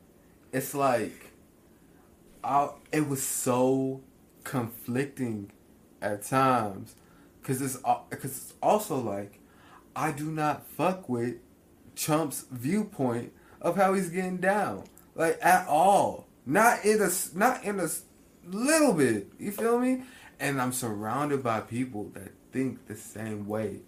[0.53, 1.33] it's like
[2.45, 4.01] I it was so
[4.45, 5.51] conflicting
[6.01, 6.97] at times
[7.43, 9.39] cuz it's cuz it's also like
[9.95, 11.37] I do not fuck with
[11.95, 13.33] Trump's viewpoint
[13.63, 14.85] of how he's getting down,
[15.15, 16.27] like at all.
[16.45, 17.89] Not in a not in a
[18.47, 19.29] little bit.
[19.39, 20.03] You feel me?
[20.41, 23.81] And I'm surrounded by people that think the same way.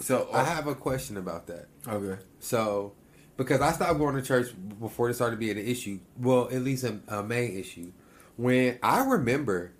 [0.00, 1.66] So I have a question about that.
[1.86, 2.20] okay.
[2.38, 2.94] So,
[3.36, 4.48] because I stopped going to church
[4.80, 5.98] before it started being an issue.
[6.18, 7.92] Well, at least a, a main issue.
[8.36, 9.72] When I remember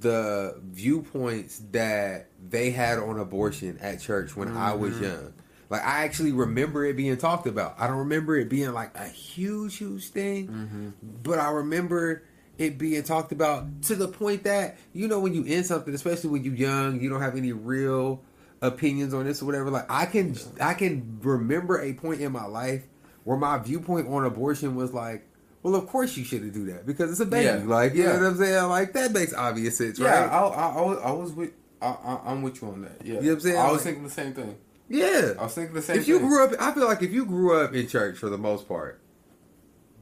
[0.00, 5.02] the viewpoints that they had on abortion at church when I was Mhm.
[5.02, 5.32] young.
[5.70, 7.76] Like I actually remember it being talked about.
[7.78, 10.88] I don't remember it being like a huge, huge thing, Mm-hmm.
[11.22, 12.24] but I remember
[12.58, 16.30] it being talked about to the point that you know when you in something, especially
[16.30, 18.22] when you're young, you don't have any real
[18.62, 19.70] opinions on this or whatever.
[19.70, 22.82] Like I can, I can remember a point in my life
[23.24, 25.26] where my viewpoint on abortion was like,
[25.62, 27.44] well, of course you shouldn't do that because it's a baby.
[27.46, 27.62] Yeah.
[27.64, 28.12] Like you Yeah.
[28.14, 28.64] know what I'm saying?
[28.68, 30.30] Like that makes obvious sense, Yeah, right?
[30.30, 31.50] I, I, I, was, I was with
[31.80, 32.96] I, I, I'm with you on that.
[33.04, 33.56] Yeah, You know what I'm saying?
[33.56, 34.56] I was Like- thinking the same thing.
[34.90, 35.32] Yeah.
[35.38, 35.96] I was thinking the same.
[35.98, 36.28] if you thing.
[36.28, 39.00] grew up, I feel like if you grew up in church for the most part,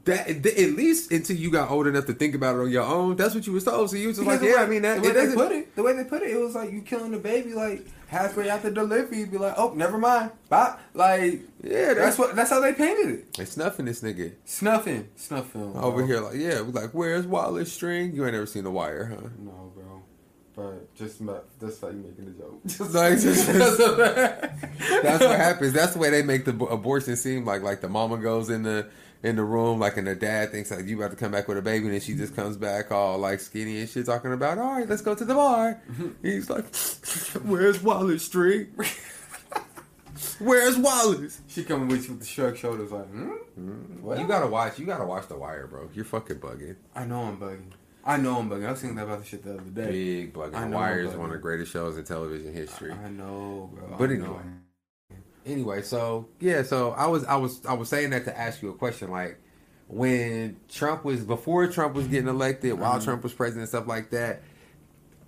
[0.05, 2.83] that th- at least until you got old enough to think about it on your
[2.83, 3.89] own, that's what you was told.
[3.89, 5.51] So you was just Because like, yeah, way- I mean that the way they put
[5.51, 8.49] it, the way they put it, it was like you killing the baby like halfway
[8.49, 9.19] after delivery.
[9.19, 10.75] You'd be like, oh, never mind, bye.
[10.95, 13.33] Like yeah, that's what that's how they painted it.
[13.33, 16.05] They snuffing this nigga Snuffing, snuffing film over bro.
[16.07, 16.19] here.
[16.21, 18.15] Like, yeah, like, where's Wallace String?
[18.15, 19.27] You ain't ever seen The Wire, huh?
[19.37, 19.83] No, bro.
[20.59, 22.59] But just ma- just like making a joke.
[22.65, 25.71] Just Like, just- That's what happens.
[25.71, 27.61] That's the way they make the abortion seem like.
[27.61, 28.89] Like the mama goes in the
[29.23, 31.57] in the room, like, and the dad thinks like you about to come back with
[31.57, 34.57] a baby, and then she just comes back all like skinny and shit, talking about,
[34.57, 35.81] all right, let's go to the bar.
[36.21, 36.65] He's like,
[37.45, 38.67] where's Wallace String?
[40.39, 41.39] Where's Wallace?
[41.47, 44.01] She coming with you with the shrug shoulders, like, hmm?
[44.01, 44.19] What?
[44.19, 44.77] You gotta watch.
[44.79, 45.89] You gotta watch The Wire, bro.
[45.93, 46.75] You're fucking bugging.
[46.95, 47.71] I know I'm bugging.
[48.05, 48.65] I know I'm bugging.
[48.67, 49.91] I was thinking about the shit the other day.
[49.91, 50.55] Big Bugging.
[50.55, 52.91] I The Wire is one of the greatest shows in television history.
[52.91, 53.95] I know, bro.
[53.97, 54.27] But I anyway.
[54.27, 54.43] know.
[55.45, 58.69] Anyway, so yeah, so I was I was I was saying that to ask you
[58.69, 59.39] a question like
[59.87, 63.03] when Trump was before Trump was getting elected, while Mhm.
[63.03, 64.41] Trump was president, stuff like that.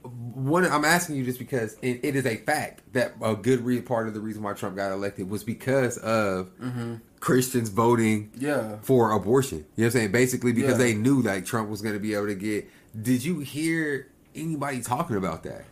[0.04, 3.82] One, I'm asking you just because it, it is a fact that a good re-
[3.82, 6.96] part of the reason why Trump got elected was because of Mm-hmm.
[7.20, 8.78] Christians voting Yeah.
[8.82, 9.60] for abortion.
[9.60, 10.12] You know what I'm saying?
[10.12, 10.86] Basically, because Yeah.
[10.86, 12.68] they knew like Trump was going to be able to get.
[13.00, 15.66] Did you hear anybody talking about that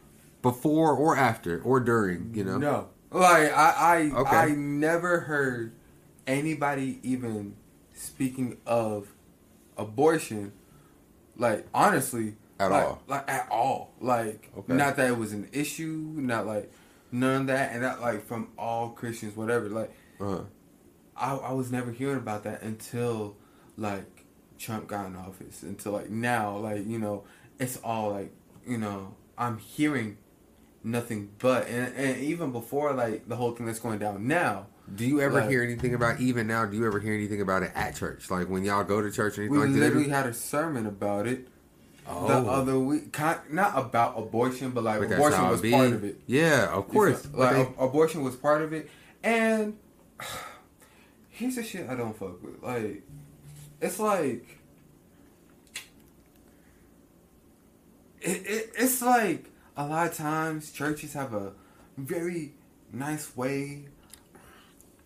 [0.43, 2.35] before or after or during?
[2.35, 2.57] You know?
[2.59, 2.87] No.
[3.11, 3.73] Like I,
[4.13, 4.35] I, Okay.
[4.35, 5.71] I never heard
[6.27, 7.55] anybody even
[7.95, 9.07] speaking of
[9.75, 10.51] abortion.
[11.35, 13.01] Like honestly, At like, all.
[13.07, 13.93] like at all.
[14.01, 14.73] Like Okay.
[14.73, 16.71] not that it was an issue, not like
[17.11, 19.69] none of that, and that like from all Christians, whatever.
[19.69, 20.41] Like Uh,
[21.15, 23.37] I, I was never hearing about that until
[23.77, 24.25] like
[24.57, 25.63] Trump got in office.
[25.63, 27.23] Until like now, like you know,
[27.59, 28.33] it's all like
[28.67, 30.17] you know, I'm hearing
[30.83, 35.05] nothing but, and, and even before like the whole thing that's going down now, do
[35.05, 36.65] you ever Like- hear anything about even now?
[36.65, 38.29] Do you ever hear anything about it at church?
[38.29, 39.79] Like when y'all go to church or anything we like that?
[39.79, 41.47] literally had a sermon about it
[42.11, 42.27] Oh.
[42.27, 43.11] the other week.
[43.13, 45.71] Kind, not about abortion, but like But abortion was be.
[45.71, 46.19] part of it.
[46.25, 47.27] Yeah, of course.
[47.33, 48.89] Like they- abortion was part of it,
[49.23, 49.77] and
[51.29, 52.61] here's the shit I don't fuck with.
[52.63, 53.03] Like,
[53.81, 54.59] it's like
[58.21, 59.45] it, it it's like
[59.77, 61.53] a lot of times churches have a
[61.97, 62.53] very
[62.91, 63.85] nice way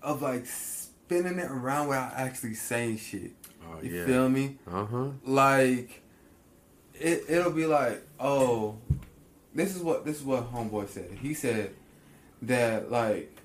[0.01, 3.31] of like spinning it around without actually saying shit.
[3.67, 4.05] oh, You yeah.
[4.05, 4.57] feel me?
[4.71, 5.07] Uh huh.
[5.25, 6.01] like
[7.03, 8.75] it it'll be like oh
[9.53, 11.73] this is what this is what homeboy said he said
[12.41, 13.37] that like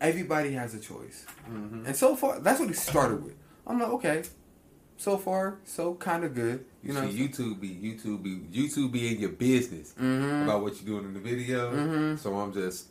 [0.00, 1.86] everybody has a choice Mm-hmm.
[1.86, 3.34] and so far that's what he started with
[3.66, 4.22] i'm like okay
[4.96, 9.12] so far so kind of good you know know, YouTube be YouTube be YouTube be
[9.14, 10.44] in your business Mhm.
[10.44, 11.72] about what you're doing in the video.
[11.72, 12.18] Mhm.
[12.18, 12.86] So I'm just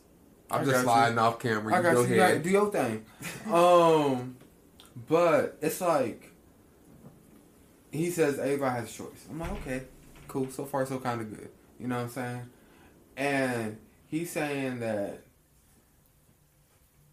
[0.50, 0.84] I'm I just got you.
[0.84, 1.72] sliding off camera.
[1.72, 2.06] You I got go you.
[2.06, 2.18] Ahead.
[2.18, 3.04] gotta do your thing.
[3.52, 4.36] um,
[5.08, 6.30] but it's like
[7.90, 9.26] he says everybody has a choice.
[9.30, 9.82] I'm like, okay,
[10.32, 10.50] cool.
[10.50, 11.50] So far, so kind of good.
[11.78, 12.50] You know what I'm saying?
[13.16, 15.22] And he's saying that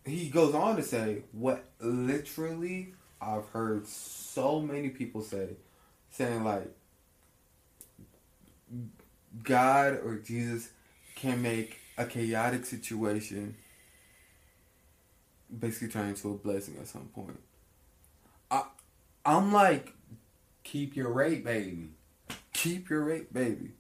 [0.05, 5.57] he goes on to say what literally I've heard so many people say,
[6.09, 6.71] saying like
[9.43, 10.69] God or Jesus
[11.15, 13.55] can make a chaotic situation
[15.59, 17.39] basically turn into a blessing at some point.
[18.49, 18.63] I
[19.25, 19.93] I'm like,
[20.63, 21.89] Keep your rate, baby.
[22.61, 23.71] Keep your rape baby.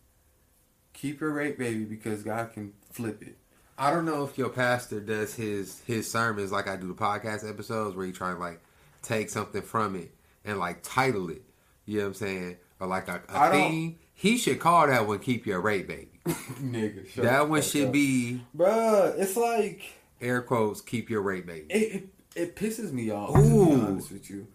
[0.93, 3.37] Keep your rape baby, because God can flip it.
[3.77, 7.49] I don't know if your pastor does his his sermons like I do the podcast
[7.49, 8.61] episodes where he try to like
[9.01, 10.11] take something from it
[10.43, 11.43] and like title it.
[11.85, 12.57] You know what I'm saying?
[12.79, 13.97] Or like a, a theme.
[14.13, 17.93] He should call that one "Keep Your Rape Baby." Nigga, that one should up.
[17.93, 23.09] be Bruh, it's like air quotes "Keep Your Rape Baby." it, it it pisses me
[23.11, 24.47] off to be honest with you.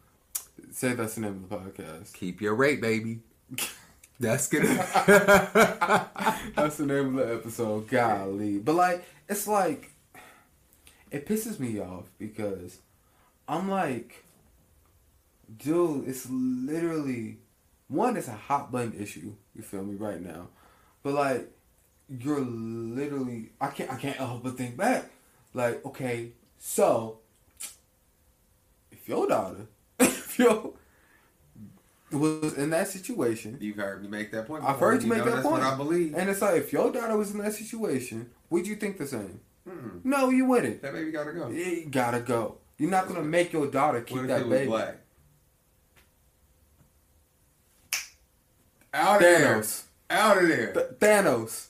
[0.70, 2.12] Say that's the name of the podcast.
[2.12, 3.20] Keep your rape, baby.
[4.20, 4.64] That's good.
[6.54, 7.88] That's the name of the episode.
[7.88, 8.58] Golly.
[8.58, 9.90] But like, it's like
[11.10, 12.78] it pisses me off because
[13.46, 14.24] I'm like,
[15.58, 17.38] dude, it's literally
[17.88, 20.48] one, it's a hot button issue, you feel me, right now.
[21.02, 21.50] But like
[22.08, 25.10] you're literally I can't I can't help but think back.
[25.52, 27.18] Like, okay, so
[28.90, 29.66] if your daughter
[30.00, 30.72] if your
[32.14, 34.64] was in that situation You've heard me make that point.
[34.64, 35.62] I've heard you make know that that's point.
[35.62, 36.14] What I believe.
[36.14, 39.40] And it's like, if your daughter was in that situation, would you think the same?
[39.68, 40.04] Mm-mm.
[40.04, 40.82] No, you wouldn't.
[40.82, 41.48] That baby gotta go.
[41.48, 42.58] You gotta go.
[42.78, 44.68] You're not gonna make your daughter keep What if that it was baby.
[44.68, 44.96] black?
[48.92, 49.58] Out of there.
[49.60, 49.82] Thanos.
[50.10, 50.72] Out of there.
[50.72, 51.66] Th- Thanos.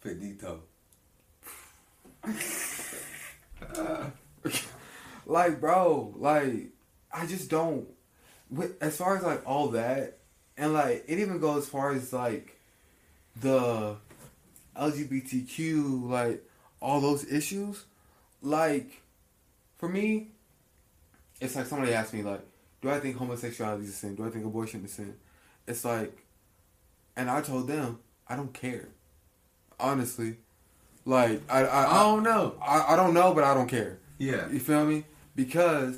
[0.00, 0.62] Finito.
[5.26, 6.70] Like, bro, like,
[7.12, 7.86] I just don't.
[8.50, 10.18] With- As far as like all that,
[10.56, 12.56] and like it even goes as far as like
[13.40, 13.96] the
[14.76, 16.44] LGBTQ, like
[16.80, 17.84] all those issues.
[18.42, 19.02] Like,
[19.76, 20.28] for me,
[21.40, 22.40] it's like somebody asked me like,
[22.82, 24.14] "Do I think homosexuality is a sin?
[24.14, 25.14] Do I think abortion is a sin?"
[25.66, 26.24] It's like,
[27.16, 27.98] and I told them
[28.28, 28.88] I don't care.
[29.78, 30.36] Honestly,
[31.04, 32.54] like I I I don't know.
[32.62, 33.98] I, I don't know, but I don't care.
[34.18, 34.48] Yeah.
[34.50, 35.04] You feel me?
[35.34, 35.96] Because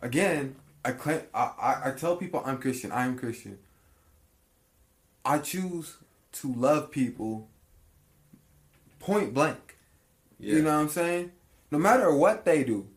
[0.00, 0.54] again,
[0.88, 2.90] I claim I, I, I tell people I'm Christian.
[2.92, 3.58] I am Christian.
[5.22, 5.98] I choose
[6.32, 7.50] to love people
[8.98, 9.76] point blank.
[10.40, 10.54] Yeah.
[10.54, 11.32] You know what I'm saying?
[11.70, 12.88] No matter what they do.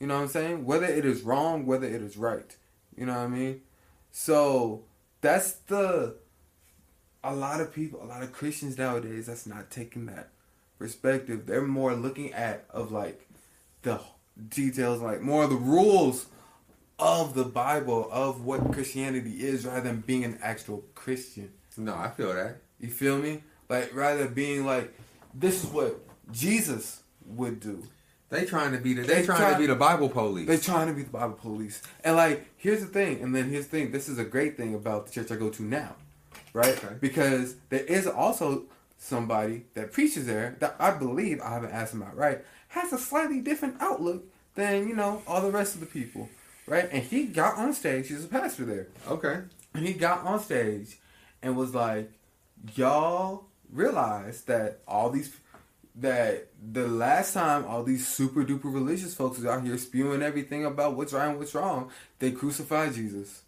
[0.00, 0.64] You know what I'm saying?
[0.64, 2.56] Whether it is wrong, whether it is right.
[2.96, 3.60] You know what I mean?
[4.10, 4.84] So
[5.20, 6.16] that's the
[7.22, 10.30] a lot of people, a lot of Christians nowadays, that's not taking that
[10.78, 11.44] perspective.
[11.44, 13.28] They're more looking at of like
[13.82, 14.00] the
[14.48, 16.26] details, like more of the rules
[16.98, 21.52] of the Bible of what Christianity is, rather than being an actual Christian.
[21.76, 22.58] No, I feel that.
[22.78, 23.42] You feel me?
[23.68, 24.94] Like rather being like,
[25.34, 25.98] this is what
[26.30, 27.82] Jesus would do.
[28.30, 30.46] They trying to be the they, They trying try- to be the Bible police.
[30.46, 31.82] They're trying to be the Bible police.
[32.02, 33.92] And like, here's the thing, and then here's the thing.
[33.92, 35.94] This is a great thing about the church I go to now,
[36.52, 36.76] right?
[36.76, 36.94] Okay.
[37.00, 38.64] Because there is also
[38.98, 42.98] somebody that preaches there that I believe I haven't asked him out right has a
[42.98, 46.28] slightly different outlook than you know all the rest of the people,
[46.66, 46.88] right?
[46.90, 48.08] And he got on stage.
[48.08, 48.86] He's a pastor there.
[49.08, 49.40] okay.
[49.74, 50.98] And he got on stage
[51.42, 52.12] and was like,
[52.76, 55.34] "Y'all realize that all these
[55.96, 60.64] that the last time all these super duper religious folks was out here spewing everything
[60.64, 63.42] about what's right and what's wrong, they crucified Jesus.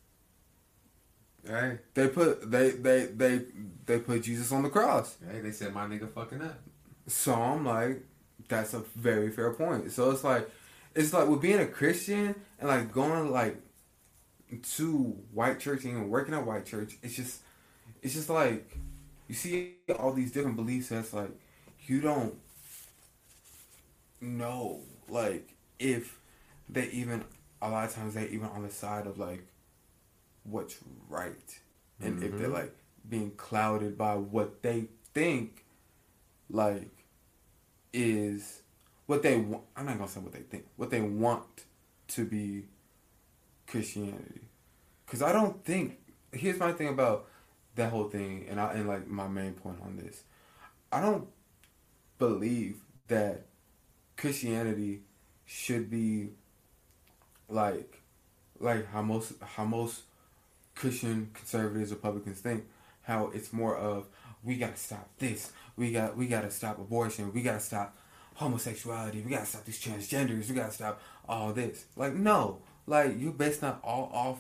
[1.47, 3.41] Hey, They put they they they
[3.87, 5.17] they put Jesus on the cross.
[5.31, 6.59] hey, they said my nigga fucking up.
[7.07, 8.03] So I'm like,
[8.49, 9.93] that's a very fair point.
[9.93, 10.49] So it's like,
[10.97, 13.59] it's like with being a Christian and like going like
[14.77, 16.97] to white church and working at white church.
[17.03, 17.43] It's just,
[18.03, 18.77] it's just like
[19.29, 20.89] you see all these different beliefs.
[20.89, 21.31] That's like
[21.87, 22.35] you don't
[24.21, 26.19] know like if
[26.69, 27.25] they even
[27.63, 29.47] a lot of times they even on the side of like
[30.45, 30.79] what's
[31.09, 31.59] right
[32.01, 32.55] and if they're Mhm.
[32.55, 32.75] like
[33.09, 35.65] being clouded by what they think
[36.51, 36.91] like
[37.93, 38.63] is
[39.07, 41.65] what they want i'm not gonna say what they think what they want
[42.09, 42.65] to be
[43.67, 44.43] christianity.
[45.05, 45.99] Because i don't think
[46.33, 47.27] here's my thing about
[47.75, 50.23] that whole thing and i and like my main point on this.
[50.93, 51.29] I don't
[52.19, 53.47] believe that
[54.17, 55.03] christianity
[55.45, 56.31] should be
[57.49, 58.03] like
[58.59, 60.03] like how most how most
[60.75, 62.65] Christian conservatives, Republicans think
[63.03, 64.09] how it's more of
[64.45, 67.97] we gotta stop this, we got we gotta stop abortion, we gotta stop
[68.37, 71.87] homosexuality, we gotta stop these transgenders, we gotta stop all this.
[71.97, 74.39] Like no, like you're based on all off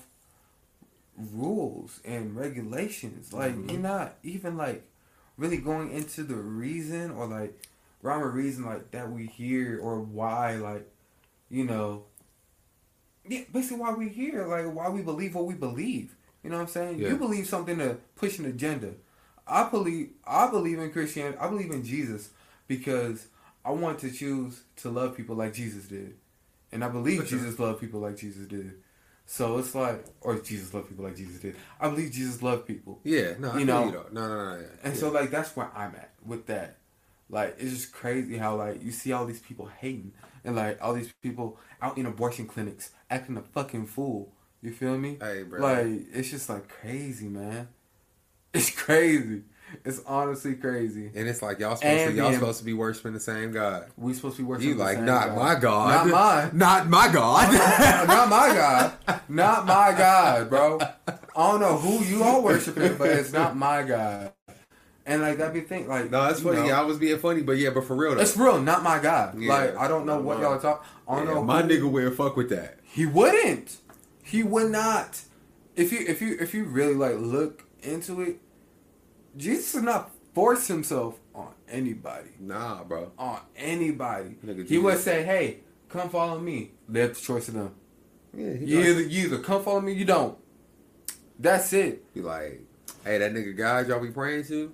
[1.17, 3.33] rules and regulations.
[3.33, 3.71] Like mm-hmm.
[3.71, 4.89] you're not even like
[5.37, 7.61] really going into the reason or like
[8.03, 10.89] rhyme or reason like that we hear or why like
[11.49, 12.05] you know
[13.29, 16.15] yeah, basically why we here, like why we believe what we believe.
[16.43, 16.99] You know what I'm saying?
[16.99, 17.09] Yeah.
[17.09, 18.93] You believe something to push an agenda.
[19.47, 21.39] I believe I believe in Christianity.
[21.39, 22.31] I believe in Jesus
[22.69, 23.27] because
[23.67, 26.15] I want to choose to love people like Jesus did,
[26.71, 27.39] and I believe sure.
[27.39, 28.75] Jesus loved people like Jesus did.
[29.27, 31.57] So it's like, or Jesus loved people like Jesus did.
[31.81, 34.07] I believe Jesus loved people, Yeah, no, I You you know, you though.
[34.13, 34.61] No, no, no.
[34.61, 34.67] yeah.
[34.85, 35.01] and yeah.
[35.01, 36.77] so like that's where I'm at with that.
[37.29, 40.13] Like it's just crazy how like you see all these people hating
[40.45, 44.33] and like all these people out in abortion clinics acting a fucking fool.
[44.63, 45.19] You feel me?
[45.21, 45.61] Hey, bro.
[45.61, 47.69] Like it's just like crazy, man.
[48.55, 49.43] It's crazy.
[49.85, 51.11] It's honestly crazy.
[51.15, 53.53] and it's like y'all supposed And to y'all being- supposed to be worshiping the same
[53.53, 53.87] God.
[53.97, 55.37] We supposed to be worshiping You the like same not God.
[55.39, 56.51] my God, Not mine.
[56.59, 57.53] not my God.
[58.09, 58.93] not my God.
[59.29, 60.79] Not my God, bro.
[61.09, 64.33] I don't know who you are worshiping, but it's not my God.
[65.05, 66.57] And like that be think like no, that's funny.
[66.57, 68.83] know, Yeah, I was being funny, but yeah, but for real though, It's real, not
[68.83, 69.39] my God.
[69.41, 69.53] Yeah.
[69.55, 70.51] Like I don't know what uh-huh.
[70.51, 70.85] y'all talk.
[71.07, 71.43] I don't yeah, know.
[71.45, 72.79] my who- nigga will fuck with that.
[72.83, 73.77] He wouldn't.
[74.25, 75.21] He would not.
[75.77, 78.39] If you if you if you really like look into it,
[79.37, 82.31] Jesus did not force himself on anybody.
[82.41, 83.13] Nah, bro.
[83.19, 84.37] On anybody.
[84.45, 87.75] Nigga, He would say, "Hey, come follow me." Let the choice of them.
[88.35, 90.37] Yeah, he You either you either come follow me, you don't.
[91.39, 92.05] That's it.
[92.15, 92.63] he like,
[93.05, 94.73] hey, that nigga God y'all be praying to.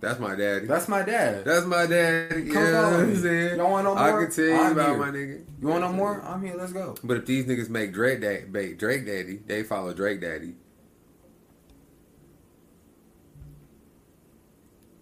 [0.00, 0.66] That's my daddy.
[0.66, 1.44] That's my dad.
[1.44, 2.42] That's my daddy.
[2.42, 3.16] Come you know follow me.
[3.16, 3.56] Saying?
[3.58, 4.26] Y'all want no know I more?
[4.26, 4.98] can tell you I'm about here.
[4.98, 5.44] my nigga.
[5.60, 6.22] you want know more?
[6.22, 6.54] I'm here.
[6.56, 6.94] Let's go.
[7.02, 8.20] But if these niggas make Drake
[8.50, 10.54] make Drake daddy, they follow Drake daddy.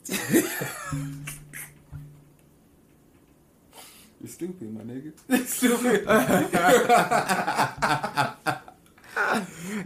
[0.06, 0.18] You're
[4.26, 5.12] stupid, my nigga.
[5.46, 6.06] stupid.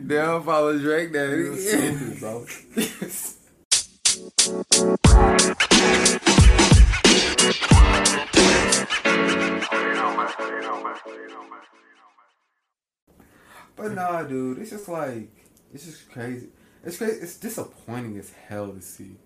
[0.00, 2.46] they don't follow Drake You're stupid, bro.
[13.76, 15.30] But nah, dude, it's just like
[15.72, 16.48] it's just crazy.
[16.84, 17.20] It's crazy.
[17.20, 19.16] It's disappointing as hell to see.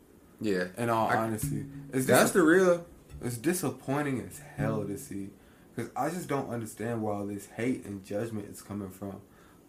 [0.43, 2.87] Yeah, In all I- honesty, it's that's dis- the real.
[3.23, 5.31] it's disappointing as hell to see
[5.75, 9.21] because I just don't understand where all this hate and judgment is coming from.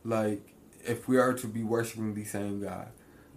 [0.04, 0.42] Like,
[0.86, 2.90] if we are to be worshiping the same God,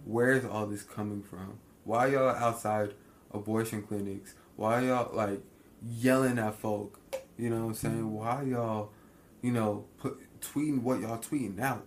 [0.05, 1.59] where is all this coming from?
[1.85, 2.93] Why y'all outside
[3.31, 4.33] abortion clinics?
[4.57, 5.41] Why y'all like
[5.85, 6.99] yelling at folk?
[7.37, 8.11] You know what I'm saying?
[8.13, 8.89] Why y'all,
[9.41, 11.85] you know, put tweeting what y'all tweeting out?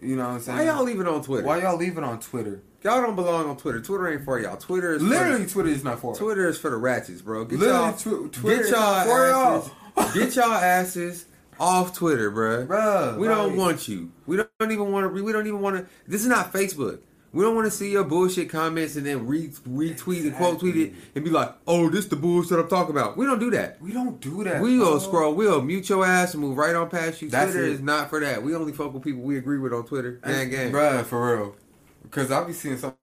[0.00, 0.58] You know what I'm saying?
[0.58, 1.46] Why y'all leave it on Twitter?
[1.46, 2.62] Why y'all leave it on Twitter?
[2.84, 3.80] Y'all don't belong on Twitter.
[3.80, 4.58] Twitter ain't for y'all.
[4.58, 6.24] Twitter is Literally, Twitter is not for For, it.
[6.24, 7.46] Twitter is for the ratchets, bro.
[7.46, 7.92] Get Literally, y'all,
[8.28, 11.24] tw- Twitter get y'all for asses, get y'all asses
[11.58, 12.66] off Twitter, bro.
[12.68, 14.12] Bruh, we don't want you.
[14.26, 15.22] We don't, even want to.
[15.22, 15.86] We don't even want to.
[16.06, 17.00] This is not Facebook.
[17.32, 20.76] We don't want to see your bullshit comments and then re, retweet and quote tweet
[20.76, 23.80] it and be like, "Oh, this the bullshit I'm talking about." We don't do that.
[23.80, 24.60] We don't do that.
[24.60, 25.34] We will scroll.
[25.34, 27.30] We'll mute your ass and move right on past you.
[27.30, 27.72] That's Twitter it.
[27.72, 28.42] is not for that.
[28.42, 30.20] We only fuck with people we agree with on Twitter.
[30.22, 30.70] Gang, gang.
[30.70, 31.56] Bruh, for real.
[32.04, 32.98] Because I'll be seeing something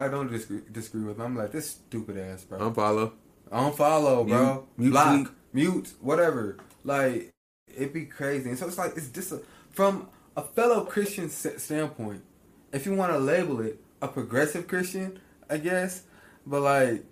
[0.00, 1.20] I don't disagree, disagree with.
[1.20, 2.58] I'm like, this stupid ass, bro.
[2.58, 3.12] Unfollow.
[3.52, 4.66] Unfollow, bro.
[4.78, 5.28] Mute, mute Block, tweet.
[5.52, 6.58] mute, whatever.
[6.84, 7.30] Like,
[7.74, 8.48] it'd be crazy.
[8.50, 12.22] And so it's like, it's just a, from a fellow Christian standpoint,
[12.72, 16.02] if you want to label it a progressive Christian, I guess,
[16.46, 17.04] but like,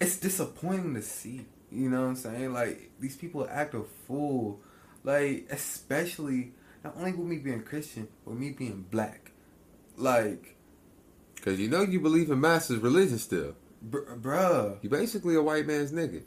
[0.00, 1.46] it's disappointing to see.
[1.70, 2.52] You know what I'm saying?
[2.52, 4.60] Like, these people act a fool.
[5.04, 6.52] Like, especially,
[6.84, 9.21] not only with me being Christian, but me being black.
[9.96, 10.56] Like,
[11.42, 13.54] Cause you know you believe in master's religion still.
[13.82, 14.76] br- bruh.
[14.82, 16.22] You basically a white man's nigga.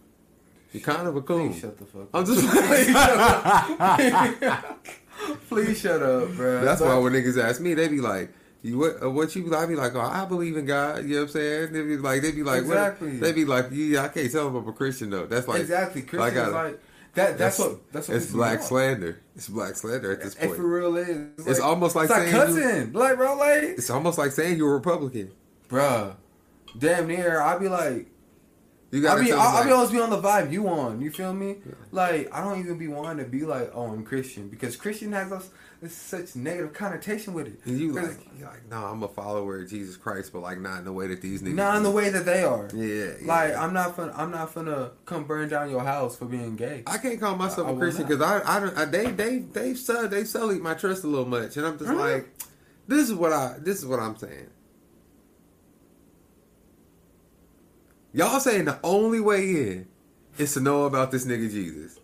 [0.74, 1.52] You're kind of a coon.
[1.54, 2.10] Please shut the fuck up.
[2.14, 2.46] I'm just
[5.50, 6.64] Please shut up, bro.
[6.64, 8.30] That's why when niggas ask me, they be like,
[8.62, 9.02] "You what?
[9.02, 11.30] Uh, what you?" I be like, "Oh, I believe in God." You know what I'm
[11.30, 11.74] saying?
[11.74, 13.12] They be like, they be like, Exactly.
[13.12, 13.22] What?
[13.22, 16.02] They be like, "Yeah, I can't tell them I'm a Christian though." That's like exactly.
[16.02, 16.80] I Christians gotta- like
[17.16, 17.38] that.
[17.38, 17.92] That's, what.
[17.92, 18.18] That's what.
[18.18, 19.20] it's black slander.
[19.36, 20.56] It's black slander at this It point.
[20.56, 21.48] for real is.
[21.48, 22.94] It's almost like it's like saying you- cousin.
[22.94, 25.32] Like bro, like It's almost like saying you're a Republican.
[25.70, 26.16] bruh.
[26.78, 27.42] Damn near.
[27.42, 28.08] I'd be like.
[28.92, 31.02] You I gotta be, I, I be always be on the vibe you on.
[31.02, 31.58] You feel me?
[31.92, 35.32] Like I don't even be wanting to be like, oh, I'm Christian because Christian has
[35.34, 35.50] us
[35.86, 37.60] this such negative connotation with it.
[37.66, 40.80] and you like, you're like, no, I'm a follower of Jesus Christ, but like not
[40.80, 41.54] in the way that these niggas.
[41.54, 42.68] not in the way that they are.
[42.74, 43.28] Yeah, yeah.
[43.28, 46.84] Like I'm not finna, I'm not finna come burn down your house for being gay.
[46.88, 49.74] I can't call myself I- a Christian because I, I don't, I, they, they, they,
[49.76, 52.28] sell, they sullied my trust a little much, and I'm just like,
[52.88, 54.50] this is what I, this is what I'm saying.
[58.14, 59.88] Y'all saying the only way in
[60.38, 62.00] is to know about this nigga Jesus.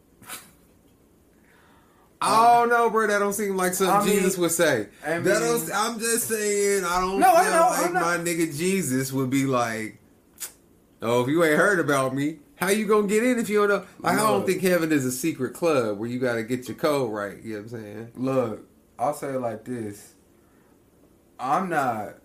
[2.23, 3.07] I um, don't know, bro.
[3.07, 4.87] That don't seem like something I mean- Jesus would say.
[5.03, 6.83] I that mean- don't, I'm just saying.
[6.85, 9.97] I don't No, feel I know, like my nigga Jesus would be like,
[11.01, 13.69] "Oh, if you ain't heard about me, how you gonna get in if you don't
[13.69, 16.67] know?" Like, I don't think heaven is a secret club where you got to get
[16.67, 17.41] your code right.
[17.41, 18.11] You know what I'm saying?
[18.15, 18.67] Look,
[18.99, 20.13] I'll say it like this.
[21.39, 22.17] I'm not.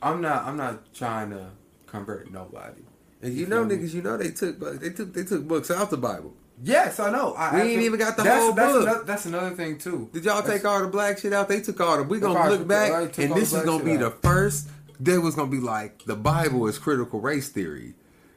[0.00, 0.44] I'm not.
[0.44, 1.50] I'm not trying to
[1.86, 2.82] convert nobody.
[3.20, 3.84] And you You know, feel me?
[3.84, 6.34] niggas, you know they took they took they took books out the Bible.
[6.62, 7.34] Yes, I know.
[7.34, 8.82] I, We I ain't feel- even got the that's, whole that's book.
[8.82, 10.08] Another, that's another thing too.
[10.12, 11.48] Did y'all take all the black shit out?
[11.48, 12.02] They took all the.
[12.02, 14.68] We gonna look back, and this is gonna be the first.
[15.00, 17.94] They was gonna be like the Bible is critical race theory.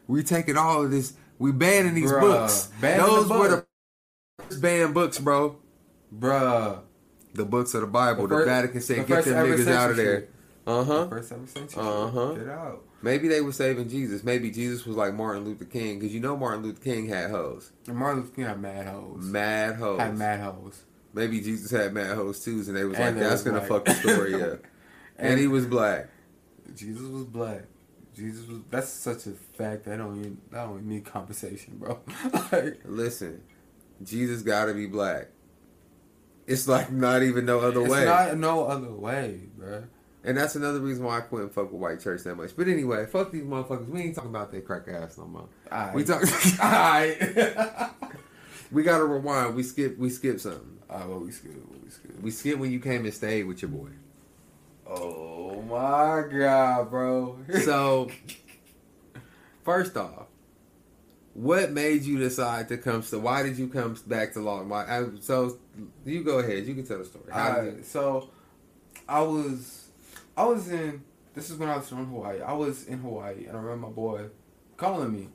[0.07, 1.13] We taking all of this.
[1.39, 2.69] We banning these Bruh, books.
[2.79, 3.65] banning Those the were the
[4.37, 5.57] first banned books, bro.
[6.15, 6.81] Bruh.
[7.33, 8.27] The books of the Bible.
[8.27, 10.27] The The, Vatican said, the "Get them niggas out of there."
[10.67, 11.07] Uh huh.
[11.07, 11.81] First ever century.
[11.81, 12.33] Uh-huh.
[12.33, 12.83] Get out.
[13.03, 14.23] Maybe they were saving Jesus.
[14.23, 17.71] Maybe Jesus was like Martin Luther King, because you know Martin Luther King had hoes,
[17.87, 19.23] And Martin Luther King had mad hoes.
[19.23, 19.99] mad hoes.
[19.99, 20.83] Had mad hoes.
[21.13, 23.69] Maybe Jesus had mad hoes too, and they was And like, "That's was gonna black."
[23.69, 24.59] fuck the story up."
[25.17, 26.09] and he was black.
[26.75, 27.63] Jesus was black.
[28.15, 28.59] Jesus was.
[28.69, 29.85] That's such a fact.
[29.85, 30.37] That don't even.
[30.51, 31.99] That don't even need conversation, bro.
[32.51, 33.41] like, Listen,
[34.03, 35.27] Jesus got to be black.
[36.47, 38.05] It's like not even no other it's way.
[38.05, 39.83] not no other way, bro.
[40.23, 42.55] And that's another reason why I couldn't fuck with white church that much.
[42.55, 43.87] But anyway, fuck these motherfuckers.
[43.89, 45.47] We ain't talking about that crack ass no more.
[45.71, 45.95] Alright.
[45.95, 46.21] We talk.
[46.63, 47.91] Alright.
[48.71, 49.55] we gotta rewind.
[49.55, 49.97] We skip.
[49.97, 50.77] We skip something.
[50.89, 51.51] Alright, what we skip?
[51.83, 52.21] We skip?
[52.21, 53.89] We skip when you came and stayed with your boy.
[54.87, 57.37] Oh my god, bro.
[57.63, 58.09] So,
[59.63, 60.25] first off,
[61.33, 63.01] what made you decide to come?
[63.03, 64.67] So, why did you come back to Long?
[64.69, 64.83] Why?
[64.85, 65.57] I, so,
[66.05, 66.65] you go ahead.
[66.65, 67.25] You can tell the story.
[67.31, 68.29] How did Alright, it- so
[69.07, 69.80] I was
[70.37, 71.03] I was in
[71.33, 72.41] this is when I was in Hawaii.
[72.41, 74.25] I was in Hawaii and I remember my boy
[74.77, 75.29] calling me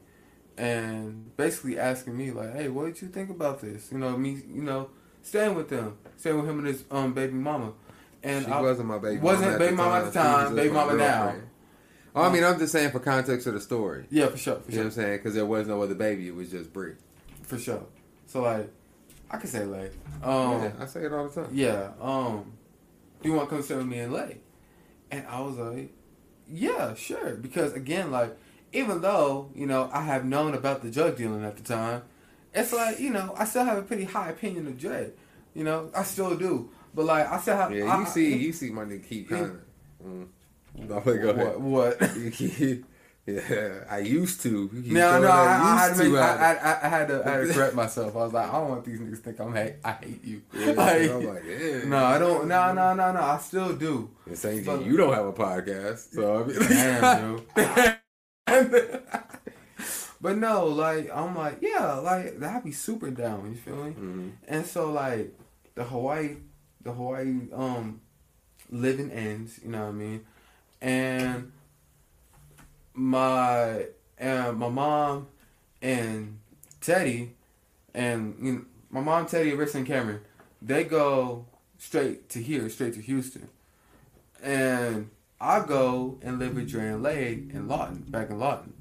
[0.59, 3.91] and basically asking me like, Hey, what did you think about this?
[3.93, 4.91] You know, me you know,
[5.23, 5.99] staying with them.
[6.17, 7.73] Staying with him and his um baby mama.
[8.23, 9.21] And she I wasn't my baby.
[9.21, 11.35] wasn't mama baby mama at the time, baby mama now.
[12.15, 14.07] Oh, I mean, I'm just saying for context of the story.
[14.11, 15.03] Yeah, for sure, for You know what sure.
[15.03, 15.19] I'm saying?
[15.19, 16.29] Because there was no other baby.
[16.29, 16.95] It was just Brie.
[17.43, 17.85] For sure.
[18.27, 18.71] So like
[19.31, 19.93] I can say like
[20.23, 21.51] um yeah, I say it all the time.
[21.53, 22.53] yeah, um,
[23.23, 24.27] do you want to come stay with me in LA?
[25.17, 25.93] And I was like,
[26.49, 27.35] yeah, sure.
[27.37, 28.37] Because again, like,
[28.73, 32.03] even though, you know, I have known about the drug dealing at the time,
[32.55, 35.11] it's like, you know, I still have a pretty high opinion of Dre.
[35.55, 36.71] You know, I still do.
[36.95, 37.71] But like, I still have.
[37.73, 39.37] Yeah, you I- see, you see, my nigga keep Yeah.
[39.39, 40.07] kind of.
[40.07, 40.27] Mm.
[40.89, 41.57] No, go ahead.
[41.59, 42.01] What?
[42.01, 42.01] What?
[43.27, 44.71] Yeah, I used to.
[44.73, 46.55] No, no, I, I, had to make, I.
[46.55, 48.15] I, I had to, I had to correct myself.
[48.15, 49.75] I was like, I don't want these niggas to think I'm hate.
[49.85, 50.43] I hate you.
[50.55, 51.85] Yeah, Like, I'm like, yeah.
[51.87, 52.47] no, I don't.
[52.47, 53.21] No, no, no, no.
[53.21, 54.11] I still do.
[54.27, 57.37] And saying But- you don't have a podcast, so I mean, Damn,
[58.47, 59.03] dude.
[60.21, 63.51] but no, like I'm like, yeah, like that'd be super down.
[63.51, 63.91] You feel me?
[63.93, 64.33] Mhm.
[64.47, 65.33] And so like
[65.75, 66.37] the Hawaii,
[66.83, 68.01] the Hawaii um
[68.71, 69.59] living ends.
[69.65, 70.25] You know what I mean?
[70.81, 71.53] And
[72.97, 73.87] my
[74.19, 75.29] and my mom
[75.83, 76.39] and
[76.81, 77.35] Teddy
[77.95, 80.21] and you know, my mom, Teddy, Rich and Cameron,
[80.63, 81.47] they go
[81.79, 83.49] straight to here, straight to Houston,
[84.43, 85.11] and
[85.41, 88.73] I go and live with Dre and Lay in Lawton, back in Lawton,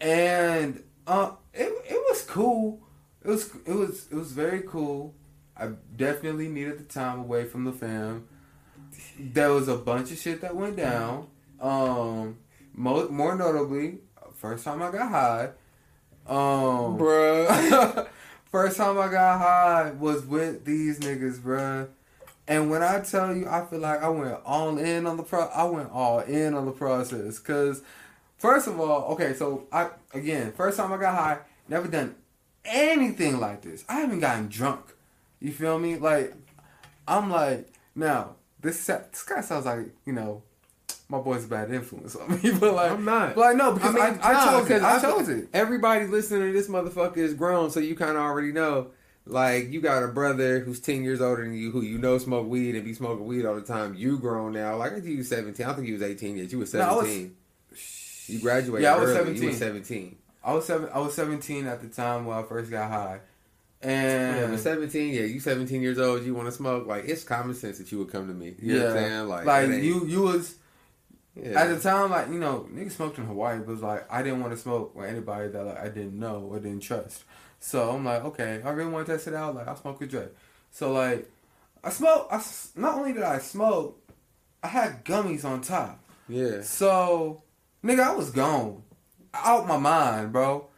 [0.00, 2.80] and uh, it it was cool.
[3.24, 5.14] It was it was it was very cool.
[5.56, 8.26] I definitely needed the time away from the fam.
[9.18, 11.28] There was a bunch of shit that went down.
[11.60, 12.38] Um,
[12.74, 13.98] more, more notably,
[14.34, 15.44] first time I got high.
[16.26, 18.08] Um, bruh.
[18.52, 21.88] First time I got high was with these niggas, bruh.
[22.46, 25.46] And when I tell you, I feel like I went all in on the pro.
[25.46, 27.82] I went all in on the process, cause
[28.36, 32.14] first of all, okay, so I again, first time I got high, never done
[32.64, 33.86] anything like this.
[33.88, 34.84] I haven't gotten drunk.
[35.40, 35.96] You feel me?
[35.96, 36.34] Like
[37.08, 40.42] I'm like now this this guy sounds like you know
[41.08, 43.36] my boy's a bad influence on me, but like I'm not.
[43.36, 44.82] Like no, because I, I, nah, chose it.
[44.82, 45.48] I chose it.
[45.52, 48.88] Everybody listening to this motherfucker is grown, so you kind of already know.
[49.24, 52.48] Like you got a brother who's ten years older than you, who you know smoke
[52.48, 53.94] weed and be smoking weed all the time.
[53.94, 54.76] You grown now.
[54.76, 55.64] Like I think you was seventeen.
[55.64, 56.50] I don't think you was eighteen yet.
[56.50, 57.36] You was No, was- seventeen.
[58.26, 58.82] you graduated.
[58.82, 59.18] Yeah, I was early.
[59.18, 59.42] 17.
[59.42, 60.16] You was seventeen.
[60.42, 60.88] I was seven.
[60.92, 63.20] I was seventeen at the time when I first got high,
[63.84, 65.14] Yeah, and but seventeen.
[65.14, 66.24] Yeah, you seventeen years old.
[66.24, 66.88] You want to smoke?
[66.88, 68.56] Like it's common sense that you would come to me.
[68.60, 69.28] You know what I'm saying?
[69.28, 70.56] Like, like you, you was
[71.34, 71.62] Yeah.
[71.62, 74.22] at the time, like you know, niggas smoked in Hawaii, but it was like I
[74.22, 77.24] didn't want to smoke with anybody that like I didn't know or didn't trust.
[77.58, 79.54] So I'm like, okay, I really want to test it out.
[79.54, 80.28] Like I smoke with Dre.
[80.70, 81.30] So like,
[81.84, 82.28] I smoke.
[82.30, 82.42] I
[82.76, 83.98] not only did I smoke,
[84.62, 86.00] I had gummies on top.
[86.28, 86.60] yeah.
[86.62, 87.42] So,
[87.84, 88.82] nigga, I was gone.
[89.34, 90.68] Out my mind, bro.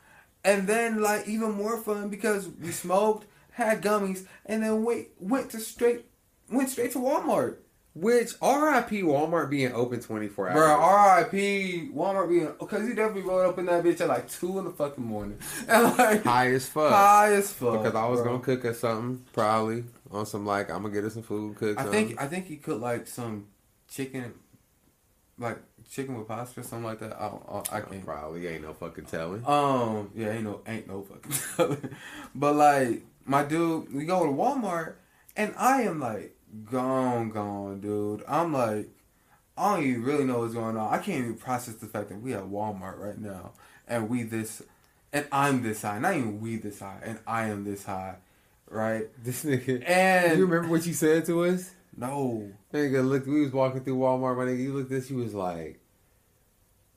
[0.44, 5.50] And then, like, even more fun because we smoked, had gummies, and then wait, went
[5.52, 6.04] to straight,
[6.50, 7.56] went straight to Walmart.
[7.96, 9.02] Which R.I.P.
[9.02, 10.56] Walmart being open twenty four hours.
[10.56, 11.90] Bro, R.I.P.
[11.94, 14.72] Walmart being, because he definitely rolled up in that bitch at like 2 in the
[14.72, 15.38] fucking morning.
[15.68, 16.90] And like, high as fuck.
[16.90, 17.84] high as fuck.
[17.84, 18.32] Because I was bro.
[18.32, 21.78] gonna cook us something, probably on some like I'm gonna get us some food, cook.
[21.78, 22.08] I something.
[22.08, 23.46] think, I think he cooked like some
[23.88, 24.34] chicken,
[25.38, 25.58] like
[25.88, 27.16] chicken with pasta or something like that.
[27.16, 28.04] I, don't, I, I can't.
[28.04, 29.44] probably ain't no fucking telling.
[29.46, 31.94] Um, yeah, ain't no, ain't no fucking telling.
[32.34, 34.94] But like, my dude, we go to Walmart,
[35.36, 36.36] and I am like
[36.70, 38.22] gone, gone, dude.
[38.28, 38.88] I'm like,
[39.56, 40.92] I don't even really know what's going on.
[40.92, 43.52] I can't even process the fact that we at Walmart right now,
[43.86, 44.62] and we this,
[45.12, 45.98] and I'm this high.
[45.98, 48.16] Not even we this high, and I am this high,
[48.68, 49.04] right?
[49.22, 49.88] This nigga.
[49.88, 51.70] And you remember what you said to us?
[51.96, 54.58] no, Nigga, look, we was walking through Walmart, my nigga.
[54.58, 55.78] You looked at this, you was like,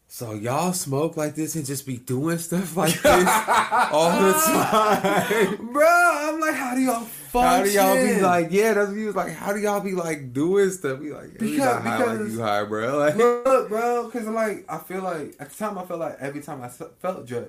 [0.07, 3.03] "So y'all smoke like this and just be doing stuff like this
[3.91, 5.85] all the time." bro.
[5.88, 7.07] I'm like, how do y'all?
[7.34, 8.48] How do y'all be like?
[8.52, 9.34] Yeah, that's what he was like.
[9.34, 10.99] How do y'all be like doing stuff?
[10.99, 12.98] We like, Because- not high like because- you high, bro.
[12.98, 16.18] Like, Look, bro, because I'm like, I feel like at the time I felt like
[16.20, 17.48] every time I felt Dre,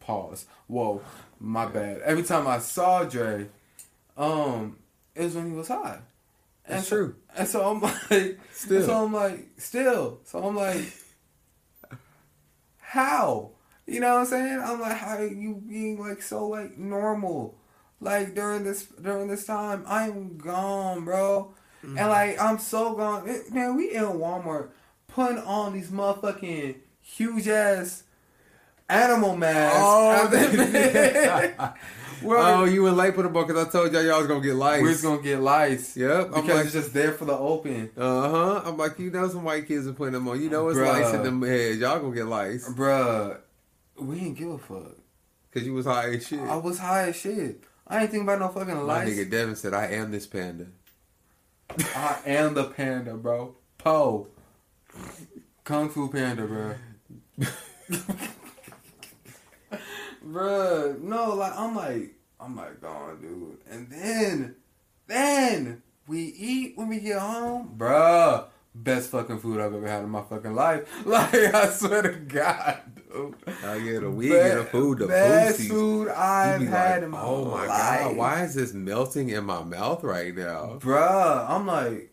[0.00, 0.46] pause.
[0.66, 1.02] Whoa,
[1.38, 2.00] my bad.
[2.02, 3.46] Every time I saw Dre,
[4.16, 4.76] um,
[5.14, 5.98] it was when he was high.
[6.66, 7.14] And That's so- true.
[7.36, 7.80] And so I'm
[8.10, 8.86] like, Still.
[8.86, 10.20] So I'm like, still.
[10.24, 10.92] So I'm like,
[12.78, 13.50] how?
[13.86, 14.60] You know what I'm saying?
[14.64, 17.56] I'm like, how are you being like so like normal?
[18.00, 21.52] Like during this during this time, I'm gone, bro.
[21.84, 21.98] Mm-hmm.
[21.98, 23.28] And like I'm so gone.
[23.28, 24.68] It- man, we in Walmart
[25.08, 28.04] putting on these motherfucking huge ass
[28.88, 29.76] animal masks.
[29.80, 31.72] Oh,
[32.22, 34.42] We're, oh, you were late for the book because I told y'all y'all was gonna
[34.42, 34.82] get lice.
[34.82, 35.96] we're gonna get lice.
[35.96, 37.90] Yep, Because like, it's just there for the open.
[37.96, 38.62] uh huh.
[38.66, 40.38] I'm like, you know, some white kids are putting them on.
[40.38, 40.86] You know, it's Bruh.
[40.86, 41.78] lice in them heads.
[41.78, 43.38] Y'all gonna get lice Bruh,
[43.98, 44.96] we didn't give a fuck.
[45.50, 46.40] because you was high as shit.
[46.40, 47.64] I was high as shit.
[47.90, 50.66] I ain't think about no fucking My nigga Devin said, "I am this panda."
[51.94, 53.56] I am the panda, bro.
[53.78, 54.28] Po.
[55.64, 56.74] Kung Fu Panda, bro.
[60.24, 63.58] Bruh, no, like I'm like I'm like gone, dude.
[63.70, 64.54] And then,
[65.06, 68.46] then we eat when we get home, bruh.
[68.74, 70.88] Best fucking food I've ever had in my fucking life.
[71.06, 72.78] Like I swear to God,
[73.12, 73.34] dude.
[73.64, 77.20] I get a wig and a food, the best food I've had like, in my
[77.20, 78.00] oh my life.
[78.00, 80.78] god, why is this melting in my mouth right now?
[80.80, 82.12] Bruh, I'm like,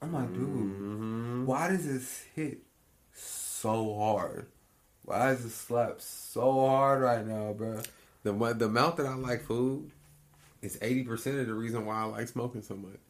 [0.00, 1.44] I'm like, dude, Mhm.
[1.46, 2.60] why does this hit
[3.12, 4.46] so hard?
[5.02, 7.80] Why does it slap so hard right now, bro?
[8.22, 9.90] The the amount that I like food
[10.62, 13.00] is eighty percent of the reason why I like smoking so much.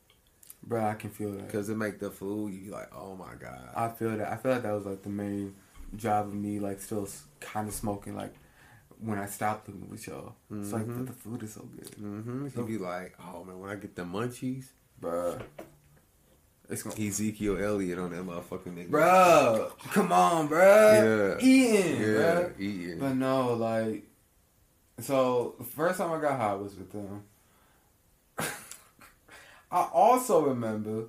[0.63, 1.47] Bro, I can feel that.
[1.47, 3.71] Because it make the food you be like, oh my god.
[3.75, 4.31] I feel that.
[4.31, 5.55] I feel like that was like the main
[5.97, 7.09] job of me, like still
[7.41, 8.35] kind of smoking, like
[9.01, 10.35] when I stopped living with y'all.
[10.51, 11.07] It's like Mhm.
[11.07, 12.49] the, food is so good, mm-hmm.
[12.55, 14.67] You be like, oh man, when I get the munchies,
[15.01, 15.39] bro.
[16.69, 16.95] It's gonna.
[17.05, 18.91] Ezekiel Elliott on that motherfucking nigga.
[18.91, 20.61] Bro, come on, bro.
[21.41, 21.45] Yeah.
[21.45, 22.13] Eating, Yeah,
[22.43, 22.53] bro.
[22.61, 22.99] eating.
[23.01, 24.05] But no, like,
[25.01, 27.25] so the first time I got high was with them.
[29.71, 31.05] I also remember,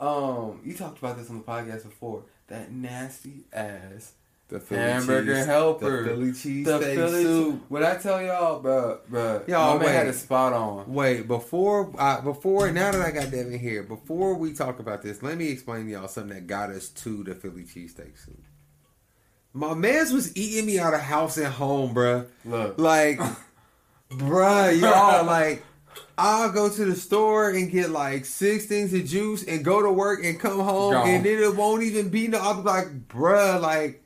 [0.00, 2.24] um, you talked about this on the podcast before.
[2.48, 4.12] That nasty ass
[4.48, 7.62] the Philly hamburger cheese, helper, the Philly cheese the steak Philly soup.
[7.68, 10.92] When I tell y'all, bro, bro, Y'all, my man had a spot on.
[10.92, 15.22] Wait, before I before now that I got Devin here, before we talk about this,
[15.22, 18.40] let me explain to y'all something that got us to the Philly cheesesteak soup.
[19.52, 22.26] My man's was eating me out of house and home, bruh.
[22.44, 23.18] Look, Like,
[24.10, 25.64] bruh, y'all, like,
[26.18, 29.90] I'll go to the store and get like six things of juice and go to
[29.90, 31.08] work and come home Gone.
[31.08, 32.38] and then it won't even be no.
[32.38, 34.02] I'll be like, bruh, like.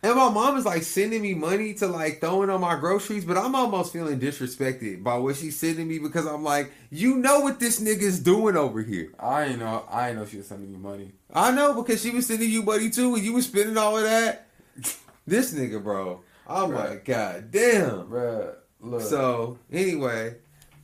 [0.00, 3.36] And my mom is like sending me money to like throwing on my groceries, but
[3.36, 7.58] I'm almost feeling disrespected by what she's sending me because I'm like, you know what
[7.58, 9.12] this nigga's doing over here.
[9.18, 9.84] I ain't know.
[9.90, 11.12] I ain't know she was sending me money.
[11.34, 14.04] I know because she was sending you money too, and you was spending all of
[14.04, 14.46] that.
[15.26, 16.22] This nigga, bro.
[16.46, 16.88] I'm Right.
[16.90, 18.06] like, god damn.
[18.08, 19.02] Bruh, look.
[19.02, 20.36] So anyway,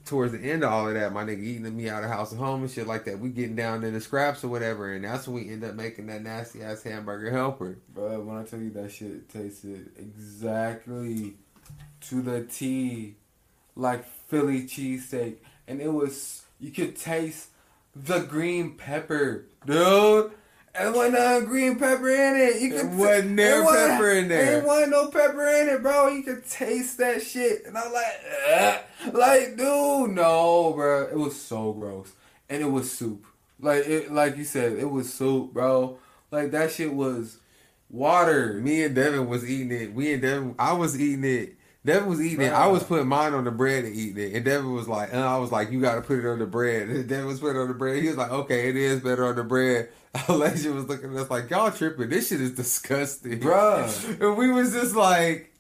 [0.04, 2.40] towards the end of all of that, my nigga eating me out of house and
[2.40, 3.18] home and shit like that.
[3.18, 6.06] We getting down in the scraps or whatever, and that's when we end up making
[6.06, 7.78] that nasty ass hamburger helper.
[7.92, 11.34] Bro, when I tell you that shit tasted exactly
[12.08, 13.16] to the T
[13.76, 15.36] like Philly cheesesteak.
[15.66, 17.48] And it was, you could taste
[17.94, 20.32] the green pepper, dude.
[20.76, 22.60] And wasn't no green pepper in it.
[22.60, 24.44] You could wasn't no it wasn't- pepper in there.
[24.46, 26.08] There wasn't no pepper in it, bro.
[26.08, 27.64] You could taste that shit.
[27.66, 28.20] And I'm like,
[28.50, 28.80] "Ugh."
[29.12, 31.02] like, dude, no, bro.
[31.04, 32.12] It was so gross.
[32.48, 33.24] And it was soup.
[33.60, 35.98] Like it, like you said, it was soup, bro.
[36.32, 37.38] Like that shit was
[37.88, 38.54] water.
[38.54, 39.94] Me and Devin was eating it.
[39.94, 41.54] We and Devin, I was eating it.
[41.84, 42.52] Devin was eating it.
[42.52, 44.34] I was putting mine on the bread and eating it.
[44.34, 46.46] And Devin was like, and I was like, you got to put it on the
[46.46, 46.88] bread.
[46.88, 48.02] And Devin was putting it on the bread.
[48.02, 49.90] He was like, okay, it is better on the bread.
[50.28, 52.08] Elijah was looking at us like, y'all tripping.
[52.08, 53.40] This shit is disgusting.
[53.40, 54.20] Bruh.
[54.20, 55.52] And we was just like,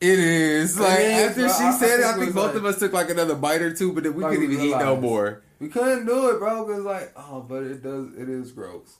[0.00, 0.78] it is.
[0.78, 1.48] Like, is, after bro.
[1.52, 3.34] she I- I said it, I think it both like- of us took like another
[3.34, 5.42] bite or two, but then we Like, couldn't we even eat no more.
[5.60, 8.96] We couldn't do it, bro, because like, oh, but it does, it is gross.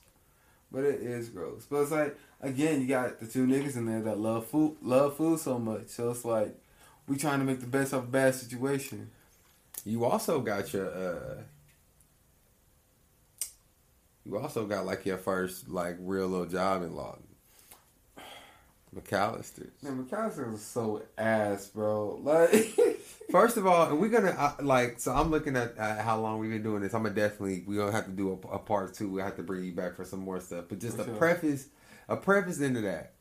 [0.71, 1.65] But it is gross.
[1.69, 5.15] But it's like, again, you got the two niggas in there that love food, love
[5.17, 5.87] food so much.
[5.87, 6.55] So it's like,
[7.07, 9.09] we trying to make the best of a bad situation.
[9.85, 11.41] You also got your uh
[14.29, 17.23] you also got like your first like real little job in Lawton.
[18.95, 19.83] McAlister's.
[19.83, 22.19] Man, McAlister was so ass, bro.
[22.23, 22.51] Like,
[23.31, 24.99] First of all, and we're gonna uh, like.
[24.99, 26.93] So I'm looking at uh, how long we've been doing this.
[26.93, 29.09] I'm gonna definitely we gonna have to do a, a part two.
[29.11, 30.65] We have to bring you back for some more stuff.
[30.69, 31.13] But just For a sure.
[31.15, 31.67] preface,
[32.07, 33.13] a preface into that,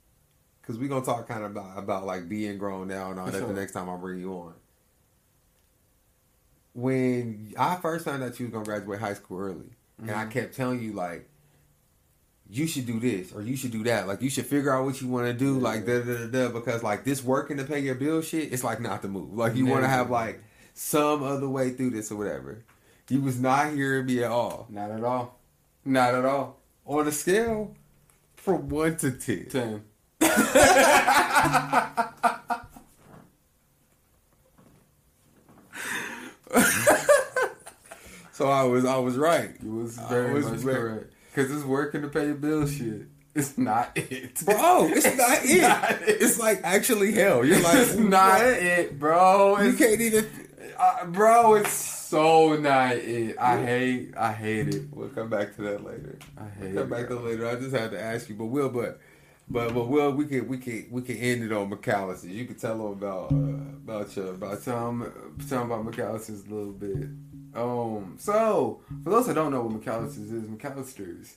[0.62, 3.32] because we're gonna talk kind of about about like being grown now and all For
[3.32, 3.48] that sure.
[3.48, 4.55] the next time I bring you on.
[6.72, 10.31] When I first found out you was gonna graduate high school early, and I Mhm.
[10.31, 11.29] kept telling you like.
[12.51, 14.09] You should do this or you should do that.
[14.09, 15.57] Like you should figure out what you want to do.
[15.57, 15.61] Yeah.
[15.65, 16.49] Like da da da da.
[16.49, 19.35] Because like this working to pay your bill shit, it's like not the move.
[19.35, 20.43] Like you want to have like
[20.73, 22.65] some other way through this or whatever.
[23.11, 24.66] You was not hearing me at all.
[24.70, 25.39] not at all.
[25.85, 26.59] Not at all.
[26.87, 27.75] On a scale
[28.37, 29.45] from one to ten.
[29.51, 29.85] Ten.
[38.39, 39.51] So I was I was right.
[39.60, 41.12] You was I very was much very- correct.
[41.35, 43.02] Because it's working to pay your bill shit.
[43.35, 44.40] It's not it.
[44.44, 45.60] Bro, it's not it.
[45.62, 46.23] not it.
[46.23, 47.44] It's like actually hell.
[47.44, 49.59] You're like it's not it, bro.
[49.60, 50.24] You can't even
[50.78, 53.36] uh, bro, it's so not it.
[53.40, 54.82] I hate, I hate it.
[54.93, 56.16] We'll come back to that later.
[56.36, 56.74] I hate.
[56.74, 56.97] We'll come it.
[56.97, 57.48] back to that later.
[57.48, 59.01] I just had to ask you, but Will, but
[59.51, 62.31] but but Will, we can we can we can end it on McAlister.
[62.32, 65.12] You can tell them about uh, about your about your Tell him,
[65.48, 67.09] tell him about McAlister's a little bit.
[67.62, 71.36] Um, so for those that don't know what McAlister's is, McAlister's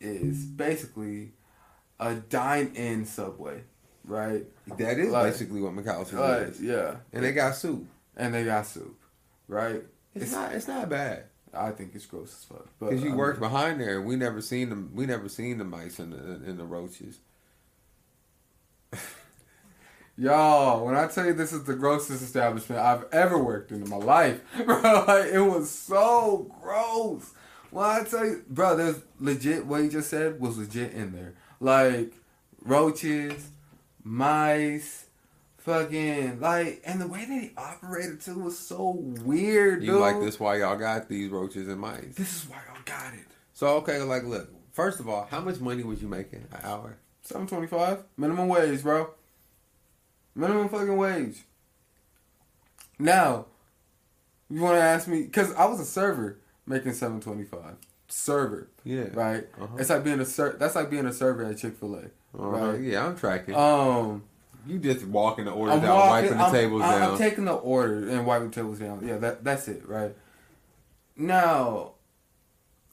[0.00, 1.32] is basically
[2.00, 3.62] a dine-in Subway,
[4.04, 4.44] right?
[4.78, 6.60] that is Like- basically what McAlister's Like, is.
[6.62, 7.86] yeah, And they got soup.
[8.16, 8.98] and they got soup,
[9.48, 9.84] right?
[10.14, 11.24] It's, not it's not bad.
[11.54, 12.66] I think it's gross as fuck.
[12.78, 14.90] But Because you I worked mean, behind there, we never seen them.
[14.94, 16.16] We never seen the mice and the
[16.48, 17.18] and the roaches.
[20.18, 23.88] Y'all, when I tell you this is the grossest establishment I've ever worked in in
[23.88, 27.32] my life, bro, like, it was so gross.
[27.70, 29.64] Well, I tell you, bro, there's legit.
[29.64, 31.32] What you just said was legit in there.
[31.60, 32.12] Like
[32.60, 33.48] roaches,
[34.04, 35.06] mice,
[35.58, 38.90] fucking like, and the way they operated too was so
[39.24, 40.00] weird, You dude.
[40.00, 40.38] like this?
[40.38, 42.14] Why y'all got these roaches and mice?
[42.14, 43.24] This is why I got it.
[43.54, 44.50] So okay, like look.
[44.72, 46.96] First of all, how much money was you making an hour?
[47.22, 49.10] Seven twenty five minimum wage, bro.
[50.34, 51.44] Minimum fucking wage.
[52.98, 53.46] Now,
[54.50, 57.76] you want to ask me because I was a server making seven twenty five.
[58.08, 59.06] Server, Yeah.
[59.14, 59.46] right?
[59.58, 59.76] Uh-huh.
[59.78, 62.46] It's like being a ser- That's like being a server at Chick Fil A, Uh-huh.
[62.48, 62.80] right?
[62.80, 63.54] Yeah, I'm tracking.
[63.54, 64.24] Um,
[64.66, 67.10] you just walking the orders I'm down, walking, wiping the I'm, tables I'm, down.
[67.12, 69.06] I'm taking the order and wiping the tables down.
[69.06, 70.14] Yeah, that that's it, right?
[71.16, 71.92] Now,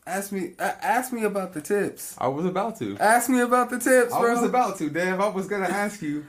[0.08, 2.16] ask me, ask me about the tips.
[2.18, 2.98] I was about to.
[2.98, 4.34] Ask me about the tips, I bro.
[4.36, 6.26] was about to, Damn, I was gonna ask you.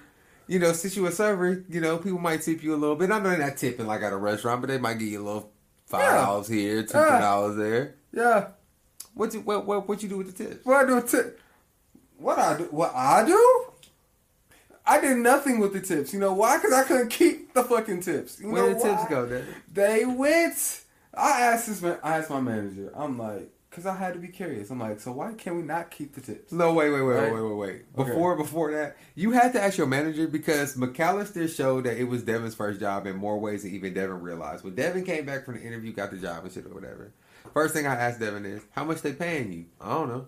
[0.51, 3.13] You know, since you a server, you know, people might tip you a little bit.
[3.13, 5.25] I know they're not tipping like at a restaurant, but they might give you a
[5.25, 5.53] little
[5.87, 6.17] five Yeah.
[6.25, 7.21] dollars here, two Yeah.
[7.21, 7.95] dollars there.
[8.13, 8.49] yeah.
[9.15, 10.65] What you what, what what you do with the tips?
[10.67, 11.41] What I do with tip?
[12.19, 12.65] What I do?
[12.65, 13.67] What I do?
[14.85, 16.13] I did nothing with the tips.
[16.13, 16.57] You know why?
[16.57, 18.41] Because I couldn't keep the fucking tips.
[18.41, 19.45] You Where know the tips go, Daddy?
[19.73, 20.81] They went.
[21.15, 21.99] I asked this man.
[22.03, 22.91] I asked my manager.
[22.95, 24.69] I'm like, because I had to be curious.
[24.71, 26.53] I'm like, so why can we not keep the tips?
[26.53, 27.33] No, wait, wait, wait, Right.
[27.33, 27.83] wait, wait, wait.
[27.99, 28.11] Okay.
[28.11, 32.23] Before before that, you had to ask your manager because McAlister showed that it was
[32.25, 34.65] Devin's first job in more ways than even Devin realized.
[34.65, 37.13] When Devin came back from the interview, got the job and shit or whatever.
[37.55, 39.65] First thing I asked Devin is, how much they paying you?
[39.81, 40.27] I don't know.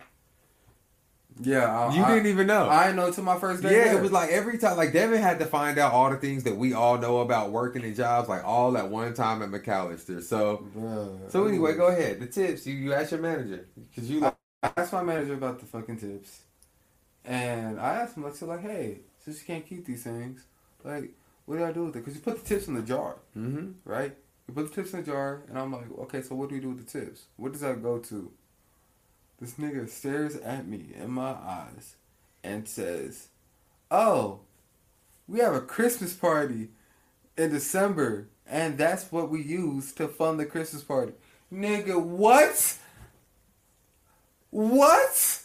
[1.41, 2.69] Yeah, I, You I- didn't even know.
[2.69, 3.77] I didn't know till my first day.
[3.77, 3.99] yeah, there.
[3.99, 6.57] it was like every time, like Devin had to find out all the things that
[6.57, 10.23] we all know about working in jobs, like all at one time at McAlister.
[10.23, 12.21] So, Bruh, so anyway, was- go ahead.
[12.21, 15.59] The tips, you you ask your manager because you like, I asked my manager about
[15.59, 16.43] the fucking tips,
[17.25, 20.45] and I asked him like, so like, hey, since you can't keep these things,
[20.85, 21.11] like,
[21.47, 22.01] what do I do with it?
[22.01, 23.71] Because you put the tips in the jar, mm-hmm.
[23.85, 24.15] right?
[24.49, 26.61] You put the tips in the jar, and I'm like, okay, so what do we
[26.61, 27.25] do with the tips?
[27.37, 28.31] What does that go to?
[29.43, 31.97] This nigga stares at me in my eyes
[32.44, 33.27] and says,
[33.90, 34.43] "Oh,
[35.27, 36.69] we have a Christmas party
[37.36, 41.14] in December, and that's what we use to fund the Christmas party."
[41.52, 42.78] Nigga, what?
[44.51, 45.40] What?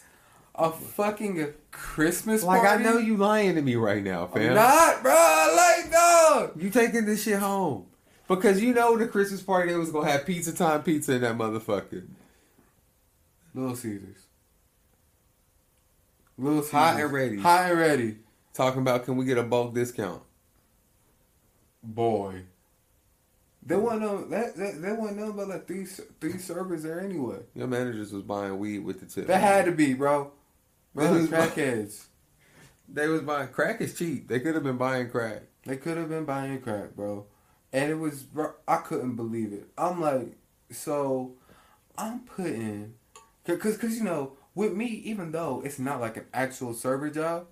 [0.54, 2.84] A fucking Christmas like party?
[2.84, 4.50] I know you lying to me right now, fam.
[4.50, 5.54] I'm not, bro.
[5.56, 6.52] Like, no.
[6.54, 7.86] You taking this shit home.
[8.28, 11.36] Because you know the Christmas party they was gonna have pizza time pizza in that
[11.36, 12.06] motherfucker.
[13.54, 14.26] Little Caesars.
[16.36, 16.72] Little Caesars.
[16.72, 17.38] Hot and ready.
[17.38, 18.16] Hot and ready.
[18.54, 20.22] Talking about can we get a bulk discount?
[21.82, 22.42] Boy.
[23.64, 27.38] They wasn't no that, that there wasn't nothing but like three three servers there anyway.
[27.54, 29.26] Your managers was buying weed with the tip.
[29.26, 30.32] That had to be, bro.
[30.94, 32.04] Bro, It was- crackheads.
[32.90, 34.28] They was buying crack is cheap.
[34.28, 35.42] They could have been buying crack.
[35.66, 37.26] They could have been buying crack, bro.
[37.70, 39.68] And it was, bro, I couldn't believe it.
[39.76, 40.38] I'm like,
[40.70, 41.34] so
[41.98, 42.94] I'm putting,
[43.56, 47.46] cause, cause you know, with me, even though it's not like an actual server job,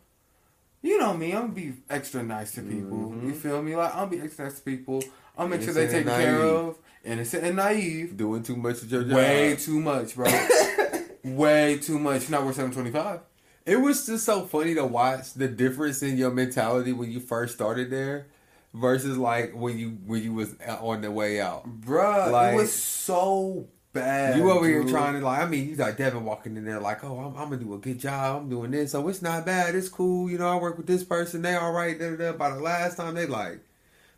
[0.82, 2.98] you know me, I'm gonna be extra nice to people.
[3.10, 3.26] Mhm.
[3.26, 3.74] You feel me?
[3.76, 5.02] Like I'm be extra nice to people.
[5.38, 6.78] I'll make sure they take care of.
[7.04, 8.16] Innocent and naive.
[8.16, 9.12] Doing too much of your job.
[9.14, 10.26] Way too much, bro.
[11.24, 12.28] Way too much.
[12.30, 13.20] Not worth seven twenty five.
[13.64, 17.54] It was just so funny to watch the difference in your mentality when you first
[17.54, 18.26] started there
[18.72, 21.68] versus like when you when you was on the way out.
[21.80, 23.66] Bruh, Like- it was so
[23.96, 24.36] bad.
[24.36, 27.02] You over here trying to like, I mean, you got Devin walking in there like,
[27.02, 28.42] oh, I'm, I'm gonna do a good job.
[28.42, 29.74] I'm doing this, so it's not bad.
[29.74, 30.30] It's cool.
[30.30, 31.42] You know, I work with this person.
[31.42, 31.98] They all right.
[31.98, 32.32] Da, da, da.
[32.32, 33.60] By the last time, they like,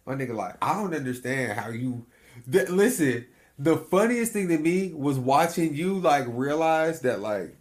[0.04, 2.06] my nigga, like, I don't understand how you.
[2.50, 3.26] Th- listen,
[3.58, 7.56] the funniest thing to me was watching you like realize that like,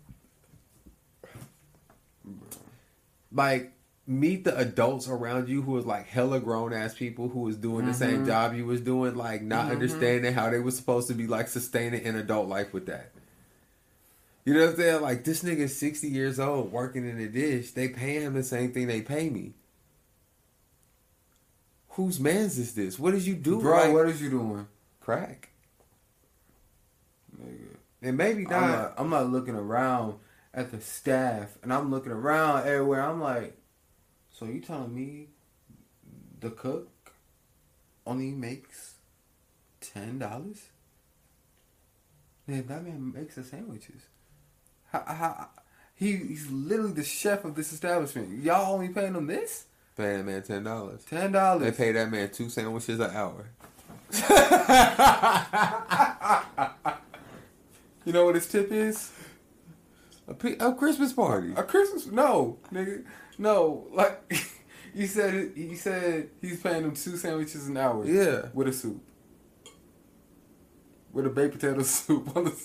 [3.32, 3.72] like
[4.10, 7.86] meet the adults around you who was like hella grown ass people who was doing
[7.86, 8.28] the same Mhm.
[8.28, 9.72] job you was doing, like not Mhm.
[9.72, 13.12] understanding how they was supposed to be like sustaining an adult life with that.
[14.46, 15.02] You know what I'm saying?
[15.02, 17.72] Like this nigga's sixty years old working in a dish.
[17.74, 19.54] They pay him the same thing they pay me.
[21.90, 22.98] Whose man's is this?
[22.98, 23.62] What is you doing?
[23.62, 24.68] Bro, Like, what is you doing?
[25.02, 25.50] crack?
[27.42, 27.76] Nigga.
[28.02, 28.68] And maybe I'm not.
[28.70, 30.16] not, I'm not looking around
[30.54, 33.02] at the staff and I'm looking around everywhere.
[33.02, 33.58] I'm like,
[34.38, 35.28] so you telling me
[36.40, 37.14] the cook
[38.06, 38.96] only makes
[39.82, 40.68] ten dollars?
[42.46, 44.02] Man, that man makes the sandwiches.
[44.92, 45.50] How, how,
[45.96, 48.44] he, he's literally the chef of this establishment.
[48.44, 49.66] Y'all only paying him this?
[49.96, 51.04] Pay that man ten dollars.
[51.06, 51.64] Ten dollars.
[51.64, 53.50] They pay that man two sandwiches an hour.
[58.08, 59.12] You know what his tip is?
[60.30, 61.52] A, pe- a Christmas party.
[61.58, 62.06] A Christmas?
[62.06, 63.04] No, nigga,
[63.38, 63.88] no.
[63.94, 64.22] Like
[64.96, 68.06] you said, he said he's paying him two sandwiches an hour.
[68.06, 68.48] Yeah.
[68.54, 69.02] with a soup.
[71.14, 72.56] with a baked potato soup on the,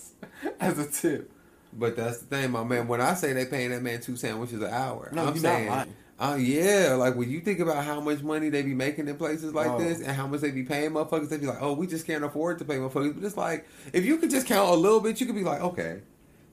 [0.61, 1.31] as a tip.
[1.75, 2.87] But that's the thing, my man.
[2.87, 5.41] When I say they paying that man two sandwiches an hour, No, I'm you're not
[5.43, 5.95] saying, lying.
[6.21, 9.55] oh yeah, like when you think about how much money they be making in places
[9.55, 9.79] like Oh.
[9.79, 12.25] this, and how much they be paying motherfuckers, they be like, oh, we just can't
[12.25, 13.15] afford to pay motherfuckers.
[13.15, 15.63] But it's like, if you could just count a little bit, you could be like,
[15.63, 16.03] okay,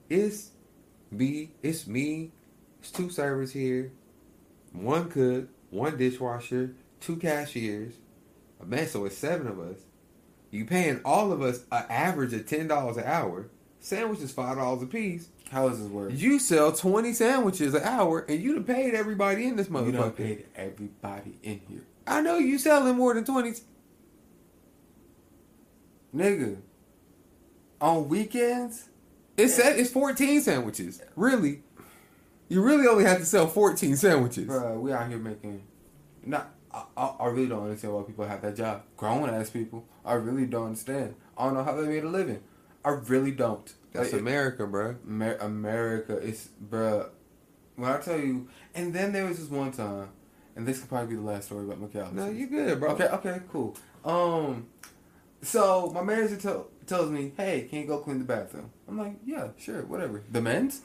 [0.08, 0.52] it's
[1.10, 2.32] me, it's me,
[2.78, 3.92] it's two servers here,
[4.72, 7.94] one cook, one dishwasher, two cashiers,
[8.60, 8.86] a man.
[8.86, 9.78] So it's seven of us.
[10.50, 13.48] You paying all of us an average of ten dollars an hour.
[13.82, 15.28] Sandwiches five dollars a piece.
[15.50, 16.12] How does this work?
[16.14, 19.86] You sell twenty sandwiches an hour, and you done paid everybody in this motherfucker.
[19.86, 23.52] You done paid everybody in here, I know you selling more than twenty.
[26.14, 26.58] nigga.
[27.80, 28.88] On weekends,
[29.38, 31.00] It's set, it's fourteen sandwiches.
[31.16, 31.62] Really,
[32.50, 34.46] you really only have to sell fourteen sandwiches.
[34.46, 35.62] Bruh, we out here making.
[36.26, 38.82] Not, I, I, I really don't understand why people have that job.
[38.98, 39.86] Grown ass people.
[40.04, 41.14] I really don't understand.
[41.38, 42.42] I don't know how they made a living.
[42.84, 43.72] I really don't.
[43.92, 44.96] That's Like, America, bro.
[45.08, 47.08] Amer- America is, bruh.
[47.76, 50.08] When I tell you, and then there was this one time,
[50.56, 52.12] and this could probably be the last story about McAlister.
[52.12, 52.90] No, you good, bro.
[52.90, 53.76] Okay, okay, cool.
[54.04, 54.66] Um,
[55.42, 59.14] so my manager tell, tells me, "Hey, can you go clean the bathroom?" I'm like,
[59.24, 60.82] "Yeah, sure, whatever." The men's?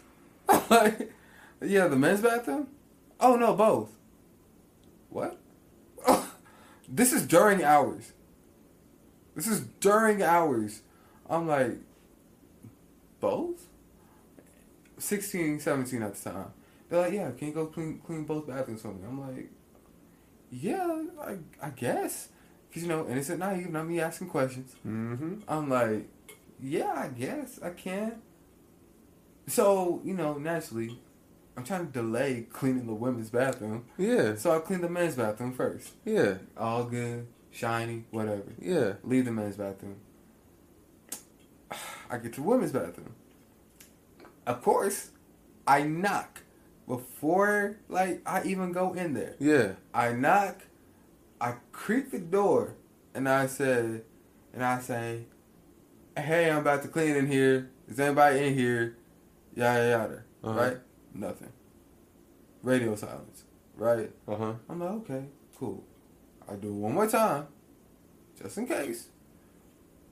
[0.70, 1.12] Like,
[1.62, 2.68] yeah, the men's bathroom.
[3.20, 3.92] Oh no, both.
[5.10, 5.40] What?
[6.90, 8.14] this is during hours.
[9.36, 10.82] This is during hours.
[11.30, 11.78] I'm like,
[13.20, 13.68] both?
[14.98, 16.54] 16, 17 at the time.
[16.90, 19.02] They're like, yeah, can you go clean clean both bathrooms for me?
[19.08, 19.50] I'm like,
[20.52, 22.30] yeah, I, I guess.
[22.70, 24.76] Because, you know, innocent naive, not me asking questions.
[24.86, 25.40] Mm-hmm.
[25.48, 26.08] I'm like,
[26.60, 28.22] yeah, I guess I can.
[29.48, 31.00] So, you know, naturally,
[31.58, 33.86] I'm trying to delay cleaning the women's bathroom.
[33.98, 35.94] Yeah, So I clean the men's bathroom first.
[36.04, 38.54] yeah, All good, shiny, whatever.
[38.60, 38.94] yeah.
[39.04, 39.96] Leave the men's bathroom.
[42.10, 43.14] I get to the women's bathroom.
[44.46, 45.12] Of course,
[45.66, 46.42] I knock
[46.88, 49.36] before like I even go in there.
[49.40, 49.72] Yeah.
[49.94, 50.62] I knock,
[51.42, 52.76] I creak the door,
[53.16, 54.04] and I said,
[54.54, 55.26] and I say,
[56.16, 57.72] "Hey, I'm about to clean in here.
[57.88, 58.98] Is anybody in here?"
[59.56, 60.24] Yada yada.
[60.44, 60.60] Uh-huh.
[60.60, 60.78] Right?
[61.16, 61.52] Nothing.
[62.62, 63.44] Radio silence.
[63.76, 64.12] Right?
[64.28, 64.54] Uh huh.
[64.70, 65.24] I'm like, okay,
[65.58, 65.84] cool.
[66.50, 67.48] I do it one more time,
[68.42, 69.08] just in case.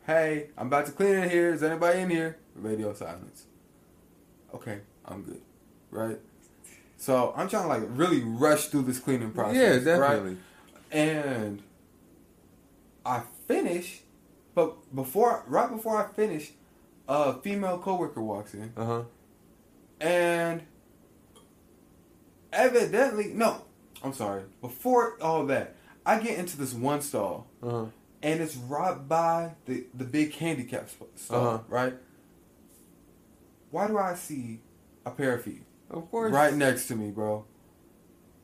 [0.08, 1.54] Hey, I'm about to clean in here.
[1.54, 2.38] Is anybody in here?
[2.56, 3.46] Radio silence.
[4.54, 5.42] Okay, I'm good.
[5.92, 6.18] Right?
[6.98, 9.84] So I'm trying to like really rush through this cleaning process.
[9.86, 10.10] Yeah, right?
[10.10, 10.38] definitely.
[10.92, 11.62] And
[13.06, 14.02] I finish,
[14.56, 16.52] but before, right before I finish,
[17.08, 19.02] a female coworker walks in, Uh huh.
[20.00, 20.62] and
[22.54, 23.64] evidently, no,
[24.04, 24.44] I'm sorry.
[24.62, 25.76] Before all that,
[26.06, 27.86] I get into this one stall, Uh huh.
[28.22, 31.60] and it's right by the the big handicap stall, Uh-huh.
[31.68, 31.94] right?
[33.72, 34.62] Why do I see
[35.06, 36.32] a pair of feet Of course.
[36.32, 37.46] right next to me, bro?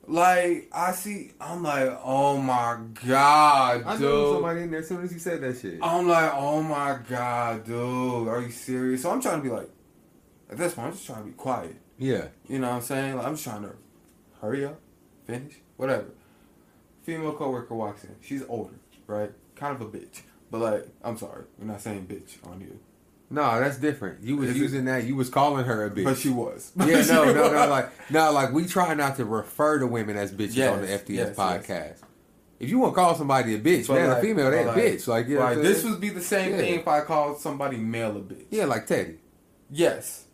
[0.07, 4.01] Like I see, I'm like, oh my god, I dude.
[4.01, 5.79] knew somebody in there as soon as you said that shit.
[5.83, 9.03] I'm like, oh my god, dude, are you serious?
[9.03, 9.69] So I'm trying to be like,
[10.49, 11.75] at this point, I'm just trying to be quiet.
[11.99, 12.29] Yeah.
[12.47, 13.17] You know what I'm saying?
[13.17, 13.73] Like, I'm just trying to
[14.41, 14.79] hurry up,
[15.25, 16.05] finish, whatever.
[17.03, 18.15] Female coworker walks in.
[18.21, 18.75] She's older,
[19.07, 19.31] right?
[19.55, 20.21] Kind of a bitch.
[20.51, 22.79] But like, I'm sorry, we're not saying bitch on you.
[23.31, 24.23] No, that's different.
[24.23, 25.03] You was Is it- using that.
[25.03, 26.03] You was calling her a bitch.
[26.03, 26.71] But she was.
[26.77, 27.67] yeah, She no, no, no.
[27.69, 30.87] Like, no, like we try not to refer to women as bitches Yes, on the
[30.87, 31.35] FDS yes, yes.
[31.37, 31.95] podcast.
[32.59, 34.65] If you want to call somebody a bitch, But man, like- a female, they a
[34.65, 35.07] but like- bitch.
[35.07, 36.57] Like, yeah, this would be the same Yeah.
[36.57, 38.45] thing if I called somebody male a bitch.
[38.49, 39.19] yeah, like Teddy.
[39.69, 40.25] Yes.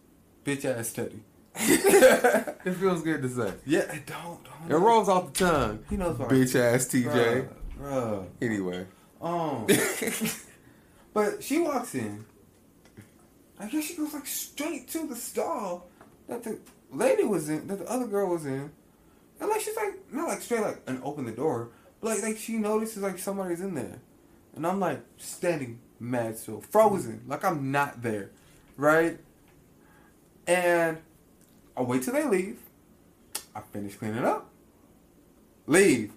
[0.46, 1.20] Bitch ass Teddy.
[2.66, 3.54] It feels good to say.
[3.66, 4.72] Yeah, don't, don't.
[4.72, 5.86] It rolls off the tongue.
[5.90, 7.06] He knows what Bitch ass TJ.
[7.06, 7.48] Bruh,
[7.80, 8.26] bruh.
[8.42, 8.88] Anyway.
[9.22, 9.68] Um,
[11.14, 12.26] but she walks in.
[13.60, 15.88] I guess she goes like straight to the stall
[16.28, 16.60] that the
[16.92, 18.72] lady was in, that the other girl was in,
[19.40, 21.70] and like she's like not like straight like and open the door,
[22.02, 24.00] but like like she notices like somebody's in there,
[24.56, 28.32] and I'm like standing mad still, frozen, like I'm not there,
[28.76, 29.18] right?
[30.48, 30.98] And
[31.78, 32.58] I wait till they leave.
[33.56, 34.50] I finish cleaning up.
[35.68, 36.12] Leave.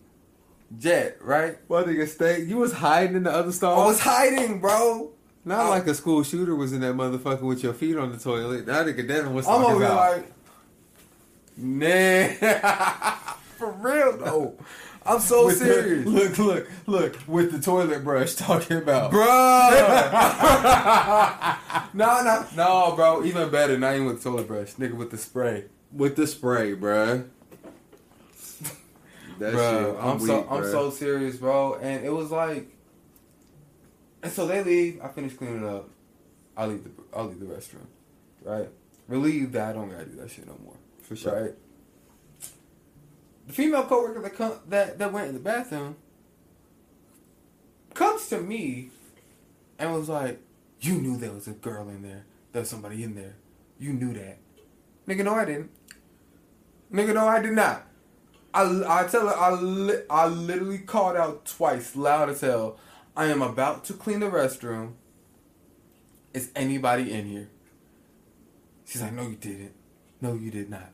[0.79, 1.57] Jet, right?
[1.69, 2.43] Well, nigga, stay.
[2.43, 3.81] You was hiding in the other stall.
[3.83, 5.11] I was hiding, bro.
[5.45, 8.19] Not I- like a school shooter was in that motherfucker with your feet on the
[8.19, 8.67] toilet.
[8.67, 10.17] That nigga Devin was I'm talking over here about.
[10.19, 10.33] like,
[11.57, 13.15] nah,
[13.57, 14.55] for real though.
[15.09, 19.11] I'm so With the- serious, look, look, look, with the toilet brush talking about.
[19.11, 19.25] bro.
[21.95, 23.25] no, no, no, bro.
[23.25, 27.25] Even better, not even with toilet brush, nigga, with the spray, With the spray, bruh.
[29.39, 29.95] That bro.
[29.95, 31.77] shit, I'm, so, weak, I'm so serious, bro.
[31.77, 32.67] And it was like,
[34.23, 35.01] and so they leave.
[35.01, 35.89] I finish cleaning up.
[36.57, 37.87] I'll leave the I'll leave the restroom.
[38.43, 38.69] Right?
[39.07, 40.75] Relieved that I don't gotta do that shit no more.
[41.03, 41.41] For sure.
[41.41, 41.55] Right?
[43.49, 45.97] The female coworker that come, that that went in the bathroom
[47.95, 48.91] comes to me
[49.79, 50.41] and was like,
[50.81, 52.25] "You knew there was a girl in there.
[52.53, 53.37] There was somebody in there.
[53.79, 54.39] You knew that."
[55.09, 55.71] Nigga, no, I didn't.
[56.93, 57.87] Nigga, no, I did not.
[58.53, 62.79] I, I tell her, I, li- I literally called out twice, loud as hell.
[63.17, 64.93] I am about to clean the restroom.
[66.35, 67.49] Is anybody in here?
[68.87, 69.73] She's like, no, you didn't.
[70.21, 70.91] No, you did not.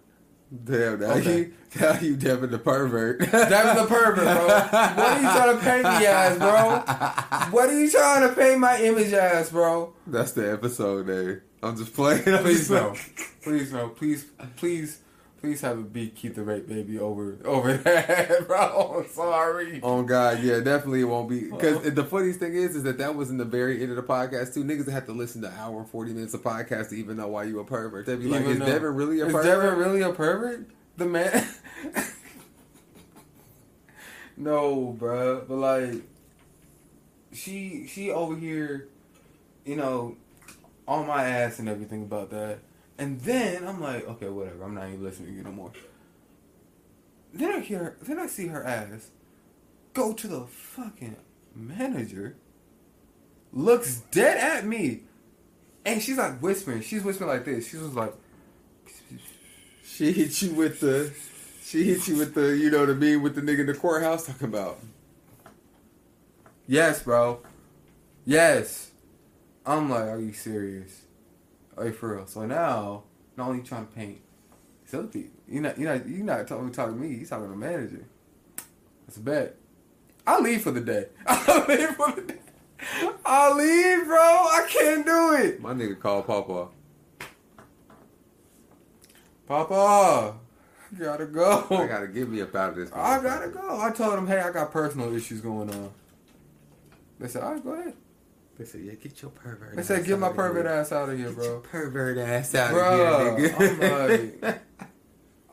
[0.64, 1.38] Damn, now Okay.
[1.38, 3.20] you, now you Devin the pervert.
[3.30, 4.46] That was a pervert, bro.
[4.46, 7.50] What are you trying to paint me as, bro?
[7.50, 9.94] What are you trying to paint my image as, bro?
[10.06, 11.40] That's the episode name.
[11.62, 12.28] I'm just playing.
[12.28, 12.90] I'm Please just no.
[12.90, 13.00] playing.
[13.42, 13.88] Please no.
[13.88, 14.24] Please,
[14.56, 14.98] please,
[15.44, 19.02] please have a beat keep the rape baby over over that, bro.
[19.02, 19.78] I'm sorry.
[19.82, 21.50] Oh God, yeah, definitely it won't be.
[21.50, 21.90] Because uh-huh.
[21.90, 24.54] the funniest thing is, is that that was in the very end of the podcast
[24.54, 24.64] too.
[24.64, 27.44] Niggas have to listen to hour and forty minutes of podcast to even know why
[27.44, 28.06] you a pervert.
[28.06, 30.66] They'd be like, Even "Is Devin really a Is pervert?" Is Devin really a pervert?
[30.96, 31.48] The man.
[34.38, 35.44] no, bro.
[35.46, 36.02] But like,
[37.34, 38.88] she she over here,
[39.66, 40.16] you know,
[40.88, 42.60] on my ass and everything about that.
[42.98, 44.64] And then I'm like, okay, whatever.
[44.64, 45.72] I'm not even listening to you no more.
[47.32, 49.10] Then I hear, then I see her ass
[49.92, 51.16] go to the fucking
[51.54, 52.36] manager.
[53.52, 55.02] Looks dead at me,
[55.84, 56.82] and she's like whispering.
[56.82, 57.68] She's whispering like this.
[57.68, 58.14] She was like.
[59.84, 61.12] She hit you with the,
[61.62, 63.74] she hit you with the, you know what I mean, with the nigga in the
[63.74, 64.80] courthouse talking about.
[66.66, 67.40] Yes, bro.
[68.24, 68.90] Yes.
[69.64, 71.03] I'm like, are you serious?
[71.76, 72.26] Are you for real?
[72.26, 73.05] So now,
[73.36, 74.20] not only trying to paint
[74.84, 77.16] Silky, you're not, you're not, you're not talking, talking to me.
[77.16, 78.05] You're talking to the manager.
[79.06, 79.56] That's a bet.
[80.26, 81.06] I'll leave for the day.
[81.26, 82.38] I'll leave for the day.
[83.24, 84.16] I'll leave, bro.
[84.16, 85.60] I can't do it.
[85.60, 86.68] My nigga called Papa.
[89.46, 90.34] Papa,
[90.90, 91.66] I gotta go.
[91.70, 92.90] I gotta get me up out of this.
[92.92, 93.80] I gotta go.
[93.80, 95.90] I told him, hey, I got personal issues going on.
[97.18, 97.94] They said, all right, go ahead.
[98.59, 101.28] They said, "Yeah, get your pervert." They said, get my pervert ass out of here,
[101.28, 101.44] Get bro.
[101.44, 104.43] your pervert ass out Bruh, of here, nigga.
[104.43, 104.60] I'm like,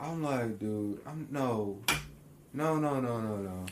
[0.00, 1.78] I'm like, dude, I'm no,
[2.52, 3.66] no, no, no, no, no.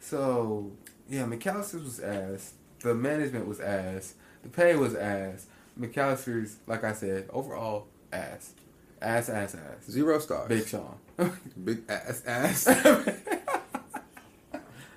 [0.00, 0.72] So
[1.08, 2.52] yeah, McAlister's was ass.
[2.80, 4.14] The management was ass.
[4.42, 5.46] The pay was ass.
[5.78, 8.52] McAlister's, like I said, overall ass,
[9.00, 9.90] ass, ass, ass.
[9.90, 10.48] Zero stars.
[10.48, 10.96] Big Sean.
[11.64, 12.68] big ass, ass.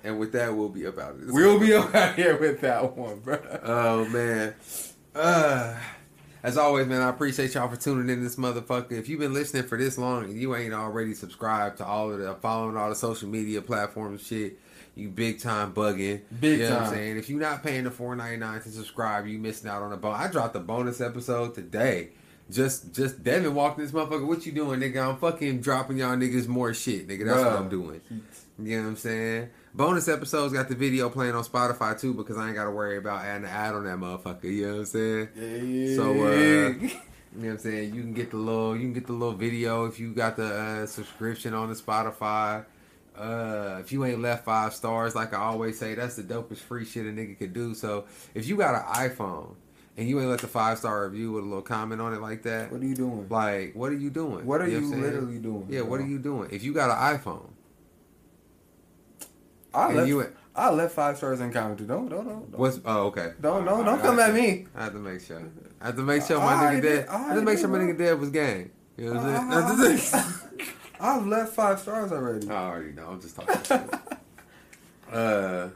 [0.04, 1.26] and with that, we'll be about it.
[1.26, 3.38] we'll be out here with that one, bro.
[3.62, 4.54] Oh man.
[5.14, 5.76] Uh,
[6.42, 8.92] as always, man, I appreciate y'all for tuning in this motherfucker.
[8.92, 12.18] If you've been listening for this long and you ain't already subscribed to all of
[12.18, 14.58] the following all the social media platforms, shit,
[14.94, 16.22] you big time bugging.
[16.40, 16.94] Big you know what I'm time.
[16.94, 17.18] saying?
[17.18, 19.96] If you're not paying the four ninety nine to subscribe, you missing out on a
[19.96, 20.20] bonus.
[20.20, 22.10] I dropped a bonus episode today.
[22.50, 24.26] Just, just Devin walked this motherfucker.
[24.26, 25.08] What you doing, nigga?
[25.08, 27.26] I'm fucking dropping y'all niggas more shit, nigga.
[27.26, 28.00] That's what I'm doing.
[28.58, 29.50] You know what I'm saying?
[29.72, 32.96] Bonus episodes got the video playing on Spotify too because I ain't got to worry
[32.96, 34.44] about adding an ad on that motherfucker.
[34.44, 35.28] You know what I'm saying?
[35.36, 35.96] Yeah.
[35.96, 36.90] So, uh, You know
[37.34, 37.94] what I'm saying?
[37.94, 40.46] You can get the little, you can get the little video if you got the
[40.46, 42.64] uh, subscription on the Spotify.
[43.16, 46.84] Uh, if you ain't left five stars, like I always say, that's the dopest free
[46.84, 47.72] shit a nigga could do.
[47.74, 49.54] So if you got an iPhone
[49.96, 52.42] and you ain't left a five star review with a little comment on it like
[52.42, 53.28] that, what are you doing?
[53.28, 54.44] like what are you doing?
[54.46, 55.02] What are know you I'm saying?
[55.02, 55.66] literally doing?
[55.68, 56.48] Yeah, what are you doing?
[56.50, 57.49] If you got an iPhone,
[59.74, 61.88] I and left, you I left five stars in commented.
[61.88, 62.50] Don't, don't, don't.
[62.50, 62.58] don't.
[62.58, 63.32] what's oh okay.
[63.40, 64.66] Don't, don't, don't come at me.
[64.74, 65.42] I have to make sure.
[65.80, 67.08] I have to make sure my I nigga did- dead.
[67.08, 68.70] I I have to make sure my nigga dead was gang.
[68.96, 70.24] You know what I'm saying?
[71.00, 72.50] I've left five stars already.
[72.50, 73.06] I already know.
[73.08, 73.56] I'm just talking.
[73.64, 73.94] shit.
[75.12, 75.68] uh,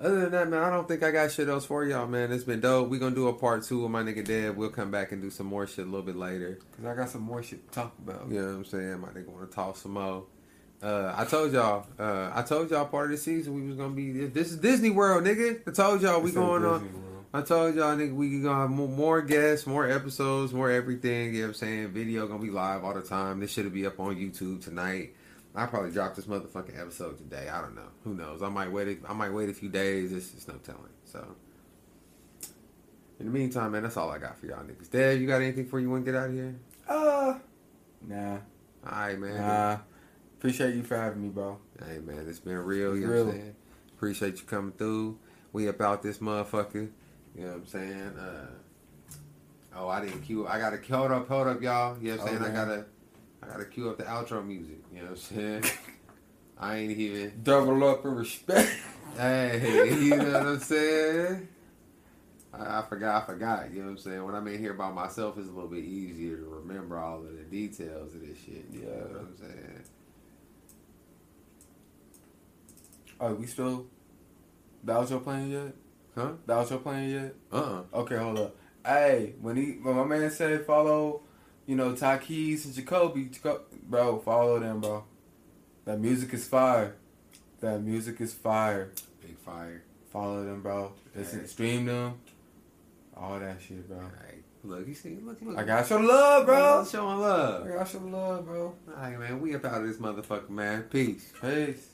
[0.00, 2.32] other than that, man, I don't think I got shit else for y'all, man.
[2.32, 2.88] It's been dope.
[2.88, 4.56] We gonna do a part two of my nigga dead.
[4.56, 6.58] We'll come back and do some more shit a little bit later.
[6.76, 8.28] Cause I got some more shit to talk about.
[8.28, 9.00] You know what I'm saying?
[9.00, 10.24] My nigga want to talk some more.
[10.82, 11.86] Uh, I told y'all.
[11.98, 14.26] Uh, I told y'all part of the season we was gonna be.
[14.26, 15.60] This is Disney World, nigga.
[15.66, 16.70] I told y'all we Instead of going on.
[16.82, 17.08] World.
[17.34, 21.34] I told y'all, nigga, we gonna have more, more guests, more episodes, more everything.
[21.34, 21.88] You know what I'm saying?
[21.92, 23.40] Video gonna be live all the time.
[23.40, 25.14] This should be up on YouTube tonight.
[25.54, 27.48] I probably dropped this motherfucking episode today.
[27.48, 27.88] I don't know.
[28.04, 28.42] Who knows?
[28.42, 28.88] I might wait.
[28.88, 30.12] A, I might wait a few days.
[30.12, 30.82] It's just no telling.
[31.04, 31.24] So,
[33.20, 34.90] in the meantime, man, that's all I got for y'all niggas.
[34.90, 36.54] Dad, you got anything for you want to get out of here?
[36.88, 37.38] Uh,
[38.08, 38.38] nah, All
[38.90, 39.36] right, man.
[39.36, 39.78] nah.
[40.42, 41.56] Appreciate you for having me, bro.
[41.86, 42.96] Hey, man, it's been real.
[42.96, 43.54] You know what I'm saying?
[43.96, 45.16] Appreciate you coming through.
[45.52, 46.90] We about this motherfucker.
[47.36, 48.12] You know what I'm saying?
[48.18, 48.46] Uh,
[49.76, 50.48] oh, I didn't cue.
[50.48, 51.96] I gotta hold up, hold up, y'all.
[52.02, 52.50] You know what I'm saying?
[52.50, 52.84] I gotta,
[53.40, 54.78] I gotta cue up the outro music.
[54.92, 55.16] You know what I'm
[55.62, 55.64] saying?
[56.58, 57.40] I ain't even.
[57.44, 58.68] Double up in respect.
[59.16, 61.48] Hey, you know what I'm saying?
[62.52, 63.22] I, I forgot.
[63.22, 63.70] I forgot.
[63.72, 64.24] You know what I'm saying?
[64.24, 67.30] When I'm in here by myself, it's a little bit easier to remember all of
[67.36, 68.66] the details of this shit.
[68.72, 69.02] You know Yeah.
[69.02, 69.71] what I'm saying?
[73.22, 73.86] Oh, we still.
[74.82, 75.74] That was your plan yet?
[76.16, 76.32] Huh?
[76.44, 77.34] That was your plan yet?
[77.52, 77.82] Uh.
[77.94, 78.56] uh Okay, hold up.
[78.84, 81.22] Hey, when he when my man said follow,
[81.64, 85.04] you know, Ty Keys and Jacoby, Jaco- bro, follow them, bro.
[85.84, 86.96] That music is fire.
[87.60, 88.90] That music is fire.
[89.20, 89.84] Big fire.
[90.12, 90.92] Follow them, bro.
[91.14, 91.50] Listen, Alright.
[91.50, 92.14] stream them.
[93.16, 93.98] All that shit, bro.
[93.98, 94.42] All right.
[94.64, 95.56] Look, you see, look, look.
[95.56, 96.84] I show the love, bro.
[96.90, 97.68] Showing I love.
[97.80, 98.74] I show the love, bro.
[98.88, 99.40] All right, man.
[99.40, 100.82] We up out of this motherfucker, man.
[100.90, 101.32] Peace.
[101.40, 101.91] Peace.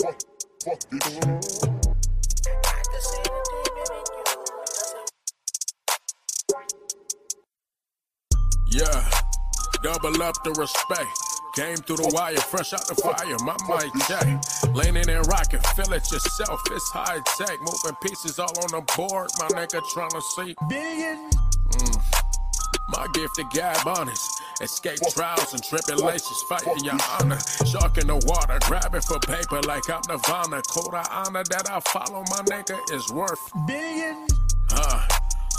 [0.00, 0.08] Yeah,
[9.82, 11.06] double up the respect.
[11.54, 13.36] Came through the wire, fresh out the fire.
[13.44, 14.24] My mic check.
[14.72, 16.62] Leaning and rocking, feel it yourself.
[16.70, 17.58] It's high tech.
[17.60, 19.28] Moving pieces all on the board.
[19.38, 21.36] My nigga trying to see billions.
[21.36, 22.02] Mm.
[22.88, 24.39] My gift to gab honest.
[24.60, 27.38] Escape trials and tribulations, fighting your honor.
[27.64, 30.60] Shark in the water, grabbing for paper like I'm Nirvana.
[30.68, 34.30] Code of honor that I follow, my nigga, is worth billions.
[34.70, 35.00] Uh,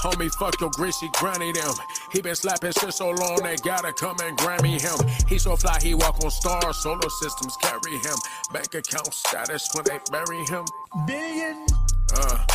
[0.03, 1.73] homie, fuck your greasy granny them.
[2.11, 5.09] He been slapping shit so long they gotta come and Grammy him.
[5.27, 8.17] He so fly he walk on stars, solar systems carry him.
[8.53, 10.65] Bank account status when they bury him.
[11.07, 11.73] Billions.
[12.13, 12.45] Uh,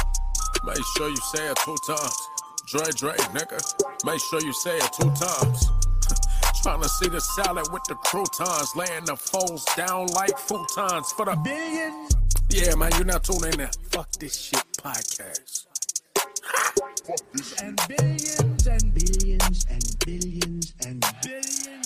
[0.65, 2.29] make sure you say it two times.
[2.69, 3.59] Dre Dre, nigga.
[4.05, 5.86] Make sure you say it two times.
[6.67, 11.25] Trying to see the salad with the croutons, laying the foes down like futons for
[11.25, 12.17] the billions.
[12.51, 13.69] Yeah, man, you're not tuning in.
[13.93, 15.67] Fuck this shit podcast.
[17.63, 21.86] and billions and billions and billions and billions and billions